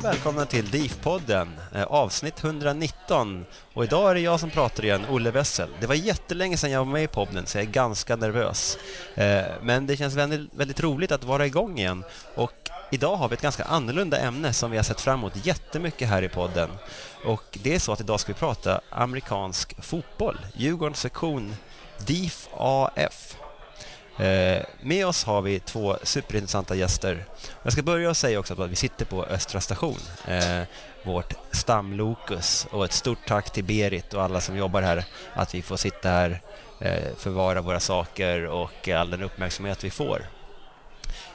Och 0.00 0.04
välkomna 0.04 0.46
till 0.46 0.64
DIF-podden, 0.64 1.48
eh, 1.74 1.82
avsnitt 1.82 2.44
119. 2.44 3.44
Och 3.74 3.84
idag 3.84 4.10
är 4.10 4.14
det 4.14 4.20
jag 4.20 4.40
som 4.40 4.50
pratar 4.50 4.84
igen, 4.84 5.06
Olle 5.10 5.30
Wessel. 5.30 5.68
Det 5.80 5.86
var 5.86 5.94
jättelänge 5.94 6.56
sedan 6.56 6.70
jag 6.70 6.84
var 6.84 6.92
med 6.92 7.04
i 7.04 7.06
podden, 7.06 7.46
så 7.46 7.58
jag 7.58 7.64
är 7.64 7.70
ganska 7.70 8.16
nervös. 8.16 8.78
Eh, 9.14 9.44
men 9.62 9.86
det 9.86 9.96
känns 9.96 10.14
väldigt, 10.14 10.54
väldigt 10.54 10.80
roligt 10.80 11.12
att 11.12 11.24
vara 11.24 11.46
igång 11.46 11.78
igen. 11.78 12.04
Och 12.34 12.70
idag 12.90 13.16
har 13.16 13.28
vi 13.28 13.34
ett 13.34 13.42
ganska 13.42 13.64
annorlunda 13.64 14.18
ämne 14.18 14.52
som 14.52 14.70
vi 14.70 14.76
har 14.76 14.84
sett 14.84 15.00
fram 15.00 15.18
emot 15.18 15.46
jättemycket 15.46 16.08
här 16.08 16.22
i 16.22 16.28
podden. 16.28 16.70
Och 17.24 17.58
det 17.62 17.74
är 17.74 17.78
så 17.78 17.92
att 17.92 18.00
idag 18.00 18.20
ska 18.20 18.32
vi 18.32 18.38
prata 18.38 18.80
amerikansk 18.90 19.84
fotboll, 19.84 20.38
Djurgårdens 20.54 21.00
sektion 21.00 21.56
DIF 22.06 22.48
AF. 22.56 23.36
Eh, 24.20 24.62
med 24.80 25.06
oss 25.06 25.24
har 25.24 25.42
vi 25.42 25.60
två 25.60 25.96
superintressanta 26.02 26.74
gäster. 26.74 27.24
Jag 27.62 27.72
ska 27.72 27.82
börja 27.82 28.10
och 28.10 28.16
säga 28.16 28.38
också 28.38 28.62
att 28.62 28.70
vi 28.70 28.76
sitter 28.76 29.04
på 29.04 29.24
Östra 29.24 29.60
station, 29.60 29.98
eh, 30.26 30.62
vårt 31.02 31.34
stamlokus. 31.50 32.66
Och 32.70 32.84
ett 32.84 32.92
stort 32.92 33.18
tack 33.26 33.52
till 33.52 33.64
Berit 33.64 34.14
och 34.14 34.22
alla 34.22 34.40
som 34.40 34.56
jobbar 34.56 34.82
här 34.82 35.04
att 35.34 35.54
vi 35.54 35.62
får 35.62 35.76
sitta 35.76 36.08
här, 36.08 36.40
eh, 36.80 37.16
förvara 37.16 37.60
våra 37.60 37.80
saker 37.80 38.46
och 38.46 38.88
all 38.88 39.10
den 39.10 39.22
uppmärksamhet 39.22 39.84
vi 39.84 39.90
får. 39.90 40.26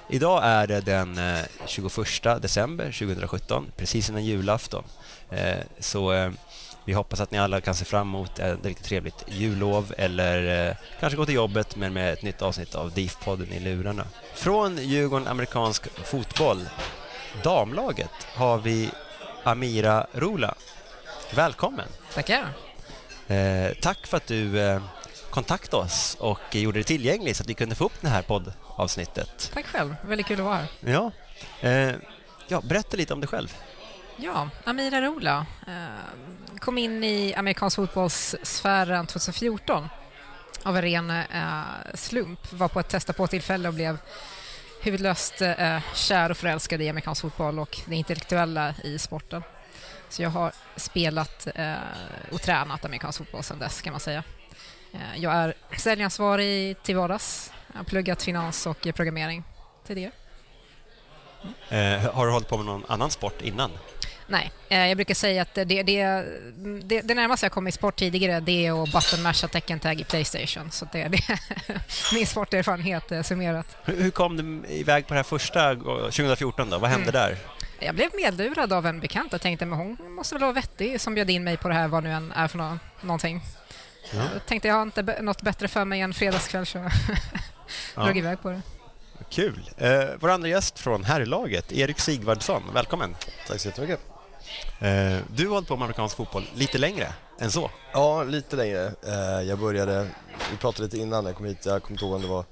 Idag 0.10 0.42
är 0.44 0.68
det 0.68 0.82
den 0.82 1.18
eh, 1.18 1.46
21 1.66 2.42
december 2.42 2.86
2017, 2.86 3.72
precis 3.78 4.10
innan 4.10 4.26
julafton. 4.26 4.84
Eh, 5.30 5.60
så 5.80 6.14
eh, 6.14 6.32
vi 6.86 6.94
hoppas 6.94 7.20
att 7.20 7.32
ni 7.32 7.38
alla 7.38 7.62
kan 7.62 7.76
se 7.76 7.86
fram 7.86 8.08
emot 8.08 8.40
ett 8.40 8.66
riktigt 8.66 8.86
trevligt 8.86 9.26
jullov 9.28 9.94
eller 9.98 10.70
eh, 10.70 10.76
kanske 11.00 11.18
gå 11.18 11.26
till 11.26 11.36
jobbet 11.36 11.76
men 11.76 11.94
med 11.94 12.14
ett 12.14 12.22
nytt 12.22 12.42
avsnitt 12.42 12.76
av 12.76 12.92
DIF-podden 12.92 13.54
i 13.54 13.60
lurarna. 13.60 14.06
Från 14.34 14.78
Djurgården 14.78 15.28
Amerikansk 15.28 15.88
Fotboll, 16.04 16.70
damlaget, 17.44 18.28
har 18.36 18.58
vi 18.58 18.90
Amira 19.44 20.08
Rola. 20.14 20.56
Välkommen! 21.36 21.88
Tackar. 22.14 22.46
Eh, 23.28 23.72
tack 23.82 24.08
för 24.08 24.18
att 24.18 24.28
du 24.28 24.60
eh, 24.60 24.82
kontaktade 25.30 25.84
oss 25.84 26.18
och 26.20 26.56
gjorde 26.56 26.80
det 26.80 26.84
tillgängligt 26.84 27.38
så 27.38 27.44
att 27.44 27.50
vi 27.50 27.54
kunde 27.54 27.76
få 27.76 27.86
upp 27.86 28.02
det 28.02 28.08
här 28.08 28.22
poddavsnittet. 28.22 29.52
Tack 29.54 29.66
själv. 29.66 29.96
Väldigt 30.02 30.28
kul 30.28 30.40
att 30.40 30.46
vara 30.46 30.56
här. 30.56 30.68
Ja, 30.80 31.12
eh, 31.70 31.96
ja 32.48 32.62
berätta 32.62 32.98
lite 32.98 33.14
om 33.14 33.20
dig 33.20 33.28
själv. 33.28 33.56
Ja, 34.18 34.50
Amira 34.64 35.02
Rola 35.02 35.46
eh, 35.68 36.60
kom 36.60 36.78
in 36.78 37.04
i 37.04 37.34
amerikansk 37.34 37.76
fotbollssfären 37.76 39.08
2014 39.08 39.90
av 40.64 40.76
en 40.76 40.82
ren 40.82 41.10
eh, 41.10 41.64
slump. 41.94 42.54
Var 42.54 42.68
på 42.68 42.80
ett 42.80 42.90
testa 42.90 43.14
på-tillfälle 43.14 43.68
och 43.68 43.74
blev 43.74 43.98
huvudlöst 44.82 45.42
eh, 45.42 45.80
kär 45.94 46.30
och 46.30 46.38
förälskad 46.38 46.82
i 46.82 46.90
amerikansk 46.90 47.22
fotboll 47.22 47.60
och 47.60 47.80
det 47.86 47.96
intellektuella 47.96 48.74
i 48.84 49.00
sporten. 49.00 49.44
Så 50.10 50.22
jag 50.22 50.30
har 50.30 50.52
spelat 50.76 51.48
eh, 51.56 51.76
och 52.32 52.42
tränat 52.42 52.86
amerikansk 52.86 53.18
fotboll 53.18 53.44
sedan 53.44 53.60
dess 53.60 53.82
kan 53.82 53.94
man 53.94 54.00
säga. 54.00 54.24
Eh, 54.94 55.22
jag 55.22 55.34
är 55.34 55.54
säljansvarig 55.78 56.84
till 56.84 56.96
vardags. 56.96 57.52
Jag 57.72 57.80
har 57.80 57.84
pluggat 57.84 58.24
finans 58.24 58.66
och 58.66 58.88
programmering 58.96 59.44
tidigare. 59.88 60.12
Eh, 61.70 62.14
har 62.14 62.26
du 62.26 62.32
hållit 62.32 62.48
på 62.48 62.58
med 62.58 62.66
någon 62.66 62.86
annan 62.88 63.12
sport 63.12 63.42
innan? 63.42 63.72
Nej, 64.28 64.52
eh, 64.70 64.88
jag 64.88 64.98
brukar 64.98 65.16
säga 65.16 65.42
att 65.42 65.54
det, 65.54 65.64
det, 65.66 65.84
det, 66.84 67.02
det 67.02 67.14
närmaste 67.14 67.46
jag 67.46 67.52
kom 67.52 67.68
i 67.68 67.72
sport 67.72 67.96
tidigare 67.96 68.40
det 68.40 68.66
är 68.66 68.84
att 68.84 68.92
buttonmasha 68.92 69.48
tecken 69.48 69.80
tag 69.80 70.02
i 70.02 70.04
Playstation. 70.04 70.72
Så 70.72 70.88
det 70.92 71.02
är 71.02 71.10
det. 71.10 71.40
min 72.14 72.28
sporterfarenhet 72.28 73.26
summerat. 73.26 73.78
Hur, 73.84 74.02
hur 74.04 74.12
kom 74.12 74.38
du 74.38 74.74
iväg 74.74 75.08
på 75.08 75.14
det 75.14 75.18
här 75.18 75.24
första 75.24 75.72
eh, 75.72 75.78
2014 75.78 76.70
då? 76.70 76.78
Vad 76.78 76.90
hände 76.90 77.12
där? 77.12 77.38
Jag 77.80 77.96
blev 77.96 78.10
medlurad 78.16 78.74
av 78.74 78.86
en 78.86 79.00
bekant 79.00 79.34
och 79.34 79.42
tänkte 79.42 79.66
men 79.66 79.80
hon 79.80 79.98
måste 80.16 80.36
väl 80.36 80.42
vara 80.42 80.54
vettig 80.54 81.02
som 81.02 81.14
bjöd 81.14 81.30
in 81.30 81.44
mig 81.44 81.58
på 81.58 81.68
det 81.68 81.74
här, 81.74 81.88
vad 81.88 82.04
nu 82.04 82.12
än 82.12 82.32
är 82.32 82.48
för 82.48 82.58
nå- 82.58 82.78
någonting. 83.02 83.42
Ja. 84.14 84.24
Jag 84.34 84.46
tänkte 84.46 84.68
jag 84.68 84.76
har 84.76 84.82
inte 84.82 85.22
något 85.22 85.42
bättre 85.42 85.68
för 85.68 85.86
mig 85.86 86.02
än 86.02 86.14
fredagskväll 86.14 86.66
så 86.66 86.78
jag 87.96 88.06
drog 88.06 88.18
iväg 88.18 88.42
på 88.42 88.50
det. 88.50 88.62
Kul. 89.36 89.70
Eh, 89.78 90.04
vår 90.20 90.30
andra 90.30 90.48
gäst 90.50 90.80
från 90.80 91.04
herrlaget, 91.04 91.72
Erik 91.72 92.00
Sigvardsson. 92.00 92.64
Välkommen. 92.74 93.16
Tack 93.48 93.60
så 93.60 93.68
jättemycket. 93.68 94.00
Eh, 94.80 95.18
du 95.36 95.48
har 95.48 95.54
hållit 95.54 95.68
på 95.68 95.76
med 95.76 95.84
amerikansk 95.84 96.18
fotboll 96.18 96.44
lite 96.56 96.78
längre 96.78 97.08
än 97.40 97.52
så. 97.52 97.72
Ja, 97.94 98.24
lite 98.24 98.56
längre. 98.56 98.92
Eh, 99.08 99.42
Jag 99.48 99.60
började, 99.60 100.08
vi 100.52 100.58
pratade 100.58 100.84
lite 100.84 100.98
innan 100.98 101.26
jag 101.26 101.36
kom 101.36 101.46
hit, 101.46 101.66
jag 101.66 101.84
kommer 101.84 101.94
inte 101.96 102.06
ihåg 102.06 102.14
om 102.16 102.22
det 102.22 102.28
var 102.28 102.46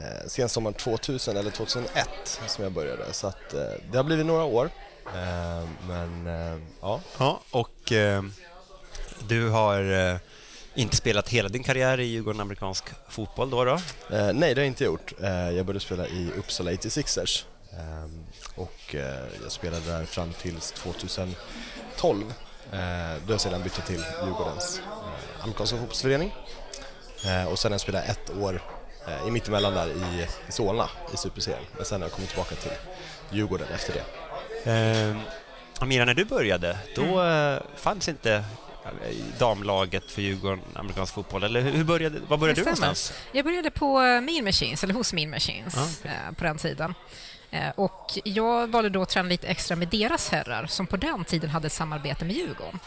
eh, 0.00 0.28
sensommaren 0.28 0.74
2000 0.74 1.36
eller 1.36 1.50
2001 1.50 2.08
som 2.46 2.64
jag 2.64 2.72
började. 2.72 3.12
Så 3.12 3.26
att, 3.26 3.54
eh, 3.54 3.60
det 3.90 3.96
har 3.96 4.04
blivit 4.04 4.26
några 4.26 4.44
år. 4.44 4.70
Eh, 5.06 5.68
Men 5.88 6.26
eh, 6.26 6.58
ja, 6.80 7.00
Ja, 7.18 7.40
och 7.50 7.92
du 9.28 9.48
har 9.48 9.82
inte 10.74 10.96
spelat 10.96 11.28
hela 11.28 11.48
din 11.48 11.62
karriär 11.62 12.00
i 12.00 12.04
Djurgården 12.04 12.40
amerikansk 12.40 12.84
fotboll 13.08 13.50
då? 13.50 13.64
då? 13.64 13.72
Eh, 13.72 14.32
nej 14.32 14.54
det 14.54 14.60
har 14.60 14.64
jag 14.64 14.66
inte 14.66 14.84
gjort. 14.84 15.12
Eh, 15.20 15.30
jag 15.30 15.66
började 15.66 15.80
spela 15.80 16.06
i 16.06 16.30
Uppsala 16.38 16.70
86ers 16.70 17.44
eh, 17.72 18.10
och 18.54 18.94
eh, 18.94 19.24
jag 19.42 19.52
spelade 19.52 19.86
där 19.86 20.04
fram 20.04 20.32
till 20.32 20.56
2012 20.56 22.34
eh, 22.72 22.78
då 23.26 23.32
jag 23.32 23.40
sedan 23.40 23.62
bytte 23.62 23.82
till 23.82 24.04
Djurgårdens 24.24 24.78
eh, 24.78 25.44
amerikanska 25.44 25.76
fotbollsförening. 25.76 26.34
Och 27.50 27.58
sen 27.58 27.72
har 27.72 27.80
jag 27.86 28.08
ett 28.08 28.30
år 28.40 28.62
i 29.26 29.30
mittemellan 29.30 29.74
där 29.74 29.86
i, 29.88 30.26
i 30.48 30.52
Solna 30.52 30.88
i 31.14 31.16
Superserien. 31.16 31.64
Men 31.76 31.84
sen 31.84 32.00
har 32.00 32.08
jag 32.08 32.12
kommit 32.12 32.28
tillbaka 32.28 32.54
till 32.54 32.72
Djurgården 33.30 33.66
efter 33.74 33.94
det. 33.94 35.16
Amira, 35.78 36.04
när 36.04 36.14
du 36.14 36.24
började, 36.24 36.78
då 36.96 37.02
mm. 37.02 37.62
Fanns 37.76 38.08
inte 38.08 38.44
damlaget 39.38 40.10
för 40.10 40.22
Djurgården, 40.22 40.60
amerikansk 40.74 41.14
fotboll? 41.14 41.42
Eller 41.44 41.60
hur 41.60 41.84
började, 41.84 42.20
var 42.28 42.36
började 42.36 42.60
du 42.60 42.64
någonstans? 42.64 43.12
Jag 43.32 43.44
började 43.44 43.70
på 43.70 43.98
Mean 43.98 44.44
Machines, 44.44 44.84
eller 44.84 44.94
hos 44.94 45.12
Mean 45.12 45.30
Machines, 45.30 45.76
ah, 45.76 45.84
okay. 46.00 46.34
på 46.36 46.44
den 46.44 46.58
tiden. 46.58 46.94
Och 47.74 48.18
jag 48.24 48.66
valde 48.66 48.90
då 48.90 49.02
att 49.02 49.08
träna 49.08 49.28
lite 49.28 49.46
extra 49.46 49.76
med 49.76 49.88
deras 49.88 50.28
herrar 50.28 50.66
som 50.66 50.86
på 50.86 50.96
den 50.96 51.24
tiden 51.24 51.50
hade 51.50 51.66
ett 51.66 51.72
samarbete 51.72 52.24
med 52.24 52.36
Djurgården. 52.36 52.78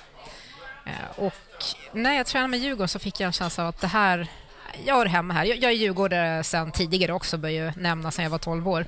Och 1.16 1.34
när 1.92 2.14
jag 2.14 2.26
tränade 2.26 2.48
med 2.48 2.60
Djurgården 2.60 2.88
så 2.88 3.00
fick 3.00 3.20
jag 3.20 3.28
en 3.28 3.34
känsla 3.34 3.64
av 3.64 3.70
att 3.70 3.82
det 3.82 3.88
här, 3.88 4.28
jag 4.86 5.02
är 5.02 5.06
hemma 5.06 5.34
här. 5.34 5.46
Jag, 5.46 5.58
jag 5.58 5.72
är 5.72 5.76
djurgårdare 5.76 6.44
sedan 6.44 6.72
tidigare 6.72 7.14
också, 7.14 7.38
bör 7.38 7.50
ju 7.50 7.72
nämna, 7.72 8.12
sedan 8.12 8.24
jag 8.24 8.30
var 8.30 8.38
12 8.38 8.68
år. 8.68 8.86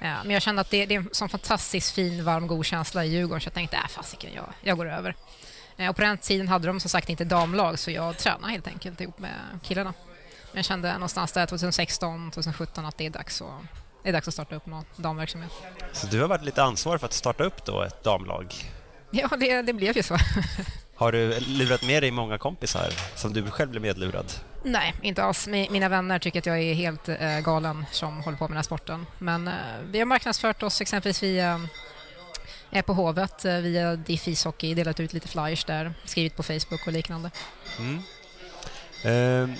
Men 0.00 0.30
jag 0.30 0.42
kände 0.42 0.60
att 0.60 0.70
det, 0.70 0.86
det, 0.86 0.94
är 0.94 0.98
en 0.98 1.08
sån 1.12 1.28
fantastiskt 1.28 1.94
fin, 1.94 2.24
varm, 2.24 2.46
god 2.46 2.66
känsla 2.66 3.04
i 3.04 3.08
Djurgården 3.08 3.40
så 3.40 3.46
jag 3.46 3.54
tänkte, 3.54 3.76
äh, 3.76 3.88
fasiken, 3.88 4.30
jag, 4.34 4.44
jag 4.62 4.76
går 4.76 4.90
över. 4.90 5.14
Och 5.88 5.96
på 5.96 6.02
den 6.02 6.18
tiden 6.18 6.48
hade 6.48 6.66
de 6.66 6.80
som 6.80 6.90
sagt 6.90 7.08
inte 7.08 7.24
damlag 7.24 7.78
så 7.78 7.90
jag 7.90 8.18
tränade 8.18 8.52
helt 8.52 8.66
enkelt 8.66 9.00
ihop 9.00 9.18
med 9.18 9.34
killarna. 9.62 9.94
Men 10.52 10.58
jag 10.58 10.64
kände 10.64 10.92
någonstans 10.92 11.32
där 11.32 11.46
2016, 11.46 12.30
2017 12.30 12.86
att 12.86 12.98
det 12.98 13.06
är 13.06 13.10
dags 13.10 13.42
att, 13.42 13.48
det 14.02 14.08
är 14.08 14.12
dags 14.12 14.28
att 14.28 14.34
starta 14.34 14.54
upp 14.54 14.66
någon 14.66 14.84
damverksamhet. 14.96 15.52
Så 15.92 16.06
du 16.06 16.20
har 16.20 16.28
varit 16.28 16.44
lite 16.44 16.62
ansvarig 16.62 17.00
för 17.00 17.06
att 17.06 17.12
starta 17.12 17.44
upp 17.44 17.64
då 17.64 17.82
ett 17.82 18.04
damlag? 18.04 18.54
Ja, 19.10 19.28
det, 19.40 19.62
det 19.62 19.72
blev 19.72 19.96
ju 19.96 20.02
så. 20.02 20.16
Har 20.94 21.12
du 21.12 21.40
lurat 21.40 21.82
med 21.82 22.02
dig 22.02 22.10
många 22.10 22.38
kompisar 22.38 22.88
som 23.16 23.32
du 23.32 23.50
själv 23.50 23.70
blev 23.70 23.82
medlurad? 23.82 24.32
Nej, 24.62 24.94
inte 25.02 25.22
alls. 25.22 25.46
Mina 25.46 25.88
vänner 25.88 26.18
tycker 26.18 26.38
att 26.38 26.46
jag 26.46 26.60
är 26.60 26.74
helt 26.74 27.08
äh, 27.08 27.40
galen 27.40 27.86
som 27.90 28.20
håller 28.22 28.38
på 28.38 28.44
med 28.44 28.50
den 28.50 28.56
här 28.56 28.62
sporten. 28.62 29.06
Men 29.18 29.48
äh, 29.48 29.54
vi 29.90 29.98
har 29.98 30.06
marknadsfört 30.06 30.62
oss 30.62 30.80
exempelvis 30.80 31.22
via 31.22 31.60
är 32.70 32.82
på 32.82 32.92
Hovet 32.92 33.44
via 33.44 33.96
DIF 33.96 34.28
ishockey, 34.28 34.74
delat 34.74 35.00
ut 35.00 35.12
lite 35.12 35.28
flyers 35.28 35.64
där, 35.64 35.94
skrivit 36.04 36.36
på 36.36 36.42
Facebook 36.42 36.86
och 36.86 36.92
liknande. 36.92 37.30
Mm. 37.78 38.02
Uh, 39.04 39.56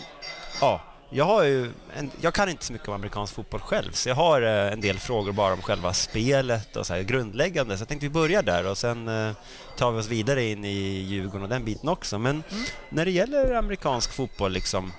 ja, 0.61 0.81
jag, 1.11 1.25
har 1.25 1.43
ju 1.43 1.73
en, 1.97 2.11
jag 2.21 2.35
kan 2.35 2.49
inte 2.49 2.65
så 2.65 2.73
mycket 2.73 2.89
om 2.89 2.95
amerikansk 2.95 3.35
fotboll 3.35 3.61
själv, 3.61 3.93
så 3.93 4.09
jag 4.09 4.17
har 4.17 4.43
eh, 4.43 4.73
en 4.73 4.81
del 4.81 4.99
frågor 4.99 5.33
bara 5.33 5.53
om 5.53 5.63
själva 5.63 5.93
spelet 5.93 6.77
och 6.77 6.87
så 6.87 6.95
här, 6.95 7.03
grundläggande. 7.03 7.77
Så 7.77 7.83
jag 7.83 7.89
tänkte 7.89 8.07
vi 8.07 8.11
börjar 8.11 8.43
där 8.43 8.67
och 8.67 8.79
sen 8.79 9.09
eh, 9.09 9.33
tar 9.77 9.93
vi 9.93 10.01
oss 10.01 10.09
vidare 10.09 10.45
in 10.45 10.65
i 10.65 11.01
Djurgården 11.01 11.43
och 11.43 11.49
den 11.49 11.65
biten 11.65 11.89
också. 11.89 12.19
Men 12.19 12.43
mm. 12.51 12.65
när 12.89 13.05
det 13.05 13.11
gäller 13.11 13.55
amerikansk 13.55 14.13
fotboll, 14.13 14.53
liksom, 14.53 14.93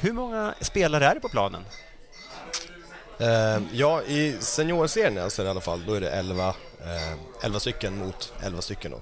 hur 0.00 0.12
många 0.12 0.54
spelare 0.60 1.06
är 1.06 1.14
det 1.14 1.20
på 1.20 1.28
planen? 1.28 1.64
Uh, 3.20 3.62
ja, 3.72 4.02
i 4.02 4.36
seniorserien 4.40 5.18
alltså, 5.18 5.44
i 5.44 5.48
alla 5.48 5.60
fall, 5.60 5.84
då 5.86 5.94
är 5.94 6.00
det 6.00 6.10
11, 6.10 6.48
uh, 6.48 6.54
Eh, 6.84 7.18
11 7.42 7.60
stycken 7.60 7.98
mot 7.98 8.32
11 8.42 8.62
stycken. 8.62 8.90
Då. 8.90 9.00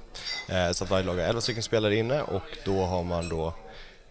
Eh, 0.54 0.72
så 0.72 0.84
att 0.84 0.90
varje 0.90 1.04
lag 1.04 1.14
har 1.14 1.22
11 1.22 1.40
stycken 1.40 1.62
spelare 1.62 1.96
inne 1.96 2.22
och 2.22 2.42
då 2.64 2.84
har 2.84 3.02
man 3.04 3.28
då 3.28 3.54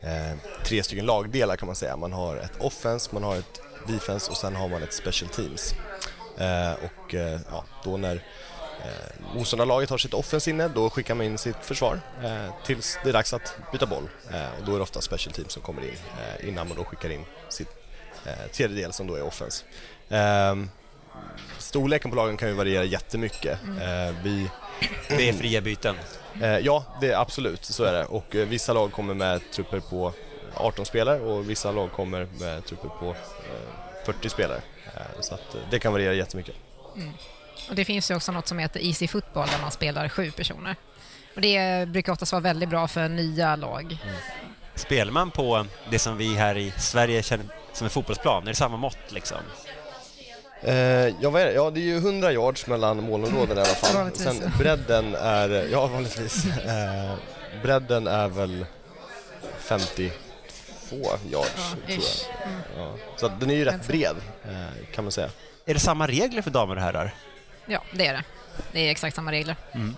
eh, 0.01 0.37
tre 0.65 0.83
stycken 0.83 1.05
lagdelar 1.05 1.55
kan 1.55 1.65
man 1.65 1.75
säga. 1.75 1.97
Man 1.97 2.13
har 2.13 2.37
ett 2.37 2.57
offense, 2.59 3.09
man 3.13 3.23
har 3.23 3.35
ett 3.35 3.61
defense 3.87 4.31
och 4.31 4.37
sen 4.37 4.55
har 4.55 4.69
man 4.69 4.83
ett 4.83 4.93
special 4.93 5.29
teams. 5.29 5.73
Eh, 6.37 6.73
och 6.73 7.15
eh, 7.15 7.39
ja, 7.51 7.65
då 7.83 7.97
när 7.97 8.15
eh, 8.85 9.35
motståndarlaget 9.35 9.89
har 9.89 9.97
sitt 9.97 10.13
offens 10.13 10.47
inne, 10.47 10.67
då 10.67 10.89
skickar 10.89 11.15
man 11.15 11.25
in 11.25 11.37
sitt 11.37 11.57
försvar 11.61 12.01
eh, 12.23 12.53
tills 12.65 12.97
det 13.03 13.09
är 13.09 13.13
dags 13.13 13.33
att 13.33 13.57
byta 13.71 13.85
boll. 13.85 14.09
Eh, 14.31 14.59
och 14.59 14.65
då 14.65 14.71
är 14.71 14.75
det 14.75 14.83
ofta 14.83 15.01
special 15.01 15.33
teams 15.33 15.53
som 15.53 15.61
kommer 15.61 15.81
in 15.81 15.97
eh, 16.39 16.49
innan 16.49 16.67
man 16.67 16.77
då 16.77 16.83
skickar 16.83 17.09
in 17.09 17.25
sitt 17.49 17.69
eh, 18.25 18.51
tredjedel 18.51 18.93
som 18.93 19.07
då 19.07 19.15
är 19.15 19.23
offense. 19.23 19.65
Ehm, 20.09 20.69
Storleken 21.57 22.11
på 22.11 22.15
lagen 22.15 22.37
kan 22.37 22.49
ju 22.49 22.55
variera 22.55 22.83
jättemycket. 22.83 23.63
Mm. 23.63 23.77
Eh, 23.77 24.15
vi... 24.23 24.49
Det 25.09 25.29
är 25.29 25.33
fria 25.33 25.61
byten? 25.61 25.95
Eh, 26.41 26.57
ja, 26.57 26.83
det 27.01 27.11
är 27.11 27.21
absolut, 27.21 27.65
så 27.65 27.83
är 27.83 27.93
det. 27.93 28.05
Och 28.05 28.35
eh, 28.35 28.47
vissa 28.47 28.73
lag 28.73 28.91
kommer 28.91 29.13
med 29.13 29.51
trupper 29.51 29.79
på 29.79 30.13
18 30.53 30.85
spelare 30.85 31.19
och 31.19 31.49
vissa 31.49 31.71
lag 31.71 31.91
kommer 31.91 32.27
med 32.39 32.65
trupper 32.65 32.89
på 32.89 33.15
40 34.05 34.29
spelare. 34.29 34.61
Så 35.19 35.33
att 35.33 35.55
det 35.71 35.79
kan 35.79 35.93
variera 35.93 36.13
jättemycket. 36.13 36.55
Mm. 36.95 37.13
Och 37.69 37.75
det 37.75 37.85
finns 37.85 38.11
ju 38.11 38.15
också 38.15 38.31
något 38.31 38.47
som 38.47 38.59
heter 38.59 38.79
Easy 38.79 39.07
Football 39.07 39.47
där 39.47 39.61
man 39.61 39.71
spelar 39.71 40.09
sju 40.09 40.31
personer. 40.31 40.75
Och 41.35 41.41
det 41.41 41.87
brukar 41.89 42.13
oftast 42.13 42.31
vara 42.31 42.41
väldigt 42.41 42.69
bra 42.69 42.87
för 42.87 43.09
nya 43.09 43.55
lag. 43.55 43.97
Mm. 44.03 44.15
Spelar 44.75 45.11
man 45.11 45.31
på 45.31 45.65
det 45.89 45.99
som 45.99 46.17
vi 46.17 46.35
här 46.35 46.57
i 46.57 46.71
Sverige 46.77 47.23
känner 47.23 47.45
som 47.73 47.85
en 47.85 47.91
fotbollsplan? 47.91 48.43
Är 48.43 48.47
det 48.47 48.55
samma 48.55 48.77
mått 48.77 48.97
liksom? 49.11 49.37
Eh, 50.65 51.13
ja, 51.19 51.29
vad 51.29 51.41
är 51.41 51.45
det? 51.45 51.53
ja, 51.53 51.69
det 51.69 51.79
är 51.79 51.83
ju 51.83 51.97
100 51.97 52.31
yards 52.33 52.67
mellan 52.67 53.03
målområdena 53.03 53.61
i 53.61 53.63
alla 53.63 53.75
fall. 53.75 54.11
Sen 54.13 54.51
bredden 54.59 55.15
är, 55.15 55.67
ja 55.71 55.87
vanligtvis, 55.87 56.45
eh, 56.45 57.13
bredden 57.61 58.07
är 58.07 58.27
väl 58.27 58.65
52 59.59 60.11
yards 61.31 61.31
ja, 61.31 61.43
tror 61.87 62.03
jag. 62.77 62.83
Ja. 62.83 62.93
Så 63.15 63.27
den 63.39 63.49
är 63.49 63.55
ju 63.55 63.65
rätt 63.65 63.87
bred 63.87 64.15
eh, 64.43 64.93
kan 64.93 65.03
man 65.03 65.11
säga. 65.11 65.29
Är 65.65 65.73
det 65.73 65.79
samma 65.79 66.07
regler 66.07 66.41
för 66.41 66.51
damer 66.51 66.75
och 66.75 66.81
herrar? 66.81 67.13
Ja, 67.65 67.83
det 67.93 68.07
är 68.07 68.13
det. 68.13 68.23
Det 68.71 68.79
är 68.79 68.91
exakt 68.91 69.15
samma 69.15 69.31
regler. 69.31 69.55
Mm. 69.71 69.95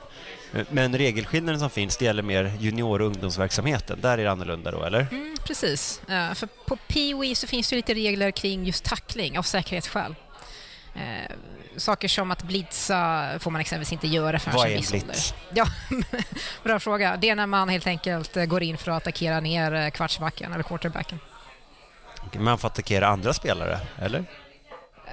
Men 0.69 0.97
regelskillnaden 0.97 1.59
som 1.59 1.69
finns, 1.69 1.97
det 1.97 2.05
gäller 2.05 2.23
mer 2.23 2.53
junior 2.59 3.01
och 3.01 3.07
ungdomsverksamheten. 3.07 4.01
Där 4.01 4.17
är 4.17 4.23
det 4.23 4.31
annorlunda 4.31 4.71
då, 4.71 4.83
eller? 4.83 5.07
Mm, 5.11 5.35
precis. 5.43 6.01
För 6.07 6.47
på 6.65 6.75
POE 6.75 7.35
så 7.35 7.47
finns 7.47 7.69
det 7.69 7.75
lite 7.75 7.93
regler 7.93 8.31
kring 8.31 8.65
just 8.65 8.83
tackling 8.83 9.39
av 9.39 9.43
säkerhetsskäl. 9.43 10.15
Eh, 10.97 11.31
saker 11.77 12.07
som 12.07 12.31
att 12.31 12.43
blitza 12.43 13.29
får 13.39 13.51
man 13.51 13.61
exempelvis 13.61 13.93
inte 13.93 14.07
göra 14.07 14.39
förrän 14.39 14.55
Vad 14.55 14.67
är 14.67 14.75
en 14.75 15.01
blitz? 15.05 15.33
Ja, 15.53 15.65
bra 16.63 16.79
fråga. 16.79 17.17
Det 17.17 17.29
är 17.29 17.35
när 17.35 17.47
man 17.47 17.69
helt 17.69 17.87
enkelt 17.87 18.37
eh, 18.37 18.45
går 18.45 18.63
in 18.63 18.77
för 18.77 18.91
att 18.91 18.97
attackera 18.97 19.39
ner 19.39 19.73
eh, 19.73 19.89
kvartsbacken 19.89 20.53
eller 20.53 20.63
quarterbacken. 20.63 21.19
Man 22.33 22.57
får 22.57 22.67
attackera 22.67 23.07
andra 23.07 23.33
spelare, 23.33 23.79
eller? 23.99 24.25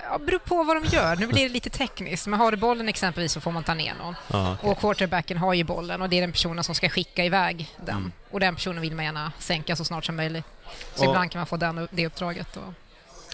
Ja, 0.02 0.18
beror 0.18 0.38
på 0.38 0.64
vad 0.64 0.76
de 0.76 0.88
gör. 0.96 1.16
Nu 1.16 1.26
blir 1.26 1.42
det 1.42 1.48
lite 1.48 1.70
tekniskt. 1.70 2.26
Men 2.26 2.40
har 2.40 2.50
du 2.50 2.56
bollen 2.56 2.88
exempelvis 2.88 3.32
så 3.32 3.40
får 3.40 3.52
man 3.52 3.64
ta 3.64 3.74
ner 3.74 3.94
någon. 3.94 4.14
Ah, 4.30 4.52
okay. 4.52 4.70
Och 4.70 4.78
quarterbacken 4.78 5.38
har 5.38 5.54
ju 5.54 5.64
bollen 5.64 6.02
och 6.02 6.08
det 6.08 6.16
är 6.16 6.20
den 6.20 6.32
personen 6.32 6.64
som 6.64 6.74
ska 6.74 6.88
skicka 6.88 7.24
iväg 7.24 7.74
den. 7.76 7.96
Mm. 7.96 8.12
Och 8.30 8.40
den 8.40 8.54
personen 8.54 8.82
vill 8.82 8.94
man 8.94 9.04
gärna 9.04 9.32
sänka 9.38 9.76
så 9.76 9.84
snart 9.84 10.04
som 10.04 10.16
möjligt. 10.16 10.44
Så 10.94 11.04
och, 11.04 11.10
ibland 11.10 11.30
kan 11.30 11.38
man 11.38 11.46
få 11.46 11.56
den, 11.56 11.88
det 11.90 12.06
uppdraget. 12.06 12.56
Och... 12.56 12.74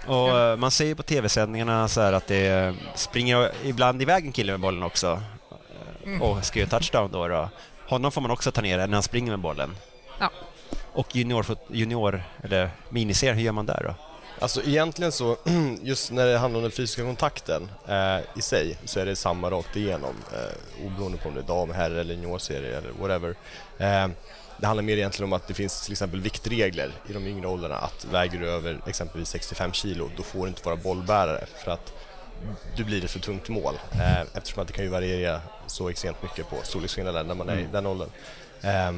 Och. 0.06 0.38
Eh, 0.38 0.56
man 0.56 0.70
ser 0.70 0.84
ju 0.84 0.94
på 0.94 1.02
tv-sändningarna 1.02 1.88
så 1.88 2.00
att 2.00 2.26
det 2.26 2.74
springer 2.94 3.50
ibland 3.64 4.02
iväg 4.02 4.26
en 4.26 4.32
kille 4.32 4.52
med 4.52 4.60
bollen 4.60 4.82
också 4.82 5.22
mm. 6.04 6.22
och 6.22 6.44
ska 6.44 6.58
göra 6.58 6.70
touchdown 6.70 7.10
då, 7.12 7.28
då. 7.28 7.48
Honom 7.88 8.12
får 8.12 8.20
man 8.20 8.30
också 8.30 8.52
ta 8.52 8.60
ner 8.60 8.78
när 8.78 8.88
han 8.88 9.02
springer 9.02 9.30
med 9.30 9.40
bollen. 9.40 9.76
Ja. 10.20 10.30
Och 10.92 11.16
junior, 11.16 11.46
junior 11.68 12.22
eller 12.42 12.70
miniserien, 12.88 13.36
hur 13.36 13.44
gör 13.44 13.52
man 13.52 13.66
där 13.66 13.82
då? 13.86 13.94
Alltså 14.40 14.62
egentligen 14.62 15.12
så, 15.12 15.36
just 15.82 16.12
när 16.12 16.26
det 16.26 16.38
handlar 16.38 16.58
om 16.58 16.62
den 16.62 16.72
fysiska 16.72 17.02
kontakten 17.02 17.70
eh, 17.88 18.18
i 18.36 18.42
sig, 18.42 18.78
så 18.84 19.00
är 19.00 19.06
det 19.06 19.16
samma 19.16 19.50
rakt 19.50 19.76
igenom. 19.76 20.14
Eh, 20.32 20.86
oberoende 20.86 21.18
på 21.18 21.28
om 21.28 21.34
det 21.34 21.40
är 21.40 21.44
dam, 21.44 21.70
herr 21.70 21.90
eller 21.90 22.14
juniorserie 22.14 22.78
eller 22.78 22.90
whatever. 23.00 23.34
Eh, 23.78 24.08
det 24.60 24.66
handlar 24.66 24.82
mer 24.82 24.96
egentligen 24.96 25.28
om 25.28 25.32
att 25.32 25.48
det 25.48 25.54
finns 25.54 25.84
till 25.84 25.92
exempel 25.92 26.20
viktregler 26.20 26.92
i 27.08 27.12
de 27.12 27.26
yngre 27.26 27.46
åldrarna 27.46 27.76
att 27.76 28.06
väger 28.10 28.38
du 28.38 28.50
över 28.50 28.80
exempelvis 28.86 29.28
65 29.28 29.72
kilo 29.72 30.10
då 30.16 30.22
får 30.22 30.42
du 30.42 30.48
inte 30.48 30.62
vara 30.64 30.76
bollbärare 30.76 31.46
för 31.64 31.70
att 31.70 31.92
du 32.76 32.84
blir 32.84 33.04
ett 33.04 33.10
för 33.10 33.20
tungt 33.20 33.48
mål 33.48 33.74
eh, 33.92 34.20
eftersom 34.20 34.62
att 34.62 34.68
det 34.68 34.72
kan 34.74 34.84
ju 34.84 34.90
variera 34.90 35.40
så 35.66 35.88
extremt 35.88 36.22
mycket 36.22 36.50
på 36.50 36.56
storleksskillnaden 36.62 37.26
när 37.26 37.34
man 37.34 37.48
är 37.48 37.52
mm. 37.52 37.64
i 37.64 37.68
den 37.72 37.86
åldern. 37.86 38.08
Eh, 38.60 38.92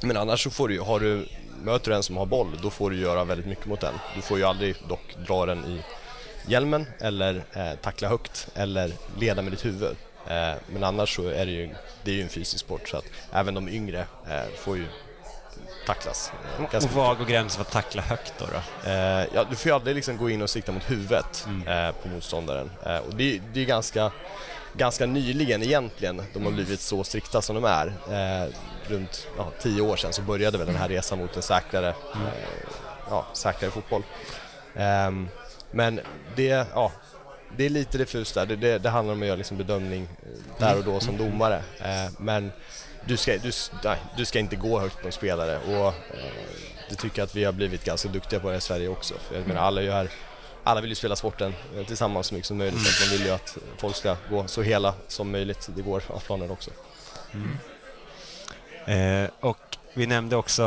men 0.00 0.16
annars 0.16 0.44
så 0.44 0.50
får 0.50 0.68
du, 0.68 0.80
har 0.80 1.00
du, 1.00 1.28
möter 1.62 1.90
du 1.90 1.96
en 1.96 2.02
som 2.02 2.16
har 2.16 2.26
boll 2.26 2.58
då 2.62 2.70
får 2.70 2.90
du 2.90 3.00
göra 3.00 3.24
väldigt 3.24 3.46
mycket 3.46 3.66
mot 3.66 3.80
den. 3.80 3.94
Du 4.14 4.22
får 4.22 4.38
ju 4.38 4.44
aldrig 4.44 4.76
dock 4.88 5.16
dra 5.26 5.46
den 5.46 5.64
i 5.64 5.82
hjälmen 6.46 6.86
eller 6.98 7.44
eh, 7.52 7.72
tackla 7.82 8.08
högt 8.08 8.48
eller 8.54 8.92
leda 9.18 9.42
med 9.42 9.52
ditt 9.52 9.64
huvud. 9.64 9.96
Eh, 10.28 10.54
men 10.66 10.84
annars 10.84 11.16
så 11.16 11.28
är 11.28 11.46
det 11.46 11.52
ju, 11.52 11.74
det 12.04 12.10
är 12.10 12.14
ju 12.14 12.22
en 12.22 12.28
fysisk 12.28 12.64
sport 12.64 12.88
så 12.88 12.96
att 12.96 13.04
även 13.32 13.54
de 13.54 13.68
yngre 13.68 14.06
eh, 14.28 14.56
får 14.56 14.76
ju 14.76 14.86
tacklas. 15.86 16.32
Eh, 16.58 16.84
och 16.84 16.92
var 16.92 17.14
går 17.14 17.24
gränsen 17.24 17.56
för 17.56 17.62
att 17.62 17.72
tackla 17.72 18.02
högt 18.02 18.34
då? 18.38 18.46
då? 18.46 18.90
Eh, 18.90 19.26
ja, 19.34 19.44
du 19.50 19.56
får 19.56 19.68
ju 19.68 19.74
aldrig 19.74 19.96
liksom 19.96 20.16
gå 20.16 20.30
in 20.30 20.42
och 20.42 20.50
sikta 20.50 20.72
mot 20.72 20.90
huvudet 20.90 21.46
mm. 21.46 21.68
eh, 21.68 21.94
på 22.02 22.08
motståndaren. 22.08 22.70
Eh, 22.86 22.96
och 22.96 23.14
det, 23.14 23.40
det 23.52 23.60
är 23.60 23.64
ganska, 23.64 24.12
ganska 24.72 25.06
nyligen 25.06 25.62
egentligen 25.62 26.22
de 26.32 26.44
har 26.44 26.52
blivit 26.52 26.80
så 26.80 27.04
strikta 27.04 27.42
som 27.42 27.54
de 27.54 27.64
är. 27.64 27.92
Runt 28.86 29.26
ja, 29.36 29.52
tio 29.60 29.80
år 29.80 29.96
sedan 29.96 30.12
så 30.12 30.22
började 30.22 30.58
väl 30.58 30.66
den 30.66 30.76
här 30.76 30.88
resan 30.88 31.18
mot 31.18 31.36
en 31.36 31.42
säkrare, 31.42 31.94
mm. 32.14 32.26
ja, 33.10 33.26
säkrare 33.32 33.70
fotboll. 33.70 34.02
Ehm, 34.76 35.28
men 35.70 36.00
det, 36.36 36.66
ja, 36.74 36.92
det 37.56 37.64
är 37.64 37.70
lite 37.70 37.98
diffust 37.98 38.34
där. 38.34 38.46
Det, 38.46 38.56
det, 38.56 38.78
det, 38.78 38.90
handlar 38.90 39.14
om 39.14 39.22
att 39.22 39.26
göra 39.26 39.36
liksom 39.36 39.56
bedömning 39.56 40.02
eh, 40.02 40.58
där 40.58 40.78
och 40.78 40.84
då 40.84 41.00
som 41.00 41.14
mm. 41.14 41.30
domare. 41.30 41.62
Eh, 41.78 42.12
men 42.18 42.52
du 43.04 43.16
ska, 43.16 43.38
du, 43.38 43.50
nej, 43.84 43.98
du 44.16 44.24
ska 44.24 44.38
inte 44.38 44.56
gå 44.56 44.80
högt 44.80 45.00
på 45.00 45.06
en 45.06 45.12
spelare 45.12 45.58
och 45.58 45.86
eh, 45.86 45.92
det 46.88 46.94
tycker 46.94 47.18
jag 47.18 47.26
att 47.26 47.34
vi 47.34 47.44
har 47.44 47.52
blivit 47.52 47.84
ganska 47.84 48.08
duktiga 48.08 48.40
på 48.40 48.54
i 48.54 48.60
Sverige 48.60 48.88
också. 48.88 49.14
För 49.28 49.34
jag 49.34 49.46
menar, 49.46 49.60
alla, 49.60 49.80
är 49.80 49.84
ju 49.84 49.90
här, 49.90 50.08
alla 50.64 50.80
vill 50.80 50.90
ju 50.90 50.94
spela 50.94 51.16
sporten 51.16 51.54
eh, 51.76 51.86
tillsammans 51.86 52.26
så 52.26 52.34
mycket 52.34 52.46
som 52.46 52.58
möjligt. 52.58 52.82
Så 52.82 52.88
att 52.88 53.10
man 53.10 53.18
vill 53.18 53.26
ju 53.26 53.32
att 53.32 53.58
folk 53.76 53.96
ska 53.96 54.16
gå 54.30 54.46
så 54.46 54.62
hela 54.62 54.94
som 55.08 55.30
möjligt. 55.30 55.68
Det 55.76 55.82
går 55.82 56.02
av 56.06 56.20
planen 56.20 56.50
också. 56.50 56.70
Eh, 58.86 59.30
och 59.40 59.76
vi 59.94 60.06
nämnde 60.06 60.36
också 60.36 60.62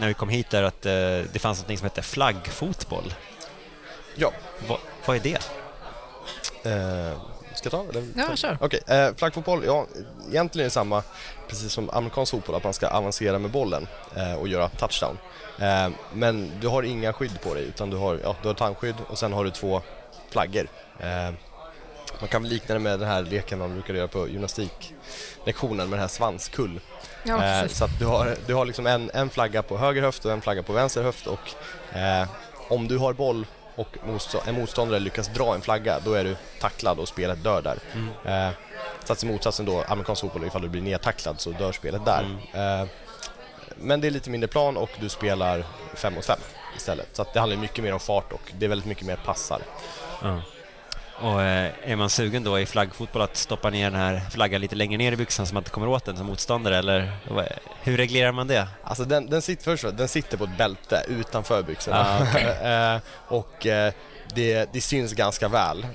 när 0.00 0.08
vi 0.08 0.14
kom 0.14 0.28
hit 0.28 0.50
där 0.50 0.62
att 0.62 0.86
eh, 0.86 0.92
det 1.32 1.38
fanns 1.38 1.68
något 1.68 1.78
som 1.78 1.84
hette 1.84 2.02
flaggfotboll. 2.02 3.14
Ja, 4.14 4.32
Va, 4.68 4.78
vad 5.06 5.16
är 5.16 5.20
det? 5.20 5.50
Eh, 6.72 7.18
ska 7.54 7.66
jag 7.66 7.72
ta? 7.72 7.84
Eller? 7.90 8.06
Ja, 8.16 8.36
kör. 8.36 8.58
Okej, 8.60 8.80
eh, 8.86 9.14
flaggfotboll, 9.16 9.64
ja 9.66 9.86
egentligen 10.30 10.64
är 10.64 10.68
det 10.68 10.70
samma 10.70 11.02
precis 11.48 11.72
som 11.72 11.90
amerikansk 11.90 12.30
fotboll, 12.30 12.54
att 12.54 12.64
man 12.64 12.72
ska 12.72 12.88
avancera 12.88 13.38
med 13.38 13.50
bollen 13.50 13.86
eh, 14.16 14.34
och 14.34 14.48
göra 14.48 14.68
touchdown. 14.68 15.18
Eh, 15.58 15.88
men 16.12 16.50
du 16.60 16.68
har 16.68 16.82
inga 16.82 17.12
skydd 17.12 17.40
på 17.40 17.54
dig 17.54 17.64
utan 17.64 17.90
du 17.90 17.96
har, 17.96 18.20
ja, 18.22 18.36
du 18.42 18.48
har 18.48 18.54
tandskydd 18.54 18.94
och 19.08 19.18
sen 19.18 19.32
har 19.32 19.44
du 19.44 19.50
två 19.50 19.82
flaggor. 20.30 20.68
Eh, 21.00 21.30
man 22.20 22.28
kan 22.28 22.48
likna 22.48 22.74
det 22.74 22.78
med 22.80 23.00
den 23.00 23.08
här 23.08 23.22
leken 23.22 23.58
man 23.58 23.72
brukar 23.72 23.94
göra 23.94 24.08
på 24.08 24.28
gymnastiklektionen 24.28 25.76
med 25.76 25.90
den 25.90 26.00
här 26.00 26.08
svanskull. 26.08 26.80
Ja, 27.24 27.44
Eh, 27.44 27.66
så 27.68 27.84
att 27.84 27.98
du 27.98 28.06
har, 28.06 28.36
du 28.46 28.54
har 28.54 28.64
liksom 28.64 28.86
en, 28.86 29.10
en 29.14 29.30
flagga 29.30 29.62
på 29.62 29.78
höger 29.78 30.02
höft 30.02 30.24
och 30.24 30.32
en 30.32 30.40
flagga 30.40 30.62
på 30.62 30.72
vänster 30.72 31.02
höft 31.02 31.26
och 31.26 31.50
eh, 31.96 32.28
om 32.68 32.88
du 32.88 32.98
har 32.98 33.12
boll 33.12 33.46
och 33.78 33.88
en 34.46 34.54
motståndare 34.54 34.98
lyckas 35.00 35.28
dra 35.28 35.54
en 35.54 35.60
flagga 35.60 36.00
då 36.04 36.14
är 36.14 36.24
du 36.24 36.36
tacklad 36.60 36.98
och 36.98 37.08
spelet 37.08 37.44
dör 37.44 37.62
där. 37.62 37.78
Eh, 38.24 38.52
Sats 39.04 39.24
i 39.24 39.26
motsatsen 39.26 39.66
då, 39.66 39.82
amerikansk 39.88 40.20
fotboll, 40.20 40.44
ifall 40.44 40.62
du 40.62 40.68
blir 40.68 40.82
nedtacklad 40.82 41.40
så 41.40 41.50
dör 41.50 41.72
spelet 41.72 42.04
där. 42.04 42.22
Eh, 42.52 42.86
men 43.76 44.00
det 44.00 44.06
är 44.06 44.10
lite 44.10 44.30
mindre 44.30 44.48
plan 44.48 44.76
och 44.76 44.90
du 45.00 45.08
spelar 45.08 45.64
fem 45.94 46.14
mot 46.14 46.24
fem 46.26 46.38
istället. 46.76 47.08
Så 47.12 47.26
det 47.32 47.40
handlar 47.40 47.56
mycket 47.58 47.84
mer 47.84 47.92
om 47.92 48.00
fart 48.00 48.32
och 48.32 48.52
det 48.58 48.64
är 48.64 48.68
väldigt 48.68 48.88
mycket 48.88 49.06
mer 49.06 49.16
passar. 49.16 49.60
Ja. 50.22 50.40
Och 51.20 51.42
eh, 51.42 51.70
är 51.84 51.96
man 51.96 52.10
sugen 52.10 52.44
då 52.44 52.60
i 52.60 52.66
flaggfotboll 52.66 53.22
att 53.22 53.36
stoppa 53.36 53.70
ner 53.70 53.90
den 53.90 54.00
här 54.00 54.20
flaggan 54.30 54.60
lite 54.60 54.76
längre 54.76 54.98
ner 54.98 55.12
i 55.12 55.16
byxan 55.16 55.46
så 55.46 55.54
man 55.54 55.60
inte 55.60 55.70
kommer 55.70 55.88
åt 55.88 56.04
den 56.04 56.16
som 56.16 56.26
motståndare 56.26 56.76
eller 56.78 57.12
hur 57.82 57.96
reglerar 57.96 58.32
man 58.32 58.46
det? 58.46 58.68
Alltså 58.82 59.04
den, 59.04 59.30
den, 59.30 59.42
sitter, 59.42 59.64
först, 59.64 59.96
den 59.96 60.08
sitter 60.08 60.36
på 60.36 60.44
ett 60.44 60.58
bälte 60.58 61.02
utanför 61.08 61.62
byxorna. 61.62 62.06
Ah, 62.20 62.38
Eh, 62.68 63.00
och 63.28 63.66
eh, 63.66 63.92
det, 64.34 64.72
det 64.72 64.80
syns 64.80 65.12
ganska 65.12 65.48
väl. 65.48 65.86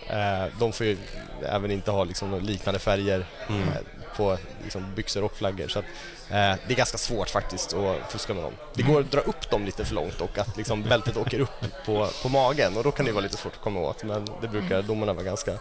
De 0.60 0.74
får 0.74 0.86
ju 0.86 0.98
även 1.46 1.72
inte 1.72 1.92
ha 1.92 2.04
liksom, 2.04 2.40
liknande 2.40 2.80
färger 2.80 3.26
Mm. 3.50 3.68
På 4.18 4.38
liksom, 4.64 4.96
byxor 4.96 5.24
och 5.24 5.36
flaggor. 5.36 5.68
Så 5.68 5.80
att, 5.80 5.86
eh, 6.30 6.56
det 6.68 6.74
är 6.74 6.76
ganska 6.76 6.98
svårt 6.98 7.30
faktiskt 7.30 7.74
att 7.74 8.12
fuska 8.12 8.34
med 8.34 8.44
dem. 8.44 8.54
Det 8.74 8.84
går 8.84 9.00
att 9.00 9.12
dra 9.12 9.20
upp 9.20 9.50
dem 9.50 9.66
lite 9.66 9.86
för 9.86 9.96
långt 9.96 10.22
och 10.22 10.38
att 10.38 10.58
liksom, 10.58 10.84
bältet 10.84 11.18
åker 11.18 11.40
upp 11.40 11.86
på, 11.86 12.10
på 12.22 12.30
magen 12.30 12.78
och 12.78 12.84
då 12.84 12.92
kan 12.92 13.06
det 13.06 13.12
vara 13.12 13.24
lite 13.24 13.38
svårt 13.38 13.54
att 13.54 13.62
komma 13.62 13.80
åt. 13.80 14.04
Men 14.04 14.28
det 14.42 14.48
brukar 14.48 14.82
domarna 14.82 15.14
vara 15.14 15.24
ganska 15.24 15.60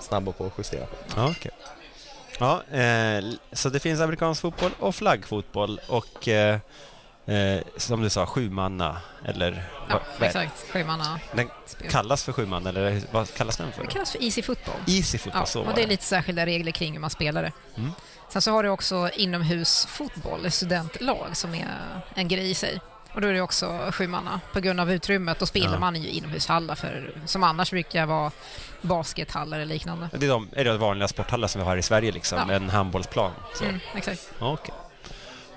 snabba 0.00 0.32
på 0.32 0.46
att 0.46 0.52
justera. 0.58 0.86
Ja, 1.16 1.30
okej. 1.30 1.52
Ja, 2.38 2.62
eh, 2.78 3.24
så 3.52 3.68
det 3.68 3.80
finns 3.80 4.00
amerikansk 4.00 4.40
fotboll 4.40 4.70
och 4.78 4.94
flaggfotboll 4.94 5.80
och 5.88 6.28
eh, 6.28 6.58
eh, 7.26 7.60
som 7.76 8.02
du 8.02 8.10
sa, 8.10 8.26
sjumanna 8.26 8.96
eller 9.24 9.64
Ja, 9.88 10.00
vad- 10.18 10.26
exakt. 10.28 10.70
Sjumanna. 10.72 11.20
Den 11.32 11.50
kallas 11.90 12.24
för 12.24 12.32
sjuman 12.32 12.66
eller 12.66 13.02
vad 13.10 13.34
kallas 13.34 13.56
den 13.56 13.72
för? 13.72 13.84
kallas 13.84 14.10
för 14.12 14.22
Easy 14.24 14.42
Football. 14.42 14.74
Easy 14.86 15.18
fotboll, 15.18 15.40
Ja, 15.42 15.46
så 15.46 15.62
och 15.62 15.74
det 15.74 15.82
är 15.82 15.86
lite 15.86 16.04
särskilda 16.04 16.46
regler 16.46 16.72
kring 16.72 16.92
hur 16.92 17.00
man 17.00 17.10
spelar 17.10 17.42
det. 17.42 17.52
Mm. 17.76 17.92
Sen 18.28 18.42
så 18.42 18.50
har 18.50 18.62
du 18.62 18.68
också 18.68 19.10
inomhusfotboll, 19.16 20.50
studentlag, 20.50 21.28
som 21.36 21.54
är 21.54 21.68
en 22.14 22.28
grej 22.28 22.50
i 22.50 22.54
sig. 22.54 22.80
Och 23.14 23.20
då 23.20 23.28
är 23.28 23.32
det 23.32 23.40
också 23.40 23.78
sjumanna 23.92 24.40
på 24.52 24.60
grund 24.60 24.80
av 24.80 24.92
utrymmet. 24.92 25.38
Då 25.38 25.46
spelar 25.46 25.72
Ja. 25.72 25.78
man 25.78 25.96
i 25.96 26.08
inomhushallar 26.08 26.74
för, 26.74 27.14
som 27.26 27.42
annars 27.42 27.70
brukar 27.70 28.06
vara 28.06 28.30
baskethallar 28.82 29.58
eller 29.58 29.74
liknande. 29.74 30.08
Det 30.12 30.26
är 30.26 30.30
de, 30.30 30.48
är 30.52 30.64
det 30.64 30.78
vanliga 30.78 31.08
sporthallar 31.08 31.48
som 31.48 31.60
vi 31.60 31.64
har 31.66 31.76
i 31.76 31.82
Sverige, 31.82 32.12
liksom, 32.12 32.38
Ja. 32.48 32.54
en 32.54 32.70
handbollsplan. 32.70 33.30
Så. 33.54 33.64
Mm, 33.64 33.80
exakt. 33.94 34.30
Okej. 34.38 34.74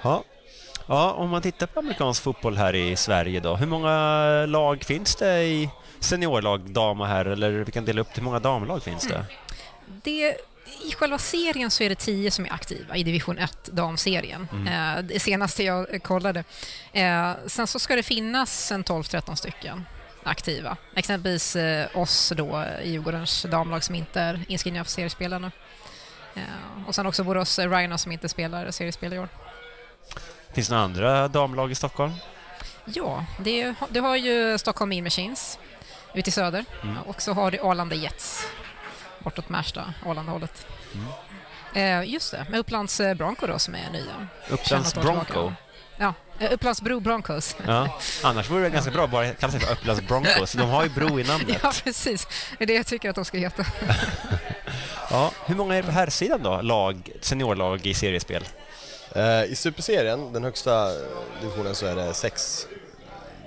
Ja. 0.01 0.23
Ja, 0.87 1.11
om 1.11 1.29
man 1.29 1.41
tittar 1.41 1.67
på 1.67 1.79
amerikansk 1.79 2.23
fotboll 2.23 2.57
här 2.57 2.75
i 2.75 2.95
Sverige 2.95 3.39
då, 3.39 3.55
hur 3.55 3.67
många 3.67 4.45
lag 4.45 4.83
finns 4.83 5.15
det 5.15 5.43
i 5.43 5.69
seniorlag, 5.99 6.61
dam 6.61 7.01
och 7.01 7.07
herr, 7.07 7.25
eller 7.25 7.51
vi 7.51 7.71
kan 7.71 7.85
dela 7.85 8.01
upp 8.01 8.13
till 8.13 8.21
hur 8.21 8.25
många 8.25 8.39
damlag 8.39 8.83
finns 8.83 9.07
det? 9.07 9.25
Det, 10.03 10.37
I 10.83 10.91
själva 10.95 11.17
serien 11.17 11.71
så 11.71 11.83
är 11.83 11.89
det 11.89 11.95
tio 11.95 12.31
som 12.31 12.45
är 12.45 12.53
aktiva 12.53 12.95
i 12.95 13.03
division 13.03 13.37
1, 13.37 13.69
damserien. 13.71 14.47
Eh, 14.67 15.03
det 15.03 15.19
senaste 15.19 15.63
jag 15.63 16.03
kollade. 16.03 16.43
Eh, 16.91 17.31
sen 17.45 17.67
så 17.67 17.79
ska 17.79 17.95
det 17.95 18.03
finnas 18.03 18.71
en 18.71 18.83
12-13 18.83 19.35
stycken 19.35 19.85
aktiva. 20.23 20.77
Exempelvis 20.95 21.55
eh, 21.55 21.87
oss 21.97 22.33
då 22.35 22.63
i 22.83 22.91
Djurgårdens 22.91 23.45
damlag 23.49 23.83
som 23.83 23.95
inte 23.95 24.21
är 24.21 24.45
inskrivna 24.47 24.83
för 24.83 24.91
seriespel 24.91 25.41
nu. 25.41 25.51
Och 26.87 26.95
sen 26.95 27.05
också 27.05 27.23
Borås 27.23 27.59
Rhino 27.59 27.97
som 27.97 28.11
inte 28.11 28.29
spelar 28.29 28.71
seriespel 28.71 29.13
i 29.13 29.19
år. 29.19 29.29
Finns 30.57 30.67
det 30.67 30.75
några 30.75 30.85
andra 30.85 31.27
damlag 31.27 31.71
i 31.71 31.75
Stockholm? 31.75 32.13
Ja, 32.85 33.25
det, 33.39 33.73
du 33.89 34.01
har 34.01 34.15
ju 34.15 34.57
Stockholm 34.57 34.89
Mean 34.89 35.03
Machines 35.03 35.59
ute 36.13 36.29
i 36.29 36.31
söder 36.31 36.65
och 37.05 37.21
så 37.21 37.33
har 37.33 37.51
du 37.51 37.59
Arlanda 37.59 37.95
Jets 37.95 38.47
bortåt 39.19 39.49
Märsta, 39.49 39.93
Arlandahållet. 40.05 40.67
Eh, 41.73 42.03
just 42.03 42.31
det, 42.31 42.45
med 42.49 42.59
Upplands 42.59 42.99
eh, 42.99 43.13
Bronco 43.13 43.47
då 43.47 43.59
som 43.59 43.75
är 43.75 43.89
nya. 43.91 44.27
Upplands 44.49 44.95
Bronco? 44.95 45.53
Ja, 45.97 46.13
eh, 46.39 46.53
Upplands 46.53 46.81
Bro 46.81 46.99
Broncos. 46.99 47.55
Ja. 47.67 47.99
Annars 48.23 48.49
vore 48.49 48.63
det 48.63 48.69
ganska 48.69 48.91
bra 48.91 49.07
bara 49.07 49.33
kalla 49.33 49.51
sig 49.51 49.59
för 49.59 49.73
Upplands 49.73 50.01
Broncos. 50.01 50.53
De 50.53 50.69
har 50.69 50.83
ju 50.83 50.89
bro 50.89 51.19
i 51.19 51.23
namnet. 51.23 51.59
ja, 51.63 51.71
precis. 51.83 52.27
Det 52.57 52.63
är 52.63 52.67
det 52.67 52.73
jag 52.73 52.85
tycker 52.85 53.09
att 53.09 53.15
de 53.15 53.25
ska 53.25 53.37
heta. 53.37 53.65
Ja. 55.09 55.31
Hur 55.45 55.55
många 55.55 55.75
är 55.75 55.81
det 55.81 55.87
på 55.87 55.91
herrsidan 55.93 56.43
då? 56.43 56.61
Lag, 56.61 57.09
seniorlag 57.21 57.85
i 57.85 57.93
seriespel? 57.93 58.43
Eh, 59.17 59.43
I 59.43 59.55
Superserien, 59.55 60.33
den 60.33 60.43
högsta 60.43 60.91
eh, 60.95 61.01
divisionen, 61.41 61.75
så 61.75 61.85
är 61.85 61.95
det 61.95 62.13
sex, 62.13 62.67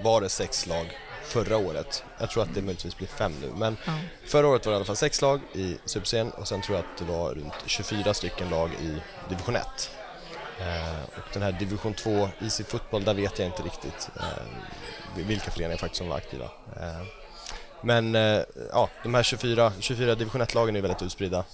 var 0.03 0.21
det 0.21 0.29
sex 0.29 0.67
lag 0.67 0.99
förra 1.25 1.57
året. 1.57 2.05
Jag 2.19 2.31
tror 2.31 2.43
att 2.43 2.55
det 2.55 2.63
möjligtvis 2.63 2.97
blir 2.97 3.09
fem 3.09 3.33
nu, 3.41 3.51
men 3.57 3.77
Ja. 3.87 3.93
förra 4.27 4.49
året 4.49 4.67
var 4.67 4.73
det 4.73 4.75
i 4.75 4.77
alla 4.77 4.85
fall 4.85 4.97
sex 4.97 5.23
lag 5.23 5.41
i 5.53 5.77
Superserien 5.85 6.31
och 6.31 6.49
sen 6.49 6.63
tror 6.63 6.77
jag 6.77 6.85
att 6.85 6.99
det 6.99 7.05
var 7.13 7.35
runt 7.35 7.53
24 7.67 8.15
stycken 8.15 8.49
lag 8.51 8.71
i 8.83 8.97
division 9.29 9.57
1. 9.57 9.91
Eh, 10.61 11.03
och 11.17 11.29
den 11.33 11.43
här 11.43 11.53
division 11.53 11.95
2 11.95 12.29
Easy 12.43 12.65
Football, 12.65 13.05
där 13.05 13.15
vet 13.15 13.39
jag 13.39 13.49
inte 13.49 13.63
riktigt 13.63 14.09
vilka 15.17 15.51
föreningar 15.51 15.77
faktiskt 15.79 15.99
som 15.99 16.09
var 16.09 16.17
aktiva. 16.17 16.49
Men 17.83 18.15
ja, 18.73 18.89
de 19.03 19.15
här 19.15 19.23
24, 19.23 19.73
24 19.81 20.15
division 20.15 20.43
1-lagen 20.43 20.77
är 20.77 20.81
väldigt 20.81 21.03
utspridda. 21.03 21.45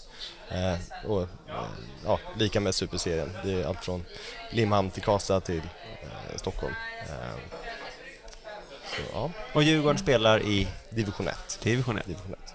Eh, 0.51 0.75
och, 1.11 1.23
eh, 1.23 1.29
ja, 2.05 2.19
lika 2.37 2.61
med 2.61 2.75
Superserien. 2.75 3.31
Det 3.45 3.53
är 3.53 3.67
allt 3.67 3.85
från 3.85 4.05
Limhamn 4.51 4.91
till 4.91 5.03
Karlstad 5.03 5.41
till 5.41 5.59
eh, 6.03 6.37
Stockholm. 6.37 6.75
Eh, 7.09 7.37
så, 8.97 9.03
ja, 9.13 9.31
Och 9.53 9.63
Djurgården 9.63 9.99
spelar 9.99 10.41
i 10.43 10.69
division 10.91 11.29
1. 11.29 11.59
division 11.63 11.99
1. 11.99 12.07
Division 12.07 12.35
1. 12.45 12.55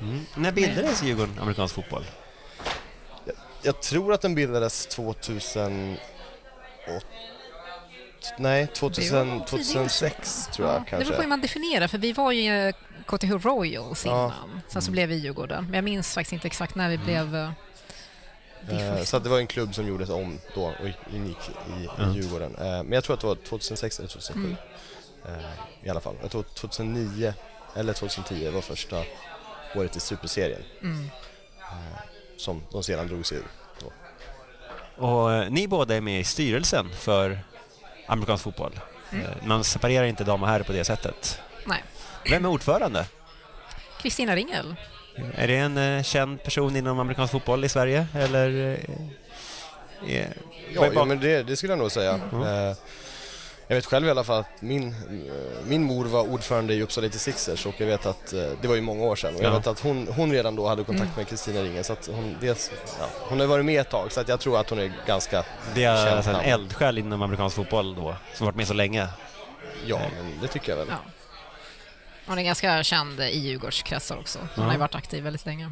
Mm. 0.00 0.26
När 0.36 0.52
bildades 0.52 1.02
Djurgården 1.02 1.38
amerikansk 1.38 1.74
fotboll? 1.74 2.04
Jag 3.62 3.80
tror 3.80 4.12
att 4.12 4.20
den 4.20 4.34
bildades 4.34 4.86
2008 4.86 5.96
Nej, 8.38 8.66
2000, 8.66 9.28
Det 9.28 9.38
var 9.38 9.46
2006 9.46 10.46
tror 10.52 10.68
jag 10.68 10.74
Ja, 10.76 10.78
det 10.80 10.90
kanske. 10.90 11.04
beror 11.04 11.16
på 11.16 11.22
hur 11.22 11.28
man 11.28 11.40
definierar, 11.40 11.88
för 11.88 11.98
vi 11.98 12.12
var 12.12 12.32
ju 12.32 12.68
eh, 12.68 12.74
KTH 13.06 13.30
Royals 13.46 14.04
Ja. 14.06 14.10
innan. 14.24 14.60
Sen 14.68 14.82
så 14.82 14.90
blev 14.90 15.08
vi 15.08 15.14
Djurgården. 15.14 15.64
Men 15.64 15.74
jag 15.74 15.84
minns 15.84 16.14
faktiskt 16.14 16.32
inte 16.32 16.46
exakt 16.46 16.74
när 16.74 16.88
vi 16.88 16.98
blev 16.98 17.36
eh, 17.36 17.50
Eh, 18.70 19.02
så 19.04 19.16
att 19.16 19.24
det 19.24 19.30
var 19.30 19.38
en 19.38 19.46
klubb 19.46 19.74
som 19.74 19.86
gjordes 19.88 20.08
om 20.10 20.38
då 20.54 20.62
och 20.64 21.14
ingick 21.14 21.38
i, 21.48 21.82
i 21.82 21.88
Ja. 21.98 22.12
Djurgården. 22.14 22.54
Eh, 22.56 22.64
men 22.64 22.92
jag 22.92 23.04
tror 23.04 23.14
att 23.14 23.20
det 23.20 23.26
var 23.26 23.34
2006 23.34 23.98
eller 23.98 24.08
2007 24.08 24.40
Mm. 24.40 24.56
eh, 25.40 25.86
i 25.86 25.90
alla 25.90 26.00
fall. 26.00 26.16
Jag 26.22 26.30
tror 26.30 26.42
2009 26.42 27.34
eller 27.76 27.92
2010 27.92 28.50
var 28.50 28.60
första 28.60 29.02
året 29.74 29.96
i 29.96 30.00
Superserien 30.00 30.62
Mm. 30.82 31.08
som 32.36 32.62
de 32.72 32.82
sedan 32.82 33.06
drog 33.06 33.26
sig 33.26 33.38
ur. 33.38 33.44
Då. 33.80 33.92
Och 35.06 35.52
ni 35.52 35.68
båda 35.68 35.94
är 35.96 36.00
med 36.00 36.20
i 36.20 36.24
styrelsen 36.24 36.90
för 36.94 37.38
amerikansk 38.06 38.44
fotboll. 38.44 38.80
Mm. 39.12 39.26
Man 39.44 39.64
separerar 39.64 40.04
inte 40.06 40.24
dam 40.24 40.42
och 40.42 40.48
herr 40.48 40.62
på 40.62 40.72
det 40.72 40.84
sättet. 40.84 41.40
Nej. 41.66 41.82
Vem 42.30 42.44
är 42.44 42.48
ordförande? 42.48 43.06
Kristina 44.02 44.36
Ringel. 44.36 44.74
Är 45.34 45.48
det 45.48 45.56
en 45.56 45.78
eh, 45.78 46.02
känd 46.02 46.42
person 46.42 46.76
inom 46.76 46.98
amerikansk 46.98 47.32
fotboll 47.32 47.64
i 47.64 47.68
Sverige? 47.68 48.06
Eller... 48.14 48.78
eh, 50.06 50.26
vad 50.76 50.86
Ja, 50.86 50.92
ja 50.94 51.04
men 51.04 51.20
det, 51.20 51.42
det 51.42 51.56
skulle 51.56 51.72
jag 51.72 51.78
nog 51.78 51.92
säga. 51.92 52.20
Mm. 52.32 52.42
Eh, 52.42 52.76
jag 53.68 53.76
vet 53.76 53.86
själv 53.86 54.06
i 54.06 54.10
alla 54.10 54.24
fall 54.24 54.40
att 54.40 54.62
min, 54.62 54.88
eh, 54.88 55.66
min 55.66 55.82
mor 55.82 56.04
var 56.04 56.22
ordförande 56.32 56.74
i 56.74 56.82
Uppsala 56.82 57.06
96ers 57.06 57.66
och 57.66 57.74
jag 57.78 57.86
vet 57.86 58.06
att 58.06 58.32
eh, 58.32 58.44
det 58.62 58.68
var 58.68 58.74
ju 58.74 58.80
många 58.80 59.04
år 59.04 59.16
sedan 59.16 59.34
och 59.36 59.42
jag 59.42 59.52
Ja. 59.52 59.56
vet 59.56 59.66
att 59.66 59.80
hon, 59.80 60.08
hon 60.16 60.32
redan 60.32 60.56
då 60.56 60.68
hade 60.68 60.84
kontakt 60.84 61.16
med 61.16 61.28
Kristina 61.28 61.60
Ringen 61.62 61.84
så 61.84 61.92
att 61.92 62.06
hon, 62.12 62.36
dels, 62.40 62.70
ja, 63.00 63.06
hon 63.20 63.40
har 63.40 63.46
varit 63.46 63.64
med 63.64 63.80
ett 63.80 63.90
tag 63.90 64.12
så 64.12 64.20
att 64.20 64.28
jag 64.28 64.40
tror 64.40 64.60
att 64.60 64.70
hon 64.70 64.78
är 64.78 64.92
ganska, 65.06 65.44
Det 65.74 65.84
är 65.84 66.16
alltså 66.16 66.30
en 66.30 66.36
eldsjäl 66.36 66.98
inom 66.98 67.22
amerikansk 67.22 67.56
fotboll 67.56 67.94
då, 67.94 68.16
som 68.34 68.46
varit 68.46 68.56
med 68.56 68.66
så 68.66 68.74
länge. 68.74 69.08
ja 69.86 69.98
men 70.16 70.38
det 70.42 70.48
tycker 70.48 70.70
jag 70.72 70.76
väl. 70.76 70.86
Ja. 70.90 70.96
Hon 72.26 72.38
är 72.38 72.42
ganska 72.42 72.82
känd 72.84 73.20
i 73.20 73.38
Djurgårdskretsar 73.38 74.16
också. 74.16 74.38
Hon 74.54 74.64
har 74.64 74.72
ju 74.72 74.78
varit 74.78 74.94
aktiv 74.94 75.24
väldigt 75.24 75.46
länge. 75.46 75.70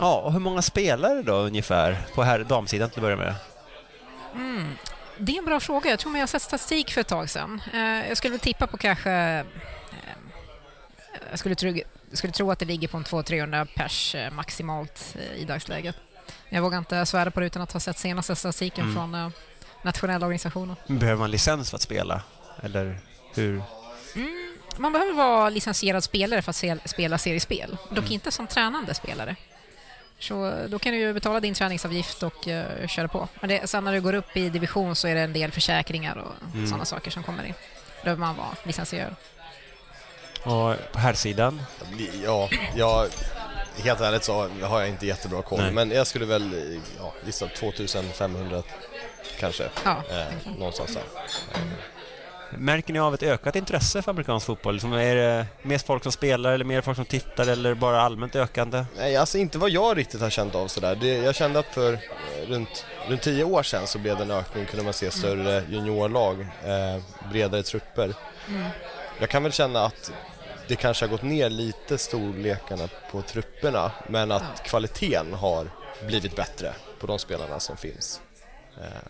Ja, 0.00 0.20
och 0.20 0.32
hur 0.32 0.40
många 0.40 0.62
spelare 0.62 1.22
då 1.22 1.34
ungefär 1.34 1.96
på 2.14 2.22
här 2.22 2.38
damsidan 2.38 2.90
till 2.90 2.98
att 2.98 3.02
börja 3.02 3.16
med? 3.16 3.34
Det 5.18 5.32
är 5.32 5.38
en 5.38 5.44
bra 5.44 5.60
fråga. 5.60 5.90
Jag 5.90 5.98
tror 5.98 6.14
jag 6.14 6.22
har 6.22 6.26
sett 6.26 6.42
statistik 6.42 6.90
för 6.90 7.00
ett 7.00 7.08
tag 7.08 7.30
sedan. 7.30 7.62
Eh, 7.72 8.08
Jag 8.08 8.16
skulle 8.16 8.30
väl 8.30 8.40
tippa 8.40 8.66
på 8.66 8.76
kanske... 8.76 9.10
eh, 9.10 9.44
Jag 11.30 11.38
skulle 11.38 11.54
tro, 11.54 11.74
skulle 12.12 12.32
tro 12.32 12.50
att 12.50 12.58
det 12.58 12.64
ligger 12.64 12.88
på 12.88 12.96
en 12.96 13.04
200-300 13.04 13.68
pers 13.76 14.14
eh, 14.14 14.30
maximalt 14.30 15.16
i 15.36 15.44
dagsläget. 15.44 15.96
Jag 16.48 16.62
vågar 16.62 16.78
inte 16.78 17.06
svära 17.06 17.30
på 17.30 17.40
det 17.40 17.46
utan 17.46 17.62
att 17.62 17.72
ha 17.72 17.80
sett 17.80 17.98
senaste 17.98 18.36
statistiken 18.36 18.84
Mm. 18.84 18.94
från 18.94 19.32
nationella 19.82 20.26
organisationer. 20.26 20.76
Behöver 20.86 21.18
man 21.20 21.30
licens 21.30 21.70
för 21.70 21.76
att 21.76 21.82
spela? 21.82 22.22
Eller 22.62 22.98
hur? 23.34 23.62
Man 24.78 24.92
behöver 24.92 25.12
vara 25.12 25.48
licensierad 25.50 26.04
spelare 26.04 26.42
för 26.42 26.50
att 26.50 26.80
spela 26.90 27.18
seriespel, 27.18 27.76
dock 27.90 27.98
Mm. 27.98 28.12
inte 28.12 28.30
som 28.32 28.46
tränande 28.46 28.94
spelare. 28.94 29.36
Så 30.18 30.54
då 30.68 30.78
kan 30.78 30.92
du 30.92 30.98
ju 30.98 31.12
betala 31.12 31.40
din 31.40 31.54
träningsavgift 31.54 32.22
och 32.22 32.48
eh, 32.48 32.86
köra 32.86 33.08
på. 33.08 33.28
Men 33.40 33.48
det, 33.48 33.66
sen 33.70 33.84
när 33.84 33.92
du 33.92 34.00
går 34.00 34.14
upp 34.14 34.36
i 34.36 34.48
division 34.48 34.96
så 34.96 35.08
är 35.08 35.14
det 35.14 35.20
en 35.20 35.32
del 35.32 35.52
försäkringar 35.52 36.16
och 36.16 36.32
Mm. 36.54 36.66
sådana 36.66 36.84
saker 36.84 37.10
som 37.10 37.22
kommer 37.22 37.44
in. 37.44 37.54
Då 37.98 38.04
behöver 38.04 38.20
man 38.20 38.36
vara 38.36 38.48
licensierad. 38.62 39.14
Och 40.42 40.74
på 40.92 40.98
här 40.98 41.14
sidan 41.14 41.62
Ja, 42.24 42.48
jag, 42.76 43.08
helt 43.84 44.00
ärligt 44.00 44.24
så 44.24 44.48
har 44.62 44.80
jag 44.80 44.88
inte 44.88 45.06
jättebra 45.06 45.42
koll 45.42 45.60
Nej. 45.60 45.72
men 45.72 45.90
jag 45.90 46.06
skulle 46.06 46.24
väl 46.24 46.80
ja, 46.98 47.12
gissa 47.26 47.46
2500 47.48 48.62
kanske. 49.38 49.68
Ja, 49.84 50.02
Eh, 50.10 50.52
någonstans 50.58 50.94
där. 50.94 51.02
Märker 52.50 52.92
ni 52.92 52.98
av 52.98 53.14
ett 53.14 53.22
ökat 53.22 53.56
intresse 53.56 54.02
för 54.02 54.10
amerikansk 54.10 54.46
fotboll? 54.46 54.74
Liksom 54.74 54.92
är 54.92 55.14
det 55.14 55.46
mer 55.62 55.78
folk 55.78 56.02
som 56.02 56.12
spelar 56.12 56.52
eller 56.52 56.64
mer 56.64 56.80
folk 56.80 56.96
som 56.96 57.04
tittar 57.04 57.46
eller 57.46 57.74
bara 57.74 58.00
allmänt 58.00 58.36
ökande? 58.36 58.84
Nej, 58.96 59.16
alltså 59.16 59.38
inte 59.38 59.58
vad 59.58 59.70
jag 59.70 59.96
riktigt 59.96 60.20
har 60.20 60.30
känt 60.30 60.54
av 60.54 60.68
sådär. 60.68 60.96
Det, 61.00 61.14
jag 61.14 61.34
kände 61.34 61.58
att 61.58 61.66
för 61.66 61.92
eh, 61.92 61.98
runt, 62.48 62.86
runt 63.08 63.22
tio 63.22 63.44
år 63.44 63.62
sedan 63.62 63.86
så 63.86 63.98
blev 63.98 64.16
det 64.16 64.22
en 64.22 64.30
ökning, 64.30 64.66
kunde 64.66 64.84
man 64.84 64.92
se 64.92 65.10
större 65.10 65.64
juniorlag, 65.70 66.40
eh, 66.40 67.02
bredare 67.30 67.62
trupper. 67.62 68.14
Jag 69.18 69.28
kan 69.28 69.42
väl 69.42 69.52
känna 69.52 69.84
att 69.84 70.12
det 70.68 70.76
kanske 70.76 71.04
har 71.04 71.10
gått 71.10 71.22
ner 71.22 71.50
lite 71.50 71.98
storlekarna 71.98 72.88
på 73.10 73.22
trupperna, 73.22 73.92
men 74.08 74.32
att 74.32 74.62
kvaliteten 74.64 75.34
har 75.34 75.70
blivit 76.06 76.36
bättre 76.36 76.72
på 77.00 77.06
de 77.06 77.18
spelarna 77.18 77.60
som 77.60 77.76
finns. 77.76 78.20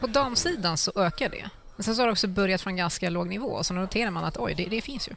På 0.00 0.06
damsidan 0.06 0.76
så 0.76 0.92
ökar 0.96 1.28
det. 1.28 1.50
Men 1.76 1.84
sen 1.84 1.94
så 1.96 2.02
har 2.02 2.06
det 2.06 2.12
också 2.12 2.28
börjat 2.28 2.60
från 2.60 2.76
ganska 2.76 3.10
låg 3.10 3.28
nivå, 3.28 3.64
så 3.64 3.74
noterar 3.74 4.10
man 4.10 4.24
att 4.24 4.36
oj, 4.36 4.54
det, 4.54 4.64
det 4.64 4.80
finns 4.80 5.08
ju. 5.08 5.12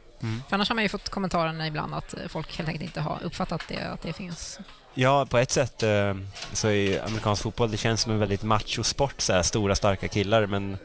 För 0.48 0.54
annars 0.54 0.68
har 0.68 0.74
man 0.74 0.84
ju 0.84 0.88
fått 0.88 1.08
kommentaren 1.08 1.60
ibland 1.60 1.94
att 1.94 2.14
eh, 2.14 2.20
folk 2.28 2.56
helt 2.56 2.68
enkelt 2.68 2.84
inte 2.84 3.00
har 3.00 3.18
uppfattat 3.22 3.62
det, 3.68 3.80
att 3.92 4.02
det 4.02 4.12
finns. 4.12 4.58
Ja, 4.94 5.26
på 5.30 5.38
ett 5.38 5.50
sätt 5.50 5.82
eh, 5.82 6.14
så 6.52 6.68
är 6.68 7.04
amerikansk 7.06 7.42
fotboll, 7.42 7.70
det 7.70 7.76
känns 7.76 8.00
som 8.00 8.12
en 8.12 8.18
väldigt 8.18 8.42
machosport, 8.42 9.20
så 9.20 9.32
här, 9.32 9.42
stora 9.42 9.74
starka 9.74 10.08
killar, 10.08 10.46
men 10.46 10.78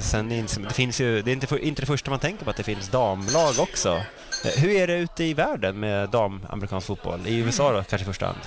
sen 0.00 0.32
är 0.32 0.62
det, 0.62 0.74
finns 0.74 1.00
ju, 1.00 1.22
det 1.22 1.30
är 1.30 1.32
inte, 1.32 1.46
för, 1.46 1.58
inte 1.58 1.82
det 1.82 1.86
första 1.86 2.10
man 2.10 2.20
tänker 2.20 2.44
på 2.44 2.50
att 2.50 2.56
det 2.56 2.62
finns 2.62 2.88
damlag 2.88 3.54
också. 3.58 4.02
Eh, 4.44 4.62
Hur 4.62 4.70
är 4.70 4.86
det 4.86 4.98
ute 4.98 5.24
i 5.24 5.34
världen 5.34 5.80
med 5.80 6.10
damamerikansk 6.10 6.86
fotboll? 6.86 7.26
I 7.26 7.36
USA 7.38 7.72
då, 7.72 7.82
kanske 7.82 8.02
i 8.02 8.04
första 8.04 8.26
hand? 8.26 8.38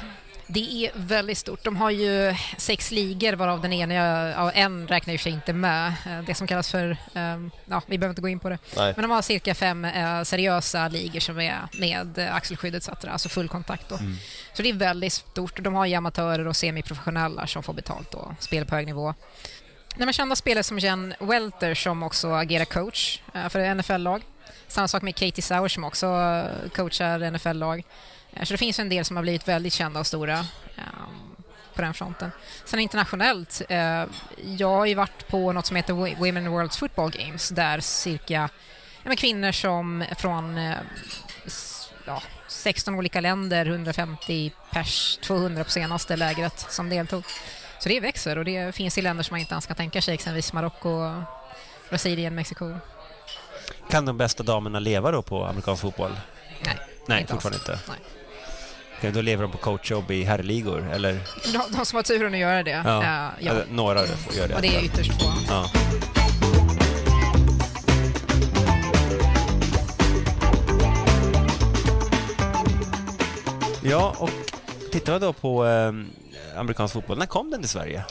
Det 0.48 0.86
är 0.86 0.92
väldigt 0.96 1.38
stort. 1.38 1.64
De 1.64 1.76
har 1.76 1.90
ju 1.92 2.36
sex 2.58 2.92
ligor 2.92 3.34
varav 3.34 3.62
den 3.62 3.74
ena, 3.74 3.94
ja, 3.94 4.52
en 4.52 4.88
räknar 4.88 5.14
för 5.14 5.24
sig 5.24 5.32
inte 5.32 5.54
med. 5.54 5.94
Eh, 6.06 6.22
Det 6.26 6.36
som 6.36 6.48
kallas 6.48 6.72
för, 6.72 6.90
eh, 7.14 7.38
ja, 7.66 7.82
vi 7.88 7.98
behöver 7.98 8.12
inte 8.12 8.22
gå 8.22 8.28
in 8.30 8.40
på 8.40 8.50
det. 8.50 8.58
Nej. 8.78 8.94
Men 8.96 9.02
de 9.04 9.12
har 9.12 9.22
cirka 9.22 9.56
fem 9.56 9.86
eh, 9.86 10.24
seriösa 10.24 10.88
ligor 10.88 11.20
som 11.20 11.40
är 11.40 11.60
med 11.74 12.18
eh, 12.18 12.36
axelskydd 12.36 12.76
etc. 12.76 12.90
Alltså 12.90 13.30
full 13.30 13.48
kontakt 13.50 13.90
då. 13.90 14.00
Så 14.54 14.62
det 14.62 14.70
är 14.70 14.74
väldigt 14.74 15.14
stort. 15.14 15.60
De 15.64 15.74
har 15.74 15.86
ju 15.86 15.96
amatörer 15.96 16.48
och 16.48 16.56
semiprofessionella 16.56 17.48
som 17.48 17.64
får 17.64 17.74
betalt 17.74 18.14
och 18.14 18.32
spelar 18.40 18.66
på 18.66 18.76
hög 18.76 18.86
nivå. 18.86 19.14
Nej, 19.96 20.06
men 20.06 20.14
kända 20.14 20.36
spelare 20.36 20.64
som 20.64 20.80
Jen 20.80 21.14
Welter 21.20 21.74
som 21.74 22.04
också 22.04 22.32
agerar 22.34 22.66
coach 22.66 23.20
för 23.50 23.76
NFL-lag. 23.76 24.22
Samma 24.68 24.88
sak 24.88 25.02
med 25.02 25.16
Katie 25.16 25.42
Sauer 25.42 25.68
som 25.68 25.84
också 25.84 26.08
coachar 26.76 27.32
NFL-lag. 27.32 27.84
Eh, 28.36 28.44
Så 28.44 28.54
det 28.54 28.58
finns 28.58 28.80
en 28.80 28.90
del 28.90 29.06
som 29.06 29.16
har 29.18 29.24
blivit 29.24 29.48
väldigt 29.48 29.74
kända 29.74 30.00
och 30.00 30.08
stora 30.08 30.40
eh, 30.76 30.84
på 31.76 31.82
den 31.82 31.94
fronten. 31.94 32.32
Sen 32.66 32.80
internationellt, 32.80 33.62
eh, 33.70 34.04
jag 34.58 34.70
har 34.70 34.86
ju 34.86 34.94
varit 34.96 35.28
på 35.28 35.52
något 35.52 35.66
som 35.66 35.76
heter 35.76 35.94
Wo- 35.94 36.18
Women 36.18 36.52
World 36.52 36.74
Football 36.74 37.12
Games 37.12 37.50
där 37.50 37.80
cirka 37.80 38.50
ja, 39.04 39.16
kvinnor 39.16 39.52
som 39.52 40.06
från 40.18 40.58
eh, 40.58 40.76
ja, 42.06 42.22
16 42.48 42.96
olika 42.96 43.22
länder, 43.22 43.66
150 43.66 44.52
pers, 44.72 45.20
200 45.24 45.64
på 45.64 45.70
senaste 45.70 46.16
lägret 46.16 46.66
som 46.70 46.90
deltog. 46.90 47.24
Så 47.80 47.90
det 47.90 48.00
växer 48.00 48.38
och 48.38 48.46
det 48.46 48.76
finns 48.76 48.98
i 48.98 49.02
länder 49.02 49.24
som 49.24 49.34
man 49.34 49.40
inte 49.40 49.54
ens 49.54 49.66
kan 49.66 49.76
tänka 49.76 50.02
sig, 50.02 50.14
exempelvis 50.14 50.54
Marocko, 50.54 51.22
Brasilien, 51.90 52.36
Mexiko. 52.36 52.74
Kan 53.90 54.06
de 54.06 54.18
bästa 54.18 54.44
damerna 54.44 54.80
leva 54.80 55.12
då 55.12 55.22
på 55.22 55.46
amerikansk 55.46 55.82
fotboll? 55.82 56.12
Nej, 56.66 56.78
Nej, 57.08 57.22
inte 57.22 57.34
alls. 57.34 57.44
fortfarande 57.44 57.58
inte. 57.74 57.80
Nej. 57.92 57.98
Då 59.12 59.22
lever 59.22 59.42
de 59.44 59.52
på 59.52 59.58
coachjobb 59.58 60.12
i 60.12 60.24
herrligor, 60.24 60.90
eller? 60.94 61.20
De, 61.54 61.60
de 61.78 61.86
som 61.86 61.96
har 61.96 62.04
turen 62.04 62.34
att 62.34 62.40
göra 62.40 62.64
det, 62.64 62.82
Ja, 62.86 63.04
eh, 63.04 63.46
ja. 63.46 63.54
Några 63.70 64.06
får 64.06 64.36
göra 64.36 64.48
det. 64.48 64.56
och 64.56 64.62
det 64.62 64.76
är 64.76 64.84
ytterst 64.84 65.12
få. 65.22 65.34
Ja. 65.48 65.70
Ja, 73.84 74.16
och 74.20 74.30
tittar 74.92 75.14
vi 75.14 75.20
då 75.20 75.34
på 75.34 75.66
eh, 75.68 75.94
amerikansk 76.60 76.94
fotboll, 76.94 77.18
när 77.18 77.26
kom 77.26 77.50
den 77.52 77.62
till 77.62 77.70
Sverige? 77.70 78.04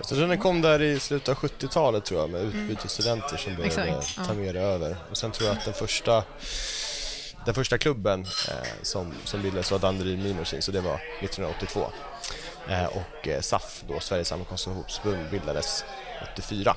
Så 0.00 0.14
den 0.14 0.38
kom 0.38 0.60
där 0.62 0.82
i 0.82 0.98
slutet 1.00 1.28
av 1.28 1.34
70-talet 1.34 2.04
tror 2.04 2.20
jag 2.20 2.30
med 2.30 2.42
utbytesstudenter 2.42 3.36
som 3.36 3.56
började 3.56 3.82
Exakt, 3.90 4.28
ta 4.28 4.34
med 4.34 4.54
det 4.54 4.60
över. 4.60 4.96
Och 5.10 5.16
sen 5.16 5.30
tror 5.30 5.48
jag 5.48 5.56
att 5.58 5.64
den 5.64 5.74
första, 5.74 6.24
den 7.44 7.54
första 7.54 7.78
klubben 7.78 8.20
eh, 8.48 8.68
som, 8.82 9.12
som 9.24 9.42
bildades 9.42 9.70
var 9.70 9.78
Danderyd 9.78 10.18
Mimosing, 10.18 10.62
så 10.62 10.72
det 10.72 10.80
var 10.80 10.94
1982. 10.94 11.90
Eh, 12.68 12.84
och 12.84 13.28
eh, 13.28 13.40
SAF, 13.40 13.82
då, 13.88 14.00
Sveriges 14.00 14.32
amerikanska 14.32 14.70
fotbollsförbund, 14.70 15.30
bildades 15.30 15.84
84. 16.32 16.76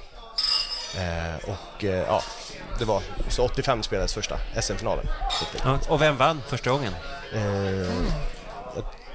Eh, 0.98 1.50
och 1.50 1.84
eh, 1.84 2.06
ja, 2.08 2.22
det 2.80 2.86
var, 2.86 3.02
så 3.30 3.46
85 3.46 3.84
spelades 3.84 4.14
första 4.14 4.40
SM-finalen. 4.62 5.06
Ja, 5.64 5.80
och 5.90 6.02
vem 6.02 6.18
vann 6.18 6.42
första 6.48 6.70
gången? 6.70 6.94
Eh, 7.34 7.92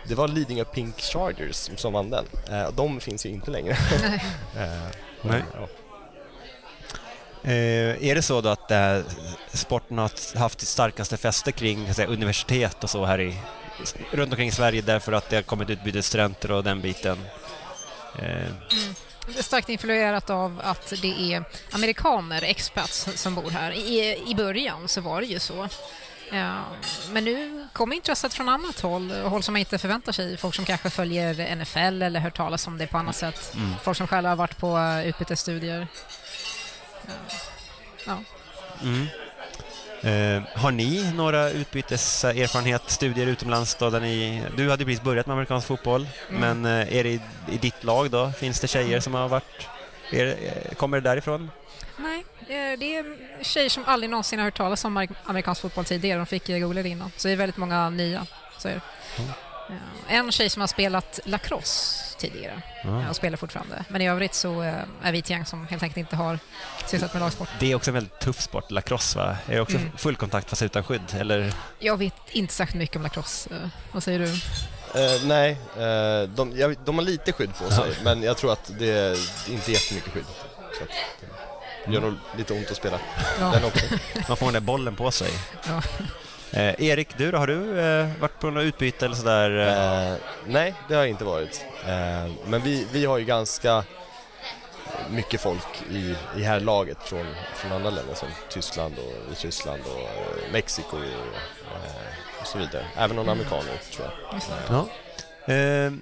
det 0.08 0.14
var 0.14 0.28
Lidingö 0.28 0.64
Pink 0.64 1.00
Chargers 1.00 1.70
som 1.76 1.92
vann 1.92 2.10
den. 2.10 2.24
Eh, 2.50 2.70
de 2.72 3.00
finns 3.00 3.26
ju 3.26 3.30
inte 3.30 3.50
längre. 3.50 3.72
eh, 4.56 4.88
Nej. 5.22 5.44
ja. 5.54 5.68
Eh, 7.42 8.09
är 8.09 8.14
det 8.14 8.22
så 8.22 8.40
då 8.40 8.48
att 8.48 8.70
eh, 8.70 8.98
sporten 9.53 9.98
har 9.98 10.38
haft 10.38 10.61
sitt 10.61 10.68
starkaste 10.68 11.16
fäste 11.16 11.53
kring 11.53 11.94
säga, 11.94 12.09
universitet 12.09 12.85
och 12.85 12.90
så 12.90 13.05
här 13.05 13.20
i, 13.20 13.37
runt 14.11 14.33
omkring 14.33 14.48
i 14.48 14.53
Sverige 14.53 14.83
därför 14.83 15.12
att 15.12 15.31
det 15.31 15.37
har 15.37 15.42
kommit 15.42 15.70
utbytesstudenter 15.70 16.50
och 16.50 16.64
den 16.64 16.81
biten? 16.81 17.18
Eh, 18.18 18.48
är 19.38 19.42
starkt 19.42 19.68
influerat 19.68 20.31
av 20.31 20.61
att 20.64 20.92
det 21.03 21.35
är 21.35 21.44
amerikaner, 21.70 22.42
expats, 22.42 23.09
som 23.14 23.35
bor 23.35 23.50
här. 23.50 23.72
I, 23.72 24.22
I 24.26 24.35
början 24.35 24.88
så 24.88 25.00
var 25.00 25.20
det 25.20 25.26
ju 25.26 25.38
så. 25.38 25.68
Ja, 26.33 26.64
men 27.12 27.24
nu 27.24 27.68
kommer 27.72 27.96
intresset 27.96 28.35
från 28.35 28.48
annat 28.48 28.81
håll, 28.81 29.11
håll 29.11 29.42
som 29.42 29.53
man 29.53 29.61
inte 29.61 29.79
förväntar 29.79 30.12
sig. 30.12 30.37
Folk 30.37 30.55
som 30.55 30.64
kanske 30.64 30.90
följer 30.90 31.57
NFL 31.57 32.03
eller 32.03 32.20
hört 32.20 32.37
talas 32.37 32.66
om 32.66 32.79
det 32.79 32.87
på 32.87 32.98
annat 32.98 33.16
sätt. 33.16 33.55
Folk 33.83 33.96
som 33.96 34.07
själva 34.07 34.29
har 34.29 34.37
varit 34.37 34.57
på 34.57 34.79
eh, 34.79 35.09
utbytesstudier. 35.09 35.87
Ja. 38.07 38.18
Mm. 38.83 39.07
eh, 40.03 40.42
har 40.61 40.70
ni 40.70 41.12
några 41.12 41.51
utbyteserfarenhet, 41.51 42.83
studier 42.87 43.27
utomlands 43.27 43.75
då, 43.75 43.90
där 43.90 44.01
ni, 44.01 44.42
du 44.57 44.70
hade 44.70 44.85
precis 44.85 45.03
börjat 45.03 45.27
med 45.27 45.35
amerikansk 45.35 45.66
fotboll, 45.66 46.09
men 46.31 46.64
eh, 46.64 46.96
är 46.96 47.05
det 47.05 47.11
i, 47.11 47.20
i 47.51 47.57
ditt 47.59 47.85
lag 47.85 48.11
då? 48.11 48.33
Finns 48.33 48.61
det 48.61 48.68
tjejer 48.68 49.01
som 49.01 49.14
har 49.14 49.29
varit, 49.29 49.68
är, 50.11 50.27
eh, 50.27 50.75
kommer 50.75 51.01
det 51.01 51.09
därifrån? 51.09 51.51
Nej, 51.96 52.18
eh, 52.40 52.79
det 52.79 52.96
är 52.96 53.16
tjejer 53.44 53.68
som 53.68 53.85
aldrig 53.87 54.11
någonsin 54.11 54.38
har 54.38 54.44
hört 54.44 54.57
talas 54.57 54.85
om 54.85 54.99
amer- 54.99 55.14
amerikansk 55.25 55.61
fotboll 55.61 55.85
tidigare. 55.85 56.18
De 56.18 56.27
fick 56.27 56.46
googla 56.46 56.83
det 56.83 56.88
innan. 56.88 57.12
Så 57.16 57.29
det 57.29 57.33
är 57.33 57.37
väldigt 57.37 57.57
många 57.57 57.90
nya. 57.90 58.27
Så 58.59 58.68
är 58.68 58.75
det. 58.75 58.81
Ja, 60.09 60.14
en 60.16 60.33
tjej 60.33 60.50
som 60.50 60.61
har 60.61 60.66
spelat 60.66 61.20
lacrosse 61.24 62.04
tidigare 62.18 62.62
Ja. 62.85 63.09
och 63.11 63.16
spelar 63.16 63.37
fortfarande. 63.37 63.85
Men 63.88 64.00
i 64.02 64.09
övrigt 64.09 64.35
så 64.35 64.62
eh, 64.62 64.74
är 65.02 65.12
vi 65.12 65.18
ett 65.18 65.30
gäng 65.30 65.44
som 65.46 65.66
helt 65.66 65.83
enkelt 65.83 65.96
inte 65.96 66.16
har 66.16 66.38
sysslat 66.87 67.12
med 67.14 67.20
lagsport. 67.22 67.48
Det 67.59 67.70
är 67.72 67.74
också 67.74 67.90
en 67.90 67.94
väldigt 67.94 68.18
tuff 68.20 68.40
sport, 68.40 68.70
lacrosse 68.70 69.18
va? 69.18 69.37
Är 69.46 69.54
det 69.54 69.61
också 69.61 69.76
Mm. 69.76 69.90
full 69.96 70.16
kontakt 70.16 70.50
fast 70.50 70.62
utan 70.62 70.85
skydd? 70.85 71.14
Eller? 71.18 71.52
Jag 71.78 71.96
vet 71.96 72.14
inte 72.30 72.54
särskilt 72.54 72.78
mycket 72.78 72.96
om 72.96 73.02
lacrosse. 73.02 73.50
Eh, 73.54 73.68
vad 73.92 74.02
säger 74.02 74.18
du? 74.18 74.33
Eh, 75.00 75.22
nej, 75.24 75.50
eh, 75.76 76.28
de, 76.28 76.52
jag, 76.56 76.76
de 76.85 76.98
har 76.98 77.04
lite 77.04 77.33
skydd 77.33 77.50
på 77.59 77.70
sig, 77.70 77.92
men 78.04 78.22
jag 78.22 78.37
tror 78.37 78.52
att 78.52 78.70
det 78.78 78.90
är 78.90 79.18
inte 79.50 79.72
jättemycket 79.72 80.12
skydd. 80.12 80.24
Så 80.78 80.83
att, 80.85 80.90
det 81.87 81.92
gör 81.92 82.00
nog 82.00 82.14
lite 82.37 82.52
ont 82.52 82.70
att 82.70 82.76
spela 82.76 82.98
Ja. 83.40 83.50
den 83.50 83.64
också. 83.64 83.87
Man 84.28 84.37
får 84.37 84.46
den 84.46 84.52
där 84.52 84.61
bollen 84.61 84.96
på 84.96 85.11
sig. 85.11 85.30
Eh, 86.52 86.82
Erik, 86.82 87.18
du 87.18 87.30
då? 87.30 87.38
Har 87.38 87.46
du 87.46 87.80
eh, 87.80 88.08
varit 88.20 88.38
på 88.38 88.50
något 88.50 88.64
utbyte 88.64 89.04
eller 89.04 89.16
sådär? 89.16 89.50
Eh? 89.58 90.12
Eh, 90.12 90.16
nej, 90.46 90.74
det 90.88 90.94
har 90.94 91.02
jag 91.02 91.10
inte 91.10 91.24
varit. 91.24 91.64
Eh, 91.86 92.32
men 92.46 92.62
vi, 92.62 92.86
vi 92.92 93.04
har 93.04 93.18
ju 93.18 93.24
ganska 93.24 93.84
mycket 95.10 95.40
folk 95.40 95.82
i, 95.90 96.14
i 96.36 96.42
här 96.42 96.60
laget 96.60 96.98
från, 97.02 97.26
från 97.54 97.72
andra 97.72 97.90
länder 97.90 98.14
som 98.14 98.28
Tyskland 98.48 98.94
och 98.98 99.42
Ryssland 99.42 99.82
och 99.84 100.00
eh, 100.00 100.52
Mexiko 100.52 100.96
och, 100.96 101.02
eh, 101.02 102.40
och 102.40 102.46
så 102.46 102.58
vidare. 102.58 102.86
Även 102.96 103.16
några 103.16 103.32
amerikaner 103.32 103.80
tror 103.92 104.08
jag. 104.08 104.40
Ja. 104.68 105.54
Eh, 105.54 105.92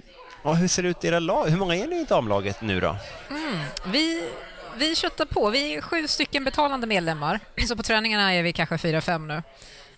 och 0.43 0.57
hur 0.57 0.69
ser 0.69 0.83
det 0.83 0.89
ut 0.89 1.05
i 1.05 1.09
era 1.09 1.19
lag? 1.19 1.49
Hur 1.49 1.57
många 1.57 1.75
är 1.75 1.87
ni 1.87 2.01
i 2.01 2.05
damlaget 2.05 2.61
nu 2.61 2.81
då? 2.81 2.97
Mm. 3.31 3.59
Vi, 3.87 4.29
vi 4.77 4.95
köttar 4.95 5.25
på. 5.25 5.51
Vi 5.51 5.75
är 5.75 5.81
sju 5.81 6.09
stycken 6.09 6.45
betalande 6.45 6.87
medlemmar, 6.87 7.41
så 7.69 7.77
på 7.77 7.83
träningarna 7.83 8.35
är 8.35 8.43
vi 8.43 8.53
kanske 8.53 8.79
fyra, 8.79 9.01
fem 9.01 9.29
nu. 9.29 9.43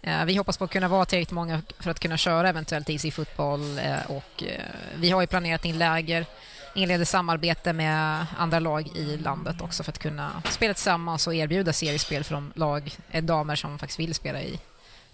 Eh, 0.02 0.24
Vi 0.24 0.36
hoppas 0.36 0.58
på 0.58 0.64
att 0.64 0.70
kunna 0.70 0.88
vara 0.88 1.04
tillräckligt 1.04 1.30
många 1.34 1.62
för 1.78 1.90
att 1.90 2.00
kunna 2.00 2.16
köra 2.16 2.48
eventuellt 2.48 2.90
Easy 2.90 3.10
fotboll 3.10 3.78
eh, 3.78 4.10
och 4.10 4.42
eh, 4.42 4.64
vi 4.96 5.10
har 5.10 5.20
ju 5.20 5.26
planerat 5.26 5.64
in 5.64 5.78
läger, 5.78 6.26
inleder 6.74 7.04
samarbete 7.04 7.72
med 7.72 8.26
andra 8.38 8.58
lag 8.58 8.88
i 8.96 9.16
landet 9.16 9.60
också 9.60 9.82
för 9.82 9.92
att 9.92 9.98
kunna 9.98 10.42
spela 10.50 10.74
tillsammans 10.74 11.26
och 11.26 11.34
erbjuda 11.34 11.72
seriespel 11.72 12.24
för 12.24 12.34
de 12.34 12.52
lag, 12.54 12.96
damer 13.22 13.56
som 13.56 13.78
faktiskt 13.78 13.98
vill 13.98 14.14
spela 14.14 14.42
i 14.42 14.58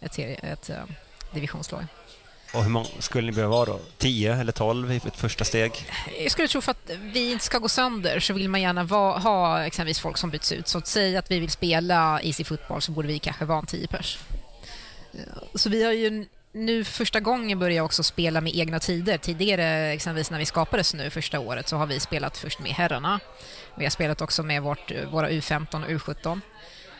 ett, 0.01 0.15
serie, 0.15 0.37
ett 0.43 0.71
divisionslag. 1.35 1.87
Och 2.55 2.63
hur 2.63 2.71
många 2.71 2.87
skulle 2.99 3.27
ni 3.27 3.33
behöva 3.33 3.55
vara 3.55 3.65
då? 3.67 3.81
10 3.99 4.35
eller 4.35 4.53
12 4.53 4.93
i 4.93 4.97
ett 4.97 5.17
första 5.17 5.45
steg? 5.45 5.73
Jag 6.23 6.33
skulle 6.33 6.49
tro 6.49 6.61
för 6.61 6.71
att 6.71 6.91
vi 7.01 7.33
inte 7.33 7.45
ska 7.45 7.59
gå 7.59 7.69
sönder 7.69 8.21
så 8.21 8.33
vill 8.35 8.49
man 8.49 8.63
gärna 8.63 8.85
va, 8.85 9.19
ha 9.19 9.65
exempelvis 9.65 10.01
folk 10.01 10.17
som 10.19 10.31
byts 10.31 10.53
ut. 10.53 10.69
Så 10.69 10.79
att 10.79 10.87
säga 10.87 11.19
att 11.19 11.31
vi 11.31 11.39
vill 11.41 11.51
spela 11.51 12.21
Easy 12.23 12.45
fotboll 12.45 12.83
så 12.83 12.93
borde 12.93 13.09
vi 13.09 13.19
kanske 13.19 13.45
vara 13.45 13.59
en 13.59 13.67
10 13.67 13.87
pers. 13.87 14.19
Så 15.55 15.69
vi 15.71 15.85
har 15.85 15.93
ju 15.93 16.27
nu 16.53 16.85
för 16.85 16.93
första 16.93 17.21
gången 17.21 17.59
börjat 17.59 17.85
också 17.85 18.03
spela 18.03 18.41
med 18.41 18.57
egna 18.57 18.79
tider. 18.81 19.19
Tidigare, 19.19 19.93
exempelvis 19.93 20.31
när 20.31 20.39
vi 20.39 20.47
skapades 20.47 20.95
nu 20.95 21.11
första 21.11 21.41
året, 21.41 21.69
så 21.69 21.77
har 21.77 21.87
vi 21.87 22.01
spelat 22.01 22.37
först 22.39 22.59
med 22.61 22.73
herrarna. 22.73 23.21
Vi 23.75 23.85
har 23.85 23.91
spelat 23.91 24.21
också 24.21 24.43
med 24.43 24.63
vårt, 24.63 24.93
våra 25.11 25.31
U15 25.31 25.85
och 25.85 25.91
U17. 25.91 26.41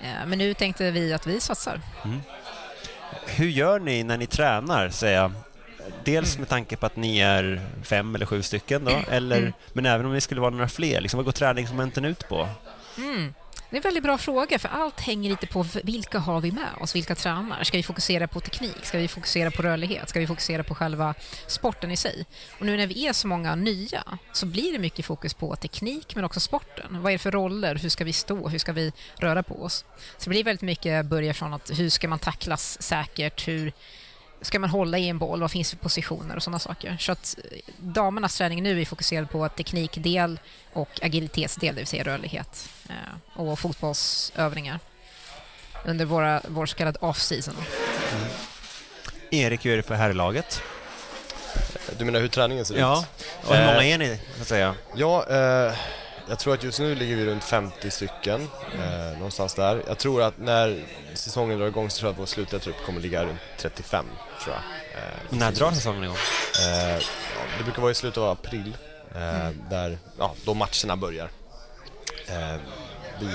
Eh, 0.01 0.27
Men 0.27 0.39
nu 0.39 0.55
tänkte 0.55 0.91
vi 0.91 1.13
att 1.13 1.27
vi 1.27 1.41
satsar. 1.41 1.81
Hur 3.27 3.49
gör 3.49 3.79
ni 3.79 4.03
när 4.05 4.17
ni 4.17 4.27
tränar, 4.27 4.89
säger 4.89 5.17
jag? 5.17 5.33
Dels 6.05 6.39
med 6.39 6.49
tanke 6.49 6.77
på 6.77 6.87
att 6.87 6.97
ni 6.97 7.19
är 7.19 7.61
fem 7.83 8.15
eller 8.15 8.27
sju 8.27 8.43
stycken 8.43 8.85
då, 8.85 8.91
eller, 9.11 9.53
men 9.73 9.87
även 9.87 10.07
om 10.07 10.13
ni 10.13 10.21
skulle 10.21 10.41
vara 10.41 10.51
några 10.51 10.69
fler. 10.69 11.01
Liksom, 11.01 11.19
vad 11.19 11.25
går 11.25 11.33
träningsmomenten 11.33 12.05
ut 12.05 12.29
på? 12.29 12.49
Mm. 12.99 13.35
Det 13.71 13.77
är 13.77 13.79
en 13.79 13.83
väldigt 13.83 14.03
bra 14.03 14.19
fråga, 14.19 14.59
för 14.59 14.69
allt 14.69 15.01
hänger 15.01 15.31
lite 15.31 15.47
på 15.47 15.67
vilka 15.85 16.19
har 16.19 16.41
vi 16.41 16.53
med 16.53 16.69
oss, 16.81 16.95
vilka 16.95 17.15
tränar. 17.15 17.65
Ska 17.65 17.77
vi 17.77 17.83
fokusera 17.83 18.29
på 18.29 18.41
teknik? 18.41 18.77
Ska 18.85 18.99
vi 18.99 19.09
fokusera 19.09 19.51
på 19.51 19.63
rörlighet? 19.63 20.09
Ska 20.09 20.21
vi 20.21 20.27
fokusera 20.27 20.65
på 20.65 20.75
själva 20.75 21.15
sporten 21.47 21.91
i 21.91 21.97
sig? 21.97 22.27
Och 22.59 22.67
nu 22.67 22.77
när 22.77 22.87
vi 22.87 23.07
är 23.07 23.13
så 23.13 23.29
många 23.29 23.55
nya 23.55 24.05
så 24.33 24.47
blir 24.47 24.73
det 24.73 24.79
mycket 24.79 25.05
fokus 25.05 25.35
på 25.35 25.57
teknik 25.57 26.15
men 26.15 26.25
också 26.25 26.41
sporten. 26.41 27.03
Vad 27.03 27.13
är 27.13 27.15
det 27.15 27.19
för 27.19 27.31
roller? 27.31 27.75
Hur 27.75 27.89
ska 27.89 28.05
vi 28.05 28.13
stå? 28.13 28.49
Hur 28.49 28.59
ska 28.59 28.73
vi 28.73 28.93
röra 29.19 29.43
på 29.43 29.63
oss? 29.63 29.85
Så 30.19 30.25
det 30.25 30.31
blir 30.31 30.45
väldigt 30.45 30.63
mycket 30.63 31.07
börja 31.07 31.35
från 31.35 31.55
att 31.55 31.71
hur 31.75 31.91
ska 31.91 32.09
man 32.09 32.19
tacklas 32.19 32.83
säkert? 32.83 33.49
Hur 33.49 33.73
ska 34.43 34.59
man 34.59 34.71
hålla 34.71 34.99
i 34.99 35.09
en 35.09 35.19
boll? 35.19 35.41
Vad 35.41 35.51
finns 35.51 35.71
för 35.71 35.77
positioner 35.77 36.37
och 36.37 36.43
sådana 36.43 36.59
saker? 36.59 36.97
Så 37.01 37.13
att 37.13 37.37
eh, 37.53 37.59
damernas 37.79 38.39
träning 38.39 38.63
nu 38.63 38.81
är 38.81 38.85
fokuserad 38.85 39.31
på 39.31 39.49
teknikdel 39.49 40.41
och 40.73 41.01
agilitetsdel, 41.03 41.75
det 41.75 41.81
vill 41.81 41.87
säga 41.87 42.05
rörlighet 42.05 42.69
eh, 42.89 43.41
och 43.41 43.59
fotbollsövningar 43.59 44.79
under 45.85 46.05
våra, 46.05 46.43
vår 46.49 46.67
så 46.67 46.77
kallade 46.77 46.99
off-season. 46.99 47.55
Erik, 49.31 49.67
hur 49.67 49.73
är 49.73 49.77
det 49.77 49.83
för 49.83 49.95
herrlaget? 49.95 50.63
Du 51.99 52.05
menar 52.05 52.21
hur 52.21 52.29
träningen 52.29 52.65
ser 52.65 52.79
Ja, 52.79 53.05
ut? 53.19 53.27
och 53.49 53.55
hur 53.55 53.63
Eh, 53.63 53.67
många 53.73 53.83
är 53.83 53.99
ni, 53.99 54.21
så 54.37 54.43
att 54.43 54.49
säga? 54.49 54.75
Ja, 54.95 55.27
eh, 55.31 55.75
jag 56.29 56.39
tror 56.39 56.55
att 56.55 56.63
just 56.63 56.81
nu 56.81 56.95
ligger 56.95 57.17
vi 57.17 57.27
runt 57.27 57.45
50 57.45 57.91
stycken, 57.91 58.49
eh, 58.75 59.17
någonstans 59.17 59.55
där. 59.55 59.83
Jag 59.87 59.99
tror 59.99 60.23
att 60.23 60.39
när 60.39 60.85
säsongen 61.15 61.59
drar 61.59 61.67
igång 61.67 61.91
så 61.91 61.99
tror 61.99 62.09
jag 62.09 62.13
att 62.13 62.21
vår 62.21 62.27
slutliga 62.27 62.61
trupp 62.61 62.77
kommer 62.87 63.01
ligga 63.01 63.25
runt 63.25 63.41
35, 63.59 64.07
tror 64.45 64.55
jag. 64.55 64.63
Eh, 65.03 65.39
När 65.39 65.53
drar 65.53 65.73
säsongen 65.73 66.05
igång? 66.05 66.17
Eh, 66.67 66.93
ja, 66.95 66.99
det 67.59 67.65
brukar 67.65 67.83
vara 67.83 67.93
i 67.93 67.95
slutet 67.95 68.19
av 68.19 68.31
april, 68.31 68.77
eh, 69.15 69.51
där, 69.71 69.99
ja, 70.19 70.35
då 70.45 70.55
matcherna 70.55 70.97
börjar. 70.97 71.31
Eh, 72.29 72.57
vi, 73.21 73.29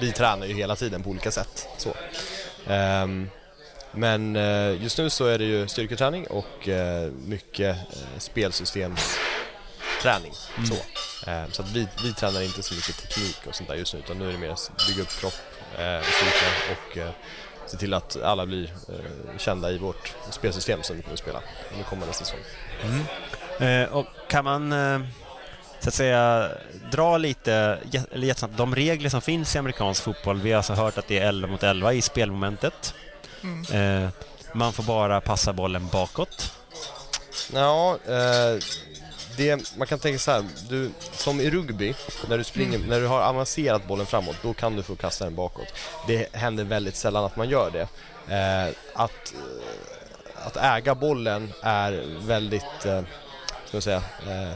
vi 0.00 0.12
tränar 0.12 0.46
ju 0.46 0.54
hela 0.54 0.76
tiden 0.76 1.02
på 1.02 1.10
olika 1.10 1.30
sätt. 1.30 1.68
Så. 1.76 1.94
Ehm, 2.66 3.28
men 3.92 4.36
eh, 4.36 4.82
just 4.82 4.98
nu 4.98 5.10
så 5.10 5.26
är 5.26 5.38
det 5.38 5.44
ju 5.44 5.68
styrketräning 5.68 6.26
och 6.26 6.68
mycket 7.26 7.76
eh, 10.06 10.18
spelsystemsträning. 10.18 10.32
Så, 10.68 10.74
Ehm, 11.26 11.52
så 11.52 11.62
att 11.62 11.70
vi, 11.70 11.88
vi 12.02 12.12
tränar 12.12 12.42
inte 12.42 12.62
så 12.62 12.74
mycket 12.74 12.96
teknik 12.96 13.38
och 13.46 13.54
sånt 13.54 13.68
där 13.68 13.76
just 13.76 13.94
nu 13.94 14.00
utan 14.00 14.18
nu 14.18 14.28
är 14.28 14.32
det 14.32 14.38
mer 14.38 14.50
att 14.50 14.70
bygga 14.88 15.02
upp 15.02 15.20
kropp 15.20 15.34
eh, 15.78 15.98
och 15.98 16.04
styrka 16.04 16.46
och 16.72 16.98
eh, 16.98 17.10
se 17.66 17.76
till 17.76 17.94
att 17.94 18.22
alla 18.22 18.46
blir 18.46 18.64
eh, 18.64 19.38
kända 19.38 19.70
i 19.70 19.78
vårt 19.78 20.14
spelsystem 20.30 20.82
som 20.82 20.96
vi 20.96 21.02
kommer 21.02 21.14
att 21.14 21.18
spela 21.18 21.42
under 21.72 21.84
kommande 21.84 22.14
säsong. 22.14 22.38
Eh, 23.68 23.88
och 23.88 24.06
kan 24.28 24.44
man 24.44 24.72
eh, 24.72 25.00
så 25.80 25.88
att 25.88 25.94
säga 25.94 26.50
dra 26.92 27.18
lite, 27.18 27.78
eller 28.12 28.26
jättesnabbt, 28.26 28.56
de 28.56 28.74
regler 28.74 29.10
som 29.10 29.20
finns 29.20 29.54
i 29.54 29.58
amerikansk 29.58 30.02
fotboll. 30.02 30.40
Vi 30.40 30.50
har 30.50 30.56
alltså 30.56 30.72
hört 30.72 30.98
att 30.98 31.08
det 31.08 31.18
är 31.18 31.28
11 31.28 31.48
mot 31.48 31.62
11 31.62 31.92
i 31.92 32.02
spelmomentet. 32.02 32.94
Eh, 33.72 34.08
man 34.52 34.72
får 34.72 34.82
bara 34.82 35.20
passa 35.20 35.52
bollen 35.52 35.88
bakåt. 35.88 36.52
Ja, 37.52 37.98
eh, 38.06 38.62
det, 39.40 39.76
man 39.76 39.86
kan 39.86 39.98
tänka 39.98 40.18
så 40.18 40.30
här, 40.30 40.44
du, 40.68 40.90
som 41.12 41.40
i 41.40 41.50
rugby, 41.50 41.94
när 42.28 42.38
du, 42.38 42.44
springer, 42.44 42.78
när 42.78 43.00
du 43.00 43.06
har 43.06 43.20
avancerat 43.20 43.86
bollen 43.86 44.06
framåt, 44.06 44.36
då 44.42 44.54
kan 44.54 44.76
du 44.76 44.82
få 44.82 44.96
kasta 44.96 45.24
den 45.24 45.34
bakåt. 45.34 45.74
Det 46.06 46.34
händer 46.34 46.64
väldigt 46.64 46.96
sällan 46.96 47.24
att 47.24 47.36
man 47.36 47.48
gör 47.48 47.70
det. 47.70 47.88
Eh, 48.34 48.74
att, 48.94 49.34
eh, 49.34 50.46
att 50.46 50.56
äga 50.56 50.94
bollen 50.94 51.52
är 51.62 52.04
väldigt, 52.26 52.84
eh, 52.84 53.02
ska 53.64 53.72
man 53.72 53.82
säga, 53.82 54.02
eh, 54.26 54.52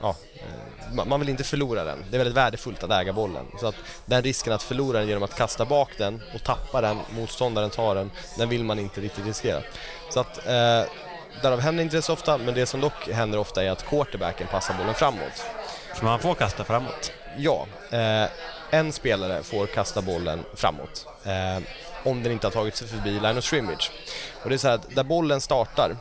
ja, 0.00 0.16
eh, 0.34 1.04
man 1.06 1.20
vill 1.20 1.28
inte 1.28 1.44
förlora 1.44 1.84
den. 1.84 2.04
Det 2.10 2.16
är 2.16 2.18
väldigt 2.18 2.36
värdefullt 2.36 2.84
att 2.84 2.90
äga 2.90 3.12
bollen. 3.12 3.46
Så 3.60 3.66
att 3.66 3.76
den 4.06 4.22
risken 4.22 4.52
att 4.52 4.62
förlora 4.62 4.98
den 4.98 5.08
genom 5.08 5.22
att 5.22 5.34
kasta 5.34 5.64
bak 5.64 5.90
den 5.98 6.22
och 6.34 6.42
tappa 6.42 6.80
den, 6.80 6.98
motståndaren 7.10 7.70
tar 7.70 7.94
den, 7.94 8.10
den 8.36 8.48
vill 8.48 8.64
man 8.64 8.78
inte 8.78 9.00
riktigt 9.00 9.26
riskera. 9.26 9.62
Så 10.10 10.20
att 10.20 10.46
eh, 10.46 10.82
Därav 11.42 11.60
händer 11.60 11.82
inte 11.82 11.96
det 11.96 12.02
så 12.02 12.12
ofta, 12.12 12.38
men 12.38 12.54
det 12.54 12.66
som 12.66 12.80
dock 12.80 13.08
händer 13.12 13.38
ofta 13.38 13.64
är 13.64 13.70
att 13.70 13.86
quarterbacken 13.86 14.46
passar 14.46 14.74
bollen 14.74 14.94
framåt. 14.94 15.46
Så 15.94 16.04
man 16.04 16.18
får 16.18 16.34
kasta 16.34 16.64
framåt. 16.64 17.12
Ja, 17.36 17.66
eh, 17.90 18.28
en 18.70 18.92
spelare 18.92 19.42
får 19.42 19.66
kasta 19.66 20.02
bollen 20.02 20.44
framåt 20.54 21.06
eh, 21.24 21.62
om 22.04 22.22
den 22.22 22.32
inte 22.32 22.46
har 22.46 22.52
tagit 22.52 22.76
sig 22.76 22.88
förbi 22.88 23.10
line 23.10 23.38
of 23.38 23.44
scrimmage. 23.44 23.90
Och 24.42 24.48
det 24.48 24.56
är 24.56 24.58
så 24.58 24.68
här 24.68 24.74
att 24.74 24.94
där 24.94 25.04
bollen 25.04 25.40
startar 25.40 25.96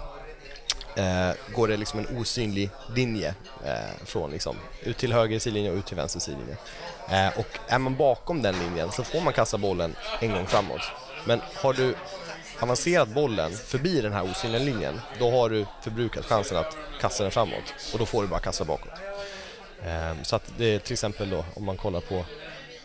eh, 0.96 1.32
går 1.54 1.68
det 1.68 1.78
liksom 1.78 2.00
en 2.00 2.18
osynlig 2.18 2.70
linje 2.96 3.36
eh, 3.66 4.06
från 4.06 4.32
liksom, 4.32 4.56
ut 4.84 4.98
till 4.98 5.14
höger 5.14 5.40
sidlinje 5.40 5.72
och 5.72 5.78
ut 5.78 5.86
till 5.86 5.98
vänster 5.98 6.20
sidlinje. 6.20 6.58
Eh, 7.10 7.40
och 7.40 7.60
är 7.68 7.80
man 7.80 7.96
bakom 7.96 8.42
den 8.42 8.60
linjen 8.60 8.92
så 8.92 9.04
får 9.04 9.22
man 9.22 9.34
kasta 9.34 9.58
bollen 9.58 9.96
en 10.20 10.32
gång 10.32 10.48
framåt. 10.48 10.82
Men 11.26 11.42
har 11.56 11.74
du 11.74 11.96
avancerat 12.60 13.08
bollen 13.10 13.52
förbi 13.52 14.02
den 14.02 14.14
här 14.14 14.24
osynliga 14.32 14.64
linjen, 14.64 15.02
då 15.20 15.32
har 15.32 15.50
du 15.50 15.66
förbrukat 15.84 16.26
chansen 16.26 16.58
att 16.58 16.78
kasta 17.02 17.24
den 17.24 17.32
framåt 17.32 17.74
och 17.94 18.00
då 18.00 18.06
får 18.06 18.22
du 18.22 18.28
bara 18.28 18.40
kasta 18.40 18.66
bakåt. 18.66 18.92
Ehm, 19.86 20.24
Så 20.24 20.36
att 20.36 20.52
det 20.58 20.66
är 20.76 20.80
till 20.80 20.94
exempel 20.94 21.30
då 21.30 21.46
om 21.54 21.66
man 21.66 21.78
kollar 21.78 22.02
på 22.02 22.26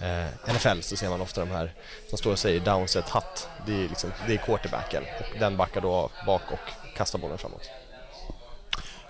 eh, 0.01 0.55
NFL 0.55 0.81
så 0.81 0.97
ser 0.97 1.09
man 1.09 1.21
ofta 1.21 1.41
de 1.41 1.51
här 1.51 1.73
som 2.09 2.19
står 2.19 2.33
och 2.33 2.39
säger 2.39 2.61
downset 2.61 3.15
hut. 3.15 3.49
Det 3.67 3.73
är, 3.85 3.89
liksom, 3.89 4.11
det 4.27 4.33
är 4.33 4.37
quarterbacken 4.37 5.03
och 5.21 5.39
den 5.39 5.57
backar 5.57 5.81
då 5.81 5.93
av 5.93 6.11
bak 6.27 6.43
och 6.53 6.95
kastar 6.97 7.19
bollen 7.19 7.39
framåt. 7.39 7.71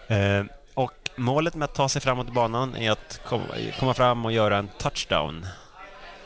Eh, 0.09 0.45
och 0.75 0.93
målet 1.17 1.55
med 1.55 1.65
att 1.65 1.75
ta 1.75 1.89
sig 1.89 2.03
framåt 2.03 2.29
i 2.29 2.31
banan 2.33 2.77
är 2.77 2.91
att 2.91 3.21
kom, 3.27 3.43
komma 3.79 3.95
fram 3.95 4.25
och 4.25 4.33
göra 4.33 4.57
en 4.59 4.69
touchdown 4.79 5.47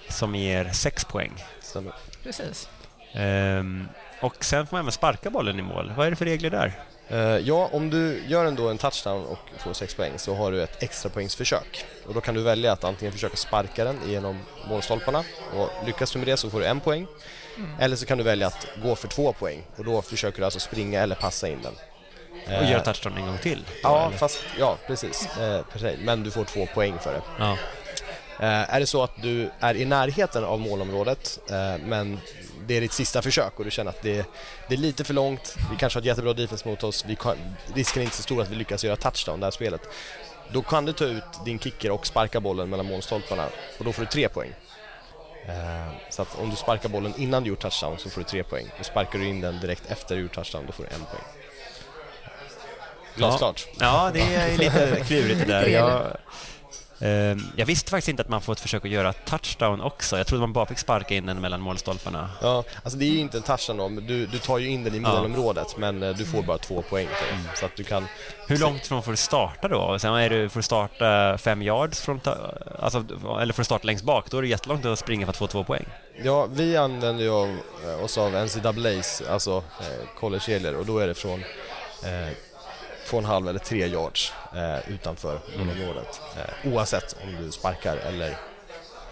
som 0.09 0.35
ger 0.35 0.70
sex 0.72 1.05
poäng. 1.05 1.44
Stämmer. 1.61 1.94
Precis. 2.22 2.68
Ehm, 3.12 3.88
och 4.20 4.44
sen 4.44 4.66
får 4.66 4.76
man 4.76 4.81
även 4.85 4.92
sparka 4.92 5.31
bollen 5.31 5.59
i 5.59 5.62
mål. 5.62 5.92
Vad 5.96 6.07
är 6.07 6.11
det 6.11 6.16
för 6.16 6.24
regler 6.24 6.50
där? 6.50 6.72
Eh, 7.09 7.18
ja, 7.18 7.68
om 7.72 7.90
du 7.90 8.22
gör 8.26 8.44
ändå 8.44 8.68
en 8.68 8.79
touchdown 8.79 9.24
och 9.26 9.38
får 9.59 9.72
6 9.72 9.94
poäng 9.94 10.12
så 10.16 10.35
har 10.35 10.52
du 10.52 10.62
ett 10.62 10.83
extra 10.83 11.09
poängsförsök. 11.11 11.85
Och 12.07 12.14
då 12.14 12.20
kan 12.20 12.35
du 12.35 12.42
välja 12.42 12.72
att 12.72 12.85
antingen 12.85 13.12
försöka 13.12 13.37
sparka 13.37 13.85
den 13.85 13.98
genom 14.07 14.38
målstolparna 14.68 15.24
och 15.57 15.70
lyckas 15.87 16.12
du 16.12 16.18
med 16.18 16.29
det 16.29 16.37
så 16.37 16.50
får 16.50 16.61
du 16.61 16.66
en 16.66 16.81
poäng. 16.81 17.07
Eller 17.81 17.96
så 17.96 18.07
kan 18.07 18.18
du 18.18 18.24
välja 18.24 18.46
att 18.46 18.66
gå 18.83 18.96
för 18.96 19.09
två 19.09 19.33
poäng 19.33 19.62
och 19.76 19.85
då 19.85 20.02
försöker 20.02 20.38
du 20.38 20.44
alltså 20.44 20.61
springa 20.61 21.00
eller 21.00 21.14
passa 21.14 21.48
in 21.48 21.62
den. 21.62 21.72
Och 22.46 22.52
Eh, 22.52 22.70
göra 22.70 22.81
touchdown 22.83 23.16
en 23.16 23.26
gång 23.26 23.38
till? 23.38 23.64
då, 23.66 23.72
Ja, 23.83 24.07
eller? 24.07 24.16
fast, 24.16 24.38
ja 24.59 24.76
precis. 24.87 25.29
Eh, 25.38 25.62
precis. 25.72 25.98
Men 26.05 26.22
du 26.22 26.31
får 26.31 26.44
två 26.44 26.66
poäng 26.74 26.98
för 26.98 27.12
det. 27.12 27.22
ja. 27.38 27.52
Eh, 28.40 28.74
är 28.74 28.81
det 28.81 28.87
så 28.87 29.02
att 29.02 29.22
du 29.22 29.50
är 29.61 29.76
i 29.76 29.85
närheten 29.85 30.44
av 30.44 30.61
målområdet 30.61 31.38
eh, 31.50 31.79
men 31.85 32.20
det 32.66 32.76
är 32.76 32.81
ditt 32.81 32.92
sista 32.92 33.22
försök 33.22 33.59
och 33.59 33.64
du 33.64 33.70
känner 33.70 33.90
att 33.90 34.02
det, 34.02 34.26
det 34.68 34.74
är 34.74 34.79
lite 34.79 35.05
för 35.05 35.14
långt, 35.14 35.57
vi 35.70 35.76
kanske 35.76 35.96
har 35.96 36.02
ett 36.02 36.07
jättebra 36.07 36.33
defense 36.33 36.68
mot 36.68 36.85
oss, 36.85 37.05
vi 37.09 37.16
kan, 37.16 37.37
risken 37.74 38.02
är 38.02 38.05
inte 38.05 38.16
så 38.16 38.22
stor 38.22 38.42
att 38.42 38.50
vi 38.50 38.57
lyckas 38.57 38.85
göra 38.85 38.96
touchdown 38.96 39.40
det 39.40 39.46
här 39.46 39.50
spelet. 39.50 39.81
Då 40.52 40.62
kan 40.62 40.85
du 40.85 40.92
ta 40.92 41.05
ut 41.05 41.24
din 41.44 41.59
kicker 41.59 41.90
och 41.90 42.07
sparka 42.07 42.40
bollen 42.40 42.70
mellan 42.70 42.87
målstolparna 42.87 43.48
och 43.79 43.85
då 43.85 43.92
får 43.92 44.02
du 44.02 44.09
tre 44.09 44.29
poäng. 44.29 44.52
Eh, 45.46 46.11
så 46.11 46.22
att 46.22 46.38
om 46.38 46.50
du 46.50 46.57
sparkar 46.57 46.88
bollen 46.88 47.14
innan 47.16 47.42
du 47.42 47.48
gjort 47.48 47.61
touchdown 47.61 47.98
så 47.98 48.11
får 48.11 48.20
du 48.20 48.24
tre 48.24 48.42
poäng. 48.42 48.66
Och 48.79 48.87
sparkar 48.87 49.18
du 49.18 49.26
in 49.26 49.40
den 49.40 49.61
direkt 49.61 49.90
efter 49.90 50.16
du 50.16 50.22
gjort 50.22 50.35
touchdown 50.35 50.66
då 50.66 50.72
får 50.72 50.83
du 50.83 50.88
en 50.88 51.05
poäng. 51.11 51.24
Glasklart. 53.16 53.68
Ja, 53.81 54.11
det 54.14 54.35
är 54.35 54.59
lite 54.59 55.05
klurigt 55.07 55.38
det 55.38 55.44
där. 55.44 55.61
Lite 55.64 55.72
Jag, 55.72 56.16
jag 57.56 57.66
visste 57.66 57.90
faktiskt 57.90 58.09
inte 58.09 58.22
att 58.22 58.28
man 58.28 58.40
får 58.40 58.52
ett 58.52 58.61
försök 58.61 58.85
att 58.85 58.90
göra 58.90 59.12
touchdown 59.12 59.80
också. 59.80 60.16
Jag 60.18 60.26
trodde 60.26 60.40
man 60.40 60.52
bara 60.52 60.66
fick 60.66 60.78
sparka 60.78 61.14
in 61.14 61.26
den 61.26 61.40
mellan 61.40 61.61
målstolparna. 61.61 62.30
Ja, 62.42 62.64
alltså 62.82 62.98
det 62.98 63.04
är 63.04 63.11
ju 63.11 63.18
inte 63.18 63.37
en 63.37 63.42
touchdown 63.42 63.76
då, 63.76 63.88
men 63.88 64.06
du, 64.06 64.26
du 64.26 64.38
tar 64.38 64.59
ju 64.59 64.68
in 64.68 64.85
den 64.85 64.94
i 64.94 65.00
Ja. 65.02 65.14
målområdet 65.16 65.76
men 65.78 66.02
eh, 66.02 66.16
du 66.16 66.24
får 66.26 66.42
bara 66.42 66.59
två 66.59 66.82
poäng 66.82 67.06
det. 67.06 67.59
Så 67.59 67.66
att 67.66 67.76
du 67.76 67.85
kan... 67.85 68.06
Hur 68.48 68.59
långt 68.59 68.85
ifrån 68.85 69.02
får 69.02 69.11
du 69.11 69.16
starta 69.16 69.68
då? 69.68 69.98
Sen 69.98 70.14
är 70.14 70.30
du, 70.30 70.48
får 70.48 70.59
du 70.61 70.64
starta 70.64 71.38
fem 71.38 71.62
yards 71.62 72.00
från, 72.00 72.20
alltså, 72.78 73.04
eller 73.40 73.52
får 73.52 73.61
du 73.62 73.64
starta 73.64 73.87
längst 73.87 74.04
bak? 74.04 74.30
Då 74.30 74.38
är 74.38 74.42
det 74.42 74.48
jättelångt 74.48 74.85
att 74.85 74.98
springa 74.98 75.26
för 75.26 75.30
att 75.30 75.37
få 75.37 75.46
två 75.46 75.64
poäng. 75.64 75.85
Ja, 76.24 76.46
vi 76.52 76.76
använder 76.76 77.24
ju 77.24 77.59
eh, 77.90 78.04
oss 78.04 78.18
av 78.18 78.32
NCAA's, 78.35 79.30
alltså 79.30 79.56
eh, 79.80 80.09
collegeregler 80.18 80.76
och 80.76 80.87
då 80.87 80.98
är 80.98 81.06
det 81.06 81.14
från 81.14 81.42
eh, 83.07 83.11
två 83.11 83.16
och 83.16 83.23
en 83.23 83.29
halv 83.29 83.49
eller 83.49 83.59
tre 83.59 83.87
yards 83.87 84.33
eh, 84.55 84.92
utanför 84.92 85.38
målområdet. 85.59 86.21
Eh, 86.37 86.73
oavsett 86.73 87.16
om 87.23 87.45
du 87.45 87.53
sparkar 87.53 87.97
eller 87.97 88.37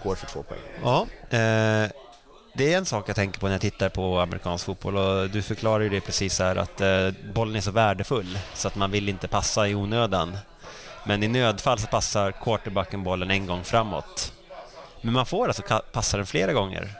går 0.02 0.14
för 0.14 0.26
två 0.26 0.42
poäng. 0.42 0.60
Ja. 0.82 1.06
Eh, 1.38 1.90
det 2.56 2.72
är 2.72 2.78
en 2.78 2.86
sak 2.86 3.08
jag 3.08 3.16
tänker 3.16 3.40
på 3.40 3.46
när 3.46 3.54
jag 3.54 3.60
tittar 3.60 3.88
på 3.88 4.18
amerikansk 4.18 4.64
fotboll 4.64 4.96
och 4.96 5.30
du 5.30 5.42
förklarar 5.42 5.80
ju 5.80 5.88
det 5.88 6.00
precis 6.00 6.38
här 6.38 6.56
att 6.56 6.80
eh, 6.80 7.10
bollen 7.34 7.56
är 7.56 7.60
så 7.60 7.70
värdefull 7.70 8.38
så 8.54 8.68
att 8.68 8.76
man 8.76 8.90
vill 8.90 9.08
inte 9.08 9.28
passa 9.28 9.68
i 9.68 9.74
onödan. 9.74 10.38
Men 11.06 11.22
i 11.22 11.28
nödfall 11.28 11.78
så 11.78 11.86
passar 11.86 12.32
quarterbacken 12.32 13.04
bollen 13.04 13.30
en 13.30 13.46
gång 13.46 13.64
framåt. 13.64 14.32
Men 15.00 15.12
man 15.14 15.26
får 15.26 15.46
alltså 15.46 15.62
passa 15.92 16.16
den 16.16 16.26
flera 16.26 16.52
gånger. 16.52 16.90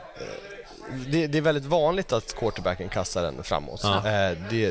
Det, 1.07 1.27
det 1.27 1.39
är 1.39 1.43
väldigt 1.43 1.65
vanligt 1.65 2.13
att 2.13 2.37
quarterbacken 2.37 2.89
kastar 2.89 3.23
den 3.23 3.43
framåt. 3.43 3.81
Ja. 3.83 3.97
Eh, 3.97 4.39
det, 4.51 4.67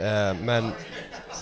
eh, 0.00 0.34
men, 0.42 0.72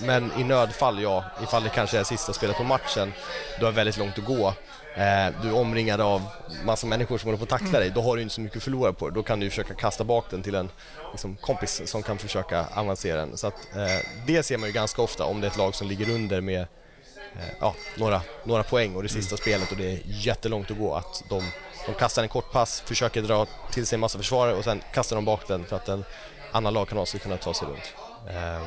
men 0.02 0.30
i 0.38 0.44
nödfall, 0.44 1.02
ja, 1.02 1.24
ifall 1.42 1.62
det 1.62 1.68
kanske 1.68 1.98
är 1.98 2.04
sista 2.04 2.32
spelet 2.32 2.56
på 2.56 2.64
matchen, 2.64 3.12
du 3.58 3.64
har 3.64 3.72
väldigt 3.72 3.98
långt 3.98 4.18
att 4.18 4.24
gå. 4.24 4.54
Eh, 4.96 5.42
du 5.42 5.48
är 5.48 5.54
omringad 5.54 6.00
av 6.00 6.22
massa 6.64 6.87
människor 6.87 7.18
som 7.18 7.26
håller 7.26 7.38
på 7.38 7.54
att 7.54 7.60
tackla 7.60 7.78
dig, 7.78 7.90
då 7.90 8.00
har 8.00 8.16
du 8.16 8.22
inte 8.22 8.34
så 8.34 8.40
mycket 8.40 8.56
att 8.56 8.62
förlora 8.62 8.92
på 8.92 9.08
det. 9.08 9.14
Då 9.14 9.22
kan 9.22 9.40
du 9.40 9.50
försöka 9.50 9.74
kasta 9.74 10.04
bak 10.04 10.24
den 10.30 10.42
till 10.42 10.54
en 10.54 10.70
liksom, 11.12 11.37
kompis 11.37 11.82
som 11.84 12.02
kan 12.02 12.18
försöka 12.18 12.66
avancera 12.74 13.16
den. 13.16 13.37
Så 13.37 13.46
att, 13.46 13.76
eh, 13.76 14.06
det 14.26 14.42
ser 14.42 14.58
man 14.58 14.68
ju 14.68 14.72
ganska 14.72 15.02
ofta 15.02 15.24
om 15.24 15.40
det 15.40 15.46
är 15.46 15.50
ett 15.50 15.56
lag 15.56 15.74
som 15.74 15.88
ligger 15.88 16.10
under 16.10 16.40
med 16.40 16.60
eh, 16.60 17.54
ja, 17.60 17.74
några, 17.96 18.20
några 18.44 18.62
poäng 18.62 18.96
och 18.96 19.02
det 19.02 19.08
sista 19.08 19.37
spelet 19.37 19.70
och 19.70 19.76
det 19.76 19.92
är 19.92 20.00
jättelångt 20.04 20.70
att 20.70 20.78
gå. 20.78 20.94
Att 20.94 21.22
de, 21.28 21.42
de 21.87 21.94
kastar 21.94 22.23
en 22.23 22.29
kort 22.29 22.53
pass, 22.53 22.81
försöker 22.81 23.23
dra 23.23 23.47
till 23.70 23.87
sig 23.87 23.97
en 23.97 24.01
massa 24.01 24.18
försvarare 24.18 24.55
och 24.55 24.64
sen 24.64 24.83
kastar 24.92 25.16
de 25.16 25.25
bak 25.25 25.49
den 25.49 25.64
för 25.64 25.77
att 25.77 25.88
en 25.88 26.05
annan 26.53 26.75
lagkamrat 26.75 27.09
ska 27.09 27.18
kunna 27.18 27.37
ta 27.37 27.55
sig 27.55 27.68
runt. 27.68 27.94
Eh, 28.29 28.66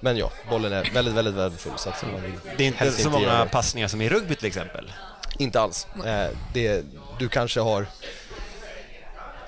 men 0.00 0.16
ja, 0.16 0.30
bollen 0.50 0.72
är 0.72 0.90
väldigt, 0.94 1.14
väldigt 1.14 1.34
värdefull 1.34 1.72
så 1.76 1.88
att 1.88 2.02
man 2.12 2.22
vill 2.22 2.32
Det 2.56 2.64
är 2.64 2.66
inte 2.66 2.90
så 2.92 3.00
göra 3.10 3.10
många 3.10 3.44
det. 3.44 3.50
passningar 3.50 3.88
som 3.88 4.00
i 4.00 4.08
rugby 4.08 4.34
till 4.34 4.46
exempel. 4.46 4.92
Inte 5.38 5.60
alls. 5.60 5.86
Eh, 6.06 6.28
det, 6.54 6.84
du 7.18 7.28
kanske 7.28 7.60
har 7.60 7.86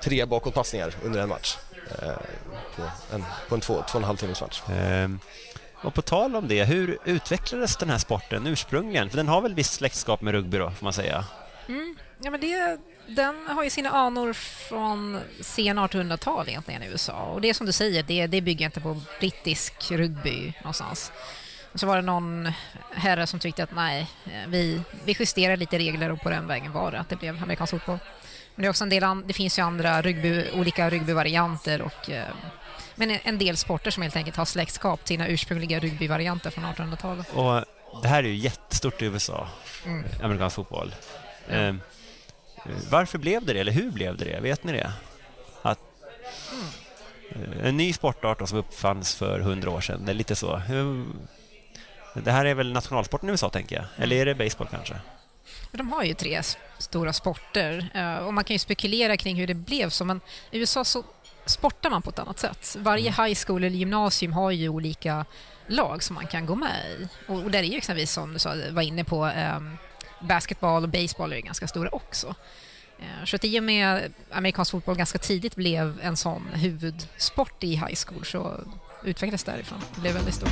tre 0.03 0.25
bakåtpassningar 0.25 0.93
under 1.03 1.19
en 1.21 1.29
match. 1.29 1.57
Eh, 2.01 2.11
på 2.75 2.81
en, 3.15 3.25
på 3.49 3.55
en 3.55 3.61
två, 3.61 3.73
två 3.73 3.81
och 3.81 3.95
en 3.95 4.03
halv 4.03 4.17
timmes 4.17 4.41
match. 4.41 4.61
Ehm, 4.73 5.19
och 5.83 5.93
på 5.93 6.01
tal 6.01 6.35
om 6.35 6.47
det, 6.47 6.63
hur 6.63 6.97
utvecklades 7.05 7.75
den 7.77 7.89
här 7.89 7.97
sporten 7.97 8.47
ursprungligen? 8.47 9.09
För 9.09 9.17
den 9.17 9.27
har 9.27 9.41
väl 9.41 9.53
visst 9.55 9.73
släktskap 9.73 10.21
med 10.21 10.31
rugby 10.33 10.57
då, 10.57 10.71
får 10.71 10.83
man 10.83 10.93
säga? 10.93 11.25
Ja, 12.23 12.31
men 12.31 12.41
det, 12.41 12.79
den 13.07 13.47
har 13.47 13.63
ju 13.63 13.69
sina 13.69 13.89
anor 13.89 14.33
från 14.33 15.19
sen 15.41 15.79
1800-tal 15.79 16.49
egentligen 16.49 16.83
i 16.83 16.87
USA. 16.87 17.13
Och 17.13 17.41
det 17.41 17.49
är 17.49 17.53
som 17.53 17.65
du 17.65 17.71
säger, 17.71 18.03
det, 18.03 18.27
det 18.27 18.41
bygger 18.41 18.65
inte 18.65 18.81
på 18.81 19.01
brittisk 19.19 19.91
rugby 19.91 20.53
någonstans. 20.61 21.11
Så 21.75 21.87
var 21.87 21.95
det 21.95 22.01
någon 22.01 22.51
herre 22.91 23.27
som 23.27 23.39
tyckte 23.39 23.63
att 23.63 23.75
nej, 23.75 24.07
vi, 24.47 24.81
vi 25.05 25.15
justerar 25.19 25.57
lite 25.57 25.77
regler 25.77 26.11
och 26.11 26.21
på 26.21 26.29
den 26.29 26.47
vägen 26.47 26.71
var 26.71 26.91
det 26.91 26.99
att 26.99 27.09
det 27.09 27.15
blev 27.15 27.43
amerikansk 27.43 27.71
fotboll. 27.71 27.99
Men 28.55 28.61
det, 28.61 28.67
är 28.67 28.69
också 28.69 28.83
en 28.83 28.89
del 28.89 29.03
an, 29.03 29.23
det 29.27 29.33
finns 29.33 29.59
ju 29.59 29.63
andra 29.63 30.01
rugby, 30.01 30.49
olika 30.53 30.89
rugbyvarianter 30.89 31.81
och 31.81 32.09
eh, 32.09 32.27
men 32.95 33.17
en 33.23 33.37
del 33.37 33.57
sporter 33.57 33.91
som 33.91 34.03
helt 34.03 34.15
enkelt 34.15 34.37
har 34.37 34.45
släktskap 34.45 35.05
till 35.05 35.13
sina 35.15 35.27
ursprungliga 35.27 35.79
rugbyvarianter 35.79 36.49
från 36.49 36.65
1800-talet. 36.65 37.27
Och 37.33 37.63
det 38.01 38.07
här 38.07 38.23
är 38.23 38.27
ju 38.27 38.35
jättestort 38.35 39.01
i 39.01 39.05
USA, 39.05 39.47
Mm. 39.85 40.05
amerikansk 40.23 40.55
fotboll. 40.55 40.95
Ehm, 41.49 41.81
varför 42.89 43.17
blev 43.17 43.45
det 43.45 43.53
det, 43.53 43.59
eller 43.59 43.71
hur 43.71 43.91
blev 43.91 44.17
det 44.17 44.25
det? 44.25 44.39
Vet 44.39 44.63
ni 44.63 44.71
det? 44.71 44.91
Att, 45.61 45.79
eh, 47.29 47.67
en 47.67 47.77
ny 47.77 47.93
sportart 47.93 48.39
då 48.39 48.47
som 48.47 48.57
uppfanns 48.57 49.15
för 49.15 49.39
hundra 49.39 49.69
år 49.69 49.81
sedan, 49.81 50.05
det 50.05 50.11
är 50.11 50.13
lite 50.13 50.35
så. 50.35 50.55
Hur, 50.55 51.05
det 52.13 52.31
här 52.31 52.45
är 52.45 52.53
väl 52.53 52.71
nationalsporten 52.73 53.29
i 53.29 53.31
USA, 53.31 53.49
tänker 53.49 53.75
jag? 53.75 53.85
Eller 53.97 54.15
är 54.15 54.25
det 54.25 54.35
baseball 54.35 54.67
kanske? 54.71 54.95
De 55.71 55.91
har 55.91 56.03
ju 56.03 56.13
tre 56.13 56.41
stora 56.77 57.13
sporter 57.13 57.89
eh, 57.93 58.17
och 58.17 58.33
man 58.33 58.43
kan 58.43 58.53
ju 58.53 58.59
spekulera 58.59 59.17
kring 59.17 59.35
hur 59.35 59.47
det 59.47 59.53
blev 59.53 59.89
så, 59.89 60.05
men 60.05 60.21
i 60.51 60.59
USA 60.59 60.83
så 60.83 61.03
sportar 61.45 61.89
man 61.89 62.01
på 62.01 62.09
ett 62.09 62.19
annat 62.19 62.39
sätt. 62.39 62.75
Varje 62.79 63.09
high 63.09 63.39
school 63.45 63.63
eller 63.63 63.77
gymnasium 63.77 64.33
har 64.33 64.51
ju 64.51 64.69
olika 64.69 65.25
lag 65.67 66.03
som 66.03 66.13
man 66.13 66.27
kan 66.27 66.45
gå 66.45 66.55
med 66.55 66.91
i. 66.91 67.07
Och, 67.27 67.51
där 67.51 67.59
är 67.59 67.63
ju 67.63 67.77
exempelvis, 67.77 68.11
som 68.11 68.33
du 68.33 68.39
sa, 68.39 68.55
var 68.71 68.81
inne 68.81 69.03
på, 69.03 69.25
um, 69.25 69.77
basketball 70.21 70.83
och 70.83 70.89
baseball 70.89 71.31
är 71.31 71.35
ju 71.35 71.41
ganska 71.41 71.67
stora 71.67 71.89
också. 71.89 72.35
Eh, 72.99 73.25
så 73.25 73.35
att 73.35 73.43
i 73.43 73.59
och 73.59 73.63
med 73.63 74.13
amerikansk 74.31 74.71
fotboll 74.71 74.97
ganska 74.97 75.19
tidigt 75.19 75.55
blev 75.55 75.99
en 76.03 76.17
sån 76.17 76.47
huvudsport 76.53 77.63
i 77.63 77.75
high 77.75 77.95
school 78.07 78.25
så 78.25 78.59
utvecklades 79.03 79.43
därifrån. 79.43 79.79
Det 79.95 80.01
blev 80.01 80.13
väldigt 80.13 80.35
stort. 80.35 80.49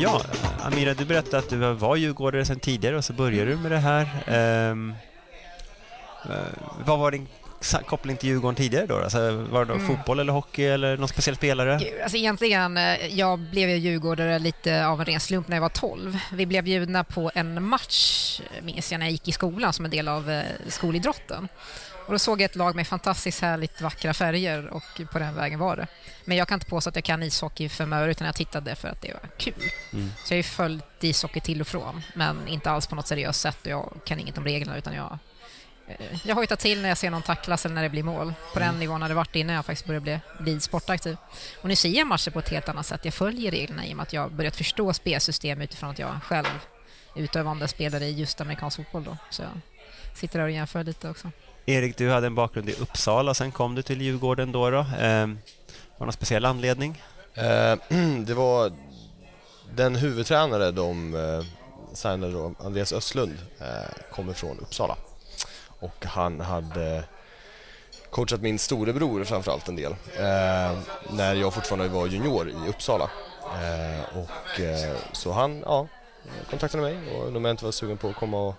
Ja, 0.00 0.22
Amira, 0.60 0.94
du 0.94 1.04
berättade 1.04 1.38
att 1.38 1.50
du 1.50 1.56
var 1.56 1.96
djurgårdare 1.96 2.44
sedan 2.44 2.60
tidigare 2.60 2.96
och 2.96 3.04
så 3.04 3.12
började 3.12 3.50
du 3.50 3.56
med 3.56 3.72
det 3.72 3.78
här. 3.78 4.06
Um, 4.70 4.94
vad 6.84 6.98
var 6.98 7.10
din 7.10 7.26
koppling 7.86 8.16
till 8.16 8.28
Djurgården 8.28 8.54
tidigare 8.54 8.86
då? 8.86 8.96
Alltså, 8.96 9.32
var 9.50 9.64
det 9.64 9.72
då 9.74 9.80
fotboll 9.80 10.20
eller 10.20 10.32
hockey 10.32 10.64
eller 10.64 10.96
någon 10.96 11.08
speciell 11.08 11.36
spelare? 11.36 11.78
Gud, 11.80 12.00
Alltså 12.02 12.16
egentligen, 12.16 12.76
eh, 12.76 13.18
jag 13.18 13.38
blev 13.38 13.68
ju 13.68 13.76
djurgårdare 13.76 14.38
lite 14.38 14.86
av 14.86 15.00
en 15.00 15.06
ren 15.06 15.20
slump 15.20 15.48
när 15.48 15.56
jag 15.56 15.62
var 15.62 15.68
12. 15.68 16.18
Vi 16.32 16.46
blev 16.46 16.64
bjudna 16.64 17.04
på 17.04 17.30
en 17.34 17.62
match, 17.62 18.40
minns 18.62 18.92
jag, 18.92 18.98
när 18.98 19.06
jag 19.06 19.12
gick 19.12 19.28
i 19.28 19.32
skolan 19.32 19.72
som 19.72 19.84
en 19.84 19.90
del 19.90 20.08
av 20.08 20.30
eh, 20.30 20.42
skolidrotten. 20.68 21.48
Och 22.08 22.12
då 22.12 22.18
såg 22.18 22.40
jag 22.40 22.44
ett 22.44 22.56
lag 22.56 22.76
med 22.76 22.86
fantastiskt 22.86 23.40
härligt 23.40 23.80
vackra 23.80 24.14
färger 24.14 24.66
och 24.66 25.00
på 25.12 25.18
den 25.18 25.34
vägen 25.34 25.58
var 25.58 25.76
det. 25.76 25.86
Men 26.24 26.36
jag 26.36 26.48
kan 26.48 26.56
inte 26.56 26.66
påstå 26.66 26.88
att 26.88 26.96
jag 26.96 27.04
kan 27.04 27.22
ishockey 27.22 27.68
för 27.68 27.86
mig 27.86 28.10
utan 28.10 28.26
jag 28.26 28.36
tittade 28.36 28.74
för 28.74 28.88
att 28.88 29.02
det 29.02 29.12
var 29.12 29.30
kul. 29.36 29.70
Mm. 29.92 30.10
Så 30.24 30.32
jag 30.32 30.36
har 30.36 30.36
ju 30.36 30.42
följt 30.42 31.04
ishockey 31.04 31.40
till 31.40 31.60
och 31.60 31.66
från, 31.66 32.02
men 32.14 32.48
inte 32.48 32.70
alls 32.70 32.86
på 32.86 32.94
något 32.94 33.06
seriöst 33.06 33.40
sätt 33.40 33.58
och 33.60 33.66
jag 33.66 33.92
kan 34.04 34.18
inget 34.18 34.38
om 34.38 34.44
reglerna 34.44 34.78
utan 34.78 34.94
jag 34.94 35.18
jag 36.24 36.34
hojtar 36.34 36.56
till 36.56 36.82
när 36.82 36.88
jag 36.88 36.98
ser 36.98 37.10
någon 37.10 37.22
tacklas 37.22 37.64
eller 37.64 37.74
när 37.74 37.82
det 37.82 37.88
blir 37.88 38.02
mål. 38.02 38.34
På 38.52 38.58
den 38.58 38.78
nivån 38.78 39.02
har 39.02 39.08
det 39.08 39.14
varit 39.14 39.36
innan 39.36 39.56
jag 39.56 39.66
faktiskt 39.66 39.86
började 39.86 40.04
bli, 40.04 40.20
bli 40.40 40.60
sportaktiv. 40.60 41.16
Och 41.62 41.68
nu 41.68 41.76
ser 41.76 41.88
jag 41.88 42.06
matcher 42.06 42.30
på 42.30 42.38
ett 42.38 42.48
helt 42.48 42.68
annat 42.68 42.86
sätt. 42.86 43.04
Jag 43.04 43.14
följer 43.14 43.50
reglerna 43.50 43.86
i 43.86 43.92
och 43.92 43.96
med 43.96 44.02
att 44.02 44.12
jag 44.12 44.32
börjat 44.32 44.56
förstå 44.56 44.92
spelsystem 44.92 45.60
utifrån 45.60 45.90
att 45.90 45.98
jag 45.98 46.22
själv 46.22 46.46
utövande 47.16 47.68
spelare 47.68 48.04
i 48.04 48.12
just 48.12 48.40
amerikansk 48.40 48.76
fotboll. 48.76 49.04
Då. 49.04 49.16
Så 49.30 49.42
jag 49.42 49.50
sitter 50.14 50.38
där 50.38 50.44
och 50.44 50.50
jämför 50.50 50.84
lite 50.84 51.10
också. 51.10 51.30
Erik, 51.66 51.96
du 51.96 52.10
hade 52.10 52.26
en 52.26 52.34
bakgrund 52.34 52.68
i 52.68 52.72
Uppsala 52.72 53.34
sen 53.34 53.52
kom 53.52 53.74
du 53.74 53.82
till 53.82 54.02
Djurgården 54.02 54.52
då. 54.52 54.70
då. 54.70 54.86
Ehm, 55.00 55.38
var 55.98 55.98
det 55.98 56.04
någon 56.04 56.12
speciell 56.12 56.44
anledning? 56.44 57.02
Eh, 57.34 57.76
det 58.26 58.34
var 58.34 58.72
den 59.74 59.96
huvudtränare 59.96 60.70
de 60.70 61.14
eh, 61.14 61.44
signade 61.94 62.32
då, 62.32 62.54
Andreas 62.58 62.92
Östlund, 62.92 63.38
eh, 63.60 63.66
kommer 64.12 64.32
från 64.32 64.58
Uppsala. 64.58 64.96
Och 65.78 66.04
han 66.06 66.40
hade 66.40 67.04
coachat 68.10 68.40
min 68.40 68.58
storebror 68.58 69.24
framförallt 69.24 69.68
en 69.68 69.76
del 69.76 69.92
eh, 70.16 70.78
när 71.10 71.34
jag 71.34 71.54
fortfarande 71.54 71.88
var 71.88 72.06
junior 72.06 72.50
i 72.50 72.68
Uppsala. 72.68 73.10
Eh, 73.44 74.18
och, 74.18 74.60
eh, 74.60 74.96
så 75.12 75.32
han 75.32 75.62
ja, 75.66 75.86
kontaktade 76.50 76.82
mig 76.82 76.96
och 76.96 77.18
undrade 77.18 77.36
om 77.36 77.44
jag 77.44 77.52
inte 77.52 77.64
var 77.64 77.72
sugen 77.72 77.96
på 77.96 78.08
att 78.08 78.16
komma 78.16 78.38
och 78.38 78.54